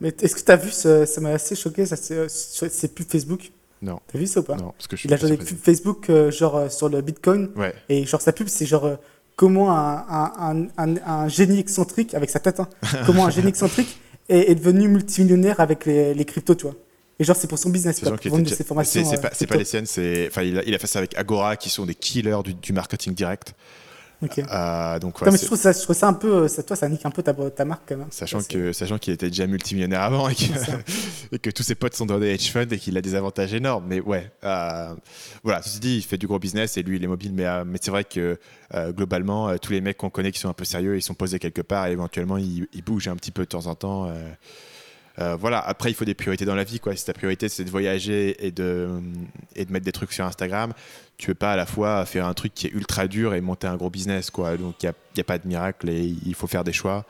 [0.00, 3.50] Mais est-ce que tu as vu, ça m'a assez choqué, ça, c'est plus Facebook?
[3.82, 4.00] Non.
[4.10, 4.56] T'as vu ça ou pas?
[4.56, 7.50] Non, parce que je Il a joué des pubs Facebook, genre sur le Bitcoin.
[7.56, 7.74] Ouais.
[7.88, 8.98] Et genre, sa pub, c'est genre
[9.36, 12.68] comment un, un, un, génie excentrique, avec sa tête, hein,
[13.06, 14.00] comment un génie excentrique
[14.30, 16.74] est, est devenu multimillionnaire avec les, les cryptos, tu vois.
[17.18, 19.04] Et genre, c'est pour son business, pas pour vendre ses formations.
[19.04, 19.86] C'est pas, pas, les siennes,
[20.28, 23.14] enfin, il, il, a fait ça avec Agora, qui sont des killers du, du marketing
[23.14, 23.54] direct.
[24.22, 24.38] Ok.
[24.38, 26.88] Euh, donc, ouais, mais je trouve, ça, je trouve ça un peu, ça, toi, ça
[26.88, 28.08] nique un peu ta, ta marque quand même.
[28.10, 30.42] Sachant qu'il était déjà multimillionnaire avant et que,
[31.32, 33.52] et que, tous ses potes sont dans des hedge funds et qu'il a des avantages
[33.52, 33.84] énormes.
[33.86, 34.94] Mais ouais, euh,
[35.42, 35.60] voilà.
[35.62, 37.32] Ceci dit, il fait du gros business et lui, il est mobile.
[37.34, 38.38] Mais, euh, mais c'est vrai que
[38.74, 41.14] euh, globalement, euh, tous les mecs qu'on connaît qui sont un peu sérieux, ils sont
[41.14, 44.10] posés quelque part et éventuellement ils, ils bougent un petit peu de temps en temps.
[45.18, 46.80] Euh, voilà, après, il faut des priorités dans la vie.
[46.80, 46.94] Quoi.
[46.94, 48.88] Si ta priorité, c'est de voyager et de,
[49.54, 50.72] et de mettre des trucs sur Instagram,
[51.16, 53.66] tu veux pas à la fois faire un truc qui est ultra dur et monter
[53.66, 54.30] un gros business.
[54.30, 54.56] Quoi.
[54.56, 57.06] Donc, il n'y a, a, pas de miracle et il faut faire des choix.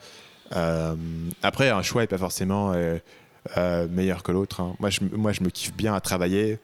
[0.55, 0.95] Euh,
[1.43, 4.61] après, un choix n'est pas forcément euh, meilleur que l'autre.
[4.61, 4.75] Hein.
[4.79, 6.59] Moi, je, moi, je me kiffe bien à travailler.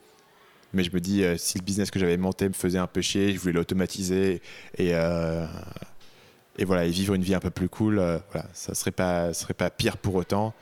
[0.76, 3.32] Mais je me dis, si le business que j'avais monté me faisait un peu chier,
[3.32, 4.42] je voulais l'automatiser
[4.80, 9.36] et, et, voilà, et vivre une vie un peu plus cool, voilà, ça serait pas,
[9.36, 10.56] serait pas pire pour autant.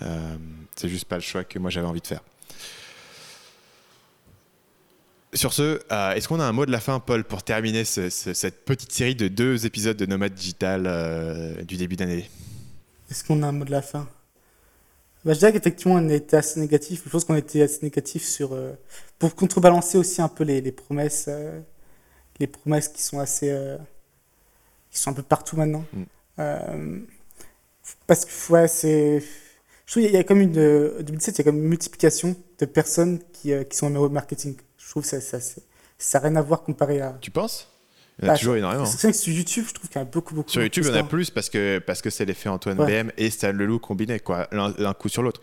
[0.00, 0.36] Euh,
[0.74, 2.22] c'est juste pas le choix que moi j'avais envie de faire.
[5.34, 8.64] Sur ce, euh, est-ce qu'on a un mot de la fin, Paul, pour terminer cette
[8.64, 12.28] petite série de deux épisodes de Nomade Digital euh, du début d'année?
[13.10, 14.06] Est-ce qu'on a un mot de la fin?
[15.24, 17.02] Bah, Je dirais qu'effectivement, on été assez négatif.
[17.06, 18.58] Je pense qu'on été assez négatif sur,
[19.18, 21.30] pour contrebalancer aussi un peu les, promesses,
[22.38, 23.56] les promesses qui sont assez,
[24.90, 25.84] qui sont un peu partout maintenant.
[25.94, 27.04] Mm.
[28.06, 29.22] parce que ouais, c'est
[29.86, 32.66] je trouve qu'il y a comme une, 2017, il y a comme une multiplication de
[32.66, 34.56] personnes qui, euh, qui sont en marketing.
[34.78, 35.38] Je trouve que ça, ça,
[35.98, 37.16] ça n'a rien à voir comparé à.
[37.20, 37.68] Tu penses?
[38.18, 38.84] Il y en a bah, toujours énormément.
[38.84, 40.50] C'est vrai que sur YouTube, je trouve qu'il y en a beaucoup, beaucoup.
[40.50, 43.10] Sur YouTube, il y en a plus parce que parce que c'est l'effet Antoine BM
[43.16, 45.40] et Stan Leloup combiné, quoi, l'un coup sur l'autre.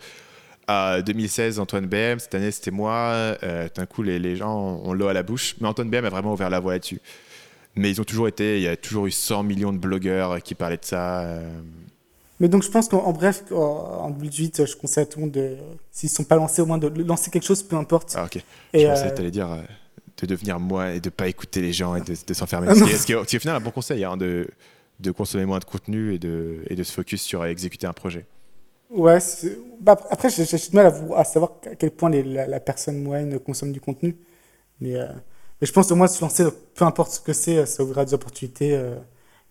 [0.70, 3.36] Euh, 2016, Antoine BM, cette année, c'était moi.
[3.42, 5.56] Euh, D'un coup, les, les gens ont l'eau à la bouche.
[5.60, 7.00] Mais Antoine BM a vraiment ouvert la voie là-dessus.
[7.74, 10.54] Mais ils ont toujours été, il y a toujours eu 100 millions de blogueurs qui
[10.54, 11.22] parlaient de ça.
[11.22, 11.60] Euh,
[12.40, 15.56] Mais donc, je pense qu'en bref, en 2018, je conseille à tout le monde, de,
[15.92, 18.14] s'ils ne sont pas lancés, au moins de lancer quelque chose, peu importe.
[18.16, 18.42] Ah, ok.
[18.72, 19.62] Et je pensais que tu allais dire
[20.20, 22.68] de devenir moi et de ne pas écouter les gens et de, s'enfermer.
[22.70, 24.48] Ah, ce, qui est, au final un bon conseil, hein, de,
[25.00, 28.26] de consommer moins de contenu et de, et de se focus sur exécuter un projet.
[28.90, 29.18] Ouais,
[29.80, 33.72] bah, après, j'ai du mal à, à, savoir à quel point la, personne moyenne consomme
[33.72, 34.16] du contenu.
[34.80, 35.06] Mais, euh,
[35.60, 36.44] mais je pense au moins se lancer,
[36.74, 38.74] peu importe ce que c'est, ça ouvrira des opportunités.
[38.74, 38.96] Euh,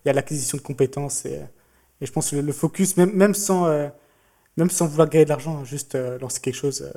[0.04, 1.24] il y a l'acquisition de compétences.
[1.24, 1.40] Et,
[2.00, 3.88] et, je pense que le, focus, même, même, sans, euh,
[4.56, 6.90] même sans vouloir gagner de l'argent, juste lancer quelque chose,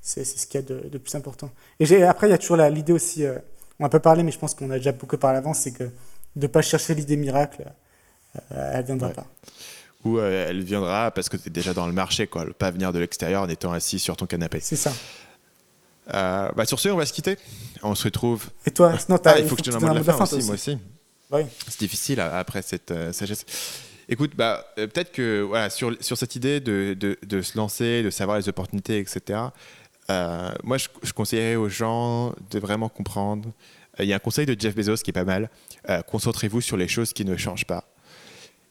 [0.00, 1.50] c'est ce qu'il y a de, de, plus important.
[1.80, 3.24] Et après, il y a toujours l'idée aussi,
[3.78, 5.84] on a pas parlé, mais je pense qu'on a déjà beaucoup parlé avant, c'est que
[5.84, 5.90] de
[6.36, 7.64] ne pas chercher l'idée miracle,
[8.50, 9.26] elle ne viendra pas
[10.04, 12.46] ou euh, elle viendra parce que tu es déjà dans le marché, quoi.
[12.58, 14.60] Pas venir de l'extérieur en étant assis sur ton canapé.
[14.60, 14.92] C'est ça.
[16.12, 17.38] Euh, bah sur ce, on va se quitter.
[17.82, 18.48] On se retrouve.
[18.66, 20.24] Et toi, sinon, ah, il faut, que je te donne un mot de la fin,
[20.24, 20.78] aussi, moi aussi.
[21.68, 23.46] C'est difficile après cette euh, sagesse.
[24.08, 28.36] Écoute, bah, peut-être que voilà, sur, sur cette idée de, de, se lancer, de savoir
[28.36, 29.40] les opportunités, etc.,
[30.08, 33.50] moi, je, conseillerais aux gens de vraiment comprendre.
[33.98, 35.48] Il y a un conseil de Jeff Bezos qui est pas mal.
[36.08, 37.84] Concentrez-vous sur les choses qui ne changent pas.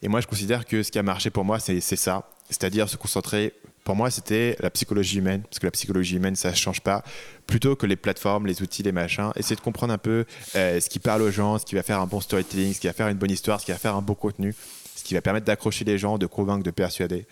[0.01, 2.27] Et moi, je considère que ce qui a marché pour moi, c'est ça.
[2.49, 3.53] C'est-à-dire se concentrer.
[3.83, 7.03] Pour moi, c'était la psychologie humaine, parce que la psychologie humaine, ça ne change pas.
[7.47, 9.31] Plutôt que les plateformes, les outils, les machins.
[9.35, 10.25] Essayer de comprendre un peu
[10.55, 12.87] euh, ce qui parle aux gens, ce qui va faire un bon storytelling, ce qui
[12.87, 14.53] va faire une bonne histoire, ce qui va faire un beau contenu,
[15.01, 17.25] ce qui va permettre d'accrocher les gens, de convaincre, de persuader.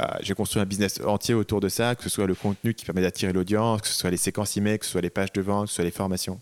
[0.00, 2.84] Euh, j'ai construit un business entier autour de ça, que ce soit le contenu qui
[2.84, 5.40] permet d'attirer l'audience, que ce soit les séquences email, que ce soit les pages de
[5.40, 6.40] vente, que ce soit les formations.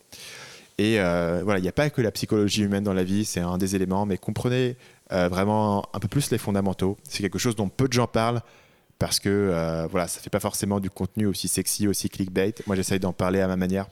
[0.78, 3.40] Et euh, voilà, il n'y a pas que la psychologie humaine dans la vie, c'est
[3.40, 4.76] un des éléments, mais comprenez
[5.12, 6.96] euh, vraiment un peu plus les fondamentaux.
[7.06, 8.40] C'est quelque chose dont peu de gens parlent
[8.98, 12.54] parce que voilà, ça fait pas forcément du contenu aussi sexy, aussi clickbait.
[12.68, 13.88] Moi, j'essaye d'en parler à ma manière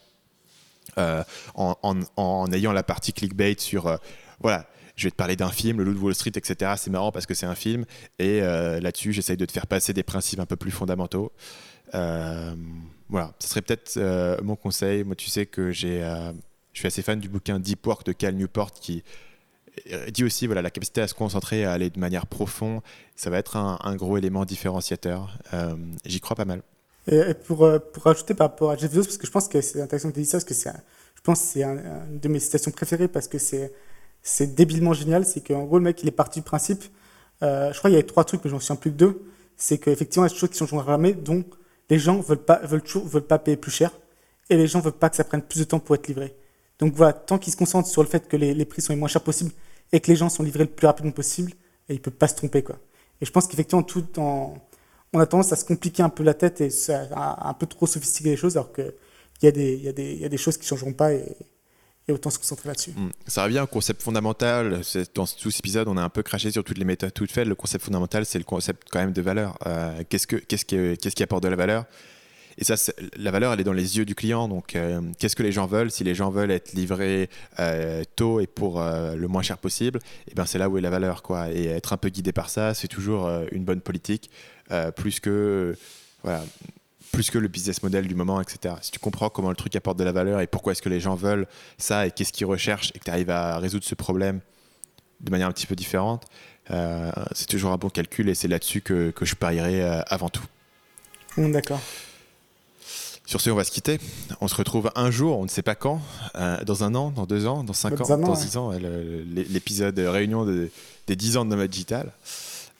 [0.96, 1.74] en,
[2.16, 3.98] en, ayant la partie clickbait sur
[4.38, 4.66] voilà.
[5.00, 6.74] Je vais te parler d'un film, Le Loup de Wall Street, etc.
[6.76, 7.86] C'est marrant parce que c'est un film.
[8.18, 11.32] Et là-dessus, j'essaye de te faire passer des principes un peu plus fondamentaux.
[11.92, 15.04] voilà, ce serait peut-être mon conseil.
[15.04, 16.00] Moi, tu sais que j'ai,
[16.74, 19.02] je suis assez fan du bouquin Deep Work de Cal Newport qui
[20.12, 22.80] dit aussi voilà, la capacité à se concentrer, à aller de manière profonde,
[23.16, 25.38] ça va être un, gros élément différenciateur.
[25.54, 25.74] Euh,
[26.04, 26.62] j'y crois pas mal.
[27.06, 29.60] Et pour, euh, pour ajouter par rapport à Jeff Bezos, parce que je pense que
[29.60, 32.38] c'est intéressant que tu dises ça, parce que je pense que c'est une de mes
[32.38, 33.72] citations préférées, parce que c'est,
[34.22, 35.24] c'est débilement génial.
[35.24, 36.84] C'est qu'en gros, le mec, il est parti du principe.
[37.42, 39.22] Euh, je crois qu'il y a trois trucs, mais j'en souviens plus que deux.
[39.56, 41.44] C'est qu'effectivement, il y a des choses qui sont jamais, dont
[41.90, 43.90] les gens veulent pas, veulent toujours, veulent pas payer plus cher,
[44.48, 46.34] et les gens veulent pas que ça prenne plus de temps pour être livré.
[46.78, 49.08] Donc voilà, tant qu'il se concentre sur le fait que les, prix sont les moins
[49.08, 49.52] chers possibles
[49.92, 51.52] et que les gens sont livrés le plus rapidement possible,
[51.88, 52.62] et il ne peut pas se tromper.
[52.62, 52.78] Quoi.
[53.20, 54.54] Et je pense qu'effectivement, tout en,
[55.12, 57.86] on a tendance à se compliquer un peu la tête et à, un peu trop
[57.86, 58.92] sophistiquer les choses, alors qu'il
[59.42, 61.10] y, y, y a des choses qui changeront pas
[62.08, 62.92] et autant se concentrer là-dessus.
[62.92, 63.10] Hmm.
[63.26, 64.82] Ça revient au concept fondamental.
[65.14, 67.46] Dans tout cet épisode, on a un peu craché sur toutes les méthodes toutes faites.
[67.46, 69.56] Le concept fondamental, c'est le concept quand même de valeur.
[69.66, 71.84] Euh, qu'est-ce, que, qu'est-ce, qui, qu'est-ce qui apporte de la valeur?
[72.58, 72.74] Et ça,
[73.16, 74.48] la valeur, elle est dans les yeux du client.
[74.48, 75.90] Donc, euh, qu'est-ce que les gens veulent?
[75.90, 80.32] Si les gens veulent être livrés euh, tôt et pour le moins cher possible, et
[80.32, 81.50] eh ben c'est là où est la valeur, quoi.
[81.50, 84.30] Et être un peu guidé par ça, c'est toujours une bonne politique,
[84.96, 85.74] plus que
[86.22, 86.44] voilà,
[87.12, 88.74] plus que le business model du moment, etc.
[88.82, 91.00] Si tu comprends comment le truc apporte de la valeur et pourquoi est-ce que les
[91.00, 91.46] gens veulent
[91.78, 94.40] ça et qu'est-ce qu'ils recherchent et que tu arrives à résoudre ce problème
[95.20, 96.24] de manière un petit peu différente,
[97.32, 100.44] c'est toujours un bon calcul et c'est là-dessus que, que je parierai avant tout.
[101.36, 101.80] D'accord.
[103.30, 104.00] Sur ce, on va se quitter.
[104.40, 106.00] On se retrouve un jour, on ne sait pas quand,
[106.34, 110.44] euh, dans un an, dans deux ans, dans cinq ans, dans dix ans, l'épisode réunion
[110.44, 112.10] des dix ans de Nomad Digital.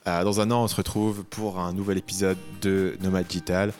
[0.09, 3.73] Euh, dans un an, on se retrouve pour un nouvel épisode de Nomad Digital.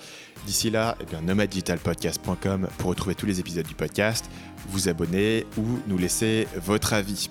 [0.47, 4.31] D'ici là, eh bien, nomaddigitalpodcast.com pour retrouver tous les épisodes du podcast,
[4.69, 7.31] vous abonner ou nous laisser votre avis.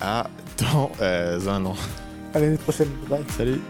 [0.00, 0.28] À
[0.58, 1.76] dans euh, un an.
[2.34, 2.90] À l'année prochaine.
[3.08, 3.24] Bye.
[3.36, 3.60] Salut.